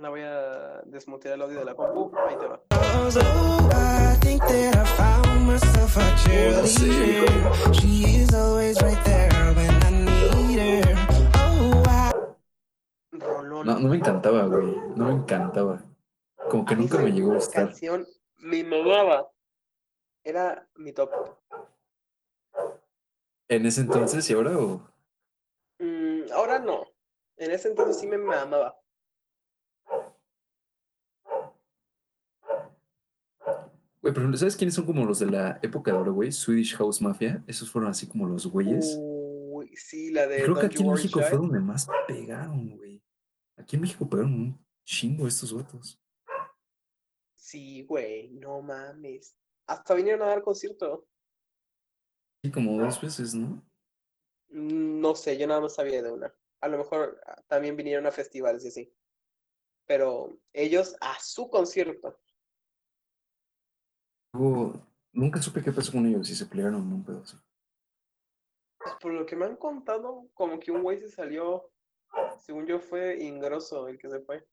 [0.00, 2.12] la voy a desmutear el audio de la compu.
[2.16, 2.60] Ahí te va.
[13.64, 14.76] No, no me encantaba, güey.
[14.96, 15.82] No me encantaba.
[16.50, 17.66] Como que nunca me llegó a gustar.
[17.66, 18.06] canción
[18.38, 19.30] me mamaba.
[20.22, 21.10] Era mi top.
[23.48, 24.82] ¿En ese entonces y ahora o...?
[25.78, 26.84] Mm, ahora no.
[27.36, 28.76] En ese entonces sí me mamaba.
[34.06, 36.30] Güey, por ejemplo, ¿sabes quiénes son como los de la época de ahora, güey?
[36.30, 37.42] Swedish House Mafia.
[37.48, 38.96] Esos fueron así como los güeyes.
[39.00, 43.02] Uy, sí, la de creo que aquí en México fue donde más pegaron, güey.
[43.56, 46.00] Aquí en México pegaron un chingo estos votos.
[47.34, 49.36] Sí, güey, no mames.
[49.66, 51.08] Hasta vinieron a dar concierto.
[52.44, 53.60] Sí, como dos veces, ¿no?
[54.50, 56.32] Mm, No sé, yo nada más sabía de una.
[56.60, 58.94] A lo mejor ah, también vinieron a festivales y así.
[59.84, 62.20] Pero ellos a su concierto.
[64.36, 67.42] Luego, nunca supe qué pasó con ellos, si se pelearon en un pedazo.
[68.78, 71.70] Pues por lo que me han contado, como que un güey se salió.
[72.40, 74.46] Según yo fue Ingrosso el que se fue.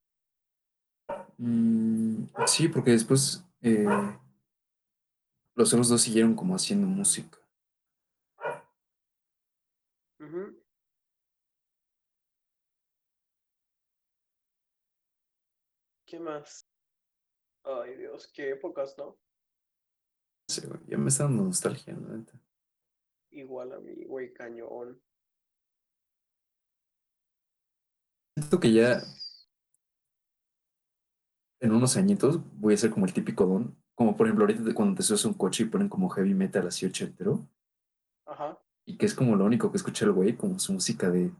[1.38, 3.85] Mm, sí, porque después eh,
[5.55, 7.38] los otros dos siguieron como haciendo música.
[16.05, 16.69] ¿Qué más?
[17.64, 19.18] Ay, Dios, qué épocas, ¿no?
[20.61, 22.34] Güey, ya me está dando nostalgia, la neta.
[23.31, 25.01] Igual a mí, güey, cañón.
[28.35, 29.01] Siento que ya
[31.63, 33.75] en unos añitos voy a ser como el típico don.
[33.95, 36.85] Como por ejemplo, ahorita cuando te subes un coche y ponen como heavy metal así
[36.85, 37.47] ochentero.
[38.25, 38.59] Ajá.
[38.85, 41.31] Y que es como lo único que escucha el güey, como su música de,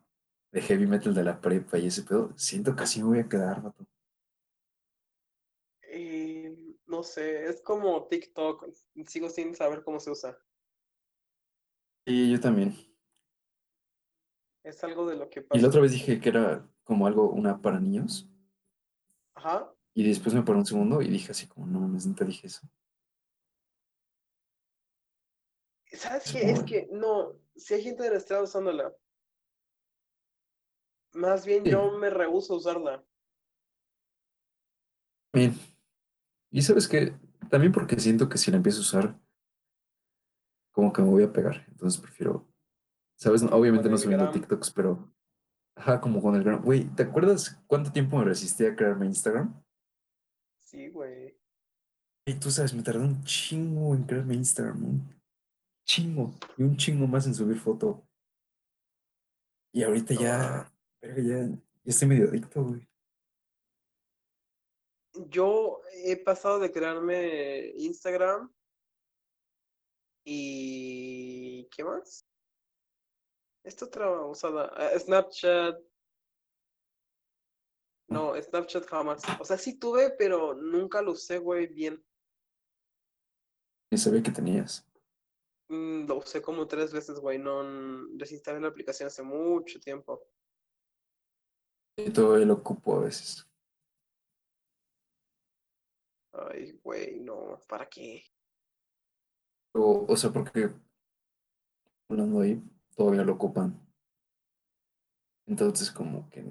[0.52, 2.32] de heavy metal de la prepa y ese pedo.
[2.38, 3.86] Siento que así me voy a quedar, vato.
[6.94, 8.70] No sé, es como TikTok.
[9.08, 10.38] Sigo sin saber cómo se usa.
[12.06, 12.76] Y yo también.
[14.64, 15.60] Es algo de lo que Y pasa.
[15.60, 18.30] la otra vez dije que era como algo, una para niños.
[19.34, 19.74] Ajá.
[19.96, 22.62] Y después me paré un segundo y dije así como, no mames, nunca dije eso.
[25.94, 26.52] ¿Sabes Es qué?
[26.52, 28.96] Es que no, si hay gente de nuestra edad usándola.
[31.14, 31.72] Más bien Sí.
[31.72, 33.04] yo me rehúso a usarla.
[35.34, 35.73] Bien.
[36.54, 37.18] Y sabes qué,
[37.50, 39.20] también porque siento que si la empiezo a usar,
[40.72, 41.66] como que me voy a pegar.
[41.68, 42.48] Entonces prefiero,
[43.18, 43.42] ¿sabes?
[43.42, 44.30] No, Obviamente no subiendo.
[44.30, 45.12] TikToks, pero,
[45.76, 46.62] ajá, como con el gran.
[46.62, 49.64] Güey, ¿te acuerdas cuánto tiempo me resistí a crearme Instagram?
[50.60, 51.36] Sí, güey.
[52.28, 55.22] Y tú sabes, me tardé un chingo en crearme Instagram, un
[55.88, 58.08] chingo, y un chingo más en subir foto.
[59.74, 60.72] Y ahorita ya,
[61.02, 62.88] ya, ya estoy medio adicto, güey.
[65.14, 68.52] Yo he pasado de crearme Instagram
[70.26, 72.26] y ¿qué más?
[73.64, 75.80] Esta otra usada, ah, Snapchat.
[78.10, 79.24] No, Snapchat jamás.
[79.40, 82.04] O sea, sí tuve, pero nunca lo usé, güey, bien.
[83.92, 84.86] Ni sabía que tenías.
[85.70, 87.40] Mm, Lo usé como tres veces, güey.
[87.40, 87.64] No
[88.16, 90.28] desinstalé la aplicación hace mucho tiempo.
[91.98, 93.48] Y todavía lo ocupo a veces.
[96.50, 98.24] Ay, güey, no, ¿para qué?
[99.76, 100.72] O, o sea, porque
[102.10, 102.64] hablando ahí,
[102.96, 103.78] todavía lo ocupan.
[105.48, 106.44] Entonces, como que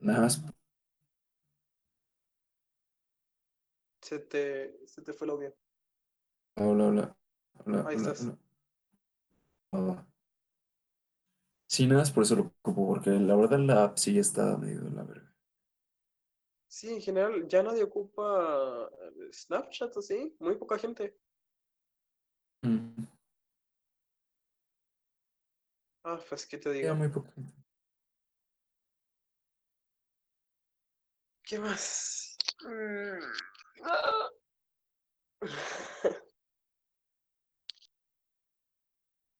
[0.00, 0.42] nada más.
[4.00, 5.54] Se te, se te fue el audio.
[6.56, 7.16] Hola, hola,
[7.64, 8.20] hola, Ahí hola, estás.
[8.20, 8.38] hola.
[9.72, 10.04] Ah.
[11.66, 14.80] Sí, nada más por eso lo ocupo, porque la verdad la app sí está medio
[14.82, 15.33] de la verga.
[16.74, 20.34] Sí, en general, ya nadie ocupa eh, Snapchat, ¿o sí?
[20.40, 21.16] Muy poca gente.
[22.64, 23.06] Mm,
[26.02, 26.96] Ah, pues, ¿qué te ya digo?
[26.96, 27.52] muy poca gente.
[31.44, 32.36] ¿Qué más?
[32.64, 33.18] Mm,
[33.84, 34.30] ah.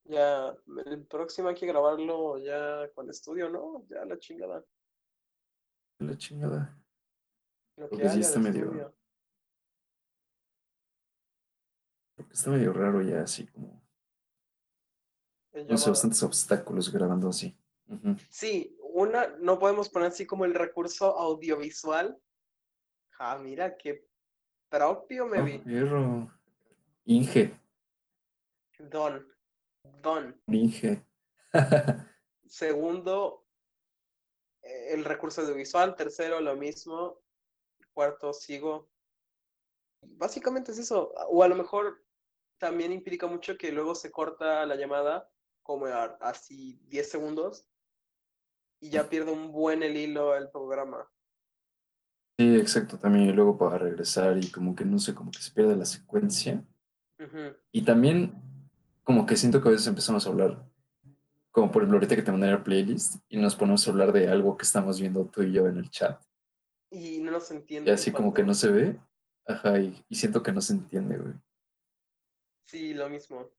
[0.04, 0.54] Ya,
[0.86, 3.84] el próximo hay que grabarlo ya con estudio, ¿no?
[3.88, 4.64] Ya la chingada.
[5.98, 6.83] La chingada.
[7.76, 8.94] Lo que sí está medio- estudio.
[12.30, 13.82] Está medio raro ya, así como.
[15.68, 17.56] No sé, bastantes obstáculos grabando así.
[18.28, 22.18] Sí, una, no podemos poner así como el recurso audiovisual.
[23.18, 24.08] Ah, mira, qué
[24.68, 25.58] propio me Oh, vi.
[25.58, 26.30] perro.
[27.04, 27.56] Inge,
[28.78, 29.26] Don.
[30.02, 30.40] Don.
[30.48, 31.04] Inge.
[32.46, 33.46] Segundo,
[34.62, 35.94] eh, el recurso audiovisual.
[35.94, 37.20] Tercero, lo mismo.
[37.94, 38.90] Cuarto, sigo.
[40.02, 41.12] Básicamente es eso.
[41.30, 42.04] O a lo mejor
[42.58, 45.30] también implica mucho que luego se corta la llamada
[45.62, 47.66] como a- así 10 segundos
[48.80, 51.08] y ya pierde un buen el hilo el programa.
[52.38, 53.28] Sí, exacto, también.
[53.28, 56.64] Y luego para regresar y como que no sé, como que se pierde la secuencia.
[57.72, 58.34] Y también
[59.04, 60.64] como que siento que a veces empezamos a hablar,
[61.50, 64.28] como por ejemplo ahorita que te mandé la playlist y nos ponemos a hablar de
[64.28, 66.20] algo que estamos viendo tú y yo en el chat.
[66.94, 67.94] Y no nos Y entienden.
[67.94, 69.00] así como que no se ve.
[69.46, 71.34] Ajá, y, y siento que no se entiende, güey.
[72.66, 73.50] Sí, lo mismo.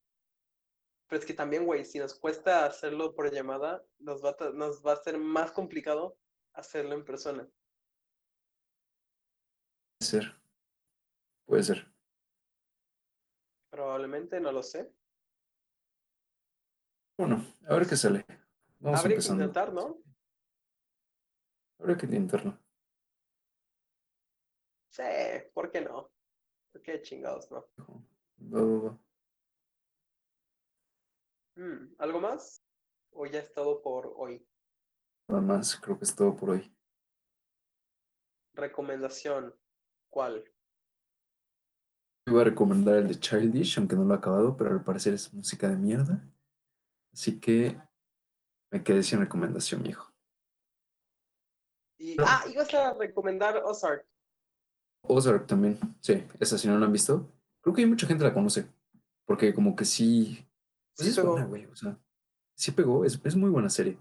[1.07, 4.83] Pero es que también, güey, si nos cuesta hacerlo por llamada, nos va a, nos
[4.83, 6.17] va a ser más complicado
[6.53, 7.47] hacerlo en persona.
[9.99, 10.35] Puede ser.
[11.45, 11.93] Puede ser.
[13.69, 14.91] Probablemente, no lo sé.
[17.17, 18.25] Bueno, a ver qué sale.
[18.79, 19.43] Vamos Habría que empezando.
[19.43, 20.01] intentar, ¿no?
[21.79, 22.57] Habría que intentarlo.
[24.95, 25.03] Sí,
[25.53, 26.09] ¿por qué no?
[26.71, 27.65] ¿Por qué chingados, no?
[28.39, 28.97] Va.
[31.57, 32.63] Mm, ¿Algo más?
[33.11, 34.47] ¿O ya es todo por hoy?
[35.27, 36.73] Nada más, creo que es todo por hoy.
[38.53, 39.53] Recomendación.
[40.09, 40.49] ¿Cuál?
[42.27, 45.33] Iba a recomendar el de Childish, aunque no lo he acabado, pero al parecer es
[45.33, 46.25] música de mierda.
[47.11, 47.77] Así que
[48.71, 50.09] me quedé sin recomendación, viejo.
[51.97, 52.23] Y, No.
[52.25, 54.07] ah, ibas a recomendar Ozark.
[55.07, 57.31] Ozark también, sí, esa si no la han visto.
[57.61, 58.67] Creo que hay mucha gente la conoce,
[59.25, 60.47] porque como que sí,
[60.95, 61.31] pues Sí es pegó.
[61.31, 61.97] buena, güey, o sea,
[62.55, 63.97] sí pegó, es, es muy buena serie.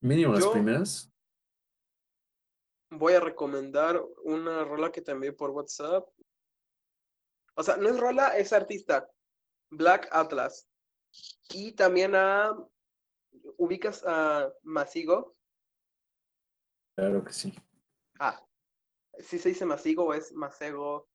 [0.00, 1.06] Mínimo las Yo- primeras,
[2.92, 6.08] Voy a recomendar una rola que te envié por WhatsApp.
[7.54, 9.08] O sea, no es rola, es artista.
[9.70, 10.68] Black Atlas.
[11.54, 12.50] Y también a.
[13.58, 15.36] ¿Ubicas a Masigo?
[16.96, 17.54] claro que sí.
[18.18, 18.44] Ah.
[19.22, 21.08] Si se dice Masigo o es Masego.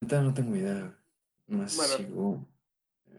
[0.00, 0.96] No tengo idea.
[1.46, 2.46] Más Bueno.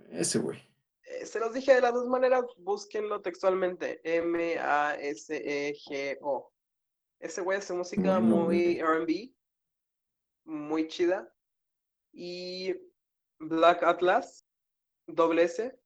[0.09, 0.59] Ese güey.
[1.03, 4.01] Eh, se los dije de las dos maneras, búsquenlo textualmente.
[4.03, 5.31] M-A-S-E-G-O.
[7.19, 8.57] Ese güey hace música Buen nombre.
[8.57, 9.33] muy RB,
[10.45, 11.31] muy chida.
[12.11, 12.73] Y
[13.39, 14.45] Black Atlas,
[15.07, 15.79] doble S.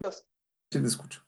[0.00, 1.24] Sí te escucho.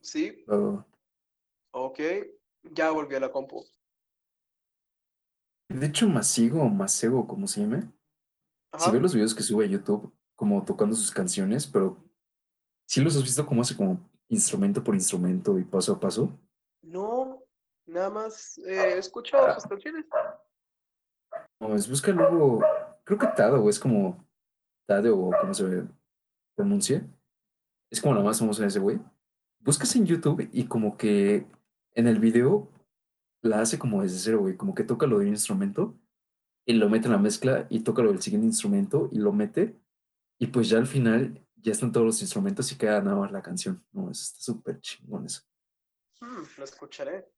[0.00, 0.86] Sí, va.
[1.72, 2.00] ok.
[2.62, 3.64] Ya volvió a la compu.
[5.68, 7.92] De hecho, Masigo o Masego, como se llame,
[8.78, 12.02] si ves los videos que sube a YouTube, como tocando sus canciones, pero
[12.86, 16.32] sí los has visto como hace como instrumento por instrumento y paso a paso.
[16.82, 17.44] No,
[17.86, 20.06] nada más eh, escucho sus canciones.
[21.60, 22.60] No, es busca luego,
[23.04, 24.24] creo que Tado, es como
[24.86, 25.84] Tade o como se
[26.54, 27.06] pronuncia.
[27.90, 28.98] Es como la más famosa de ese güey.
[29.60, 31.46] Buscas en YouTube y como que
[31.94, 32.70] en el video
[33.42, 34.56] la hace como desde cero, güey.
[34.56, 35.94] Como que toca lo de un instrumento
[36.64, 39.78] y lo mete en la mezcla y toca lo del siguiente instrumento y lo mete.
[40.38, 43.42] Y pues ya al final ya están todos los instrumentos y queda nada más la
[43.42, 43.84] canción.
[43.92, 45.42] No, eso está súper chingón eso.
[46.20, 47.28] Hmm, lo escucharé.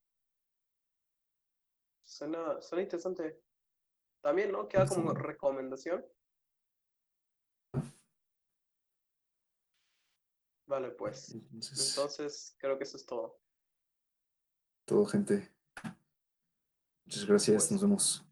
[2.05, 3.41] Suena, suena interesante.
[4.23, 4.69] También, ¿no?
[4.69, 6.05] Queda como recomendación.
[10.67, 11.35] Vale, pues.
[11.35, 13.41] Entonces, Entonces, creo que eso es todo.
[14.87, 15.51] todo, gente.
[17.05, 17.65] Muchas gracias.
[17.65, 18.25] Pues, Nos vemos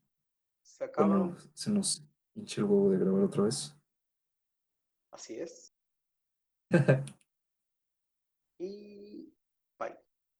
[0.62, 1.08] Se acaba.
[1.08, 2.04] cuando se nos
[2.34, 3.74] hinche el huevo de grabar otra vez.
[5.10, 5.74] Así es.
[8.60, 8.97] Y